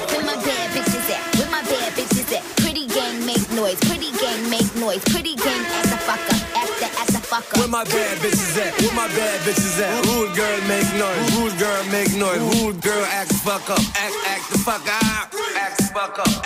Where 0.09 0.25
my 0.25 0.41
bad 0.41 0.73
bitches 0.73 1.05
at? 1.13 1.21
Where 1.37 1.51
my 1.53 1.61
bad 1.69 1.93
bitches 1.93 2.33
at? 2.33 2.41
Pretty 2.57 2.89
gang 2.89 3.27
make 3.29 3.45
noise, 3.53 3.77
pretty 3.85 4.09
gang 4.17 4.49
make 4.49 4.73
noise, 4.81 5.05
pretty 5.13 5.37
gang 5.37 5.69
act 5.69 5.93
the 5.93 6.01
fuck 6.01 6.25
up, 6.33 6.41
act 6.57 6.73
the 6.81 6.89
act 6.97 7.13
the 7.13 7.21
fuck 7.21 7.45
up. 7.45 7.59
Where 7.61 7.69
my 7.69 7.85
bad 7.85 8.17
bitches 8.25 8.57
at? 8.57 8.73
Where 8.81 8.97
my 8.97 9.09
bad 9.13 9.37
bitches 9.45 9.77
at? 9.77 9.93
Rude 10.09 10.33
girl 10.33 10.57
make 10.65 10.89
noise. 10.97 11.37
Rude 11.37 11.59
girl 11.61 11.85
make 11.93 12.17
noise. 12.17 12.41
Rude 12.41 12.81
girl 12.81 13.05
act 13.13 13.37
the 13.37 13.41
fuck 13.45 13.69
up. 13.69 13.85
Act 14.01 14.17
act 14.33 14.49
the 14.49 14.59
fuck 14.65 14.89
out. 15.05 15.29
Act 15.61 15.77
the 15.77 15.93
fuck 15.93 16.19
up. 16.25 16.46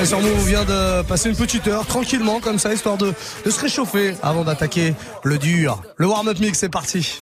On 0.00 0.04
sur 0.04 0.18
on 0.18 0.44
vient 0.44 0.64
de 0.64 1.02
passer 1.02 1.28
une 1.28 1.34
petite 1.34 1.66
heure 1.66 1.84
tranquillement 1.84 2.38
comme 2.38 2.58
ça, 2.58 2.72
histoire 2.72 2.96
de, 2.96 3.12
de 3.44 3.50
se 3.50 3.60
réchauffer 3.60 4.14
avant 4.22 4.44
d'attaquer 4.44 4.94
le 5.24 5.38
dur. 5.38 5.82
Le 5.96 6.06
warm-up 6.06 6.38
mix, 6.38 6.58
c'est 6.58 6.68
parti. 6.68 7.16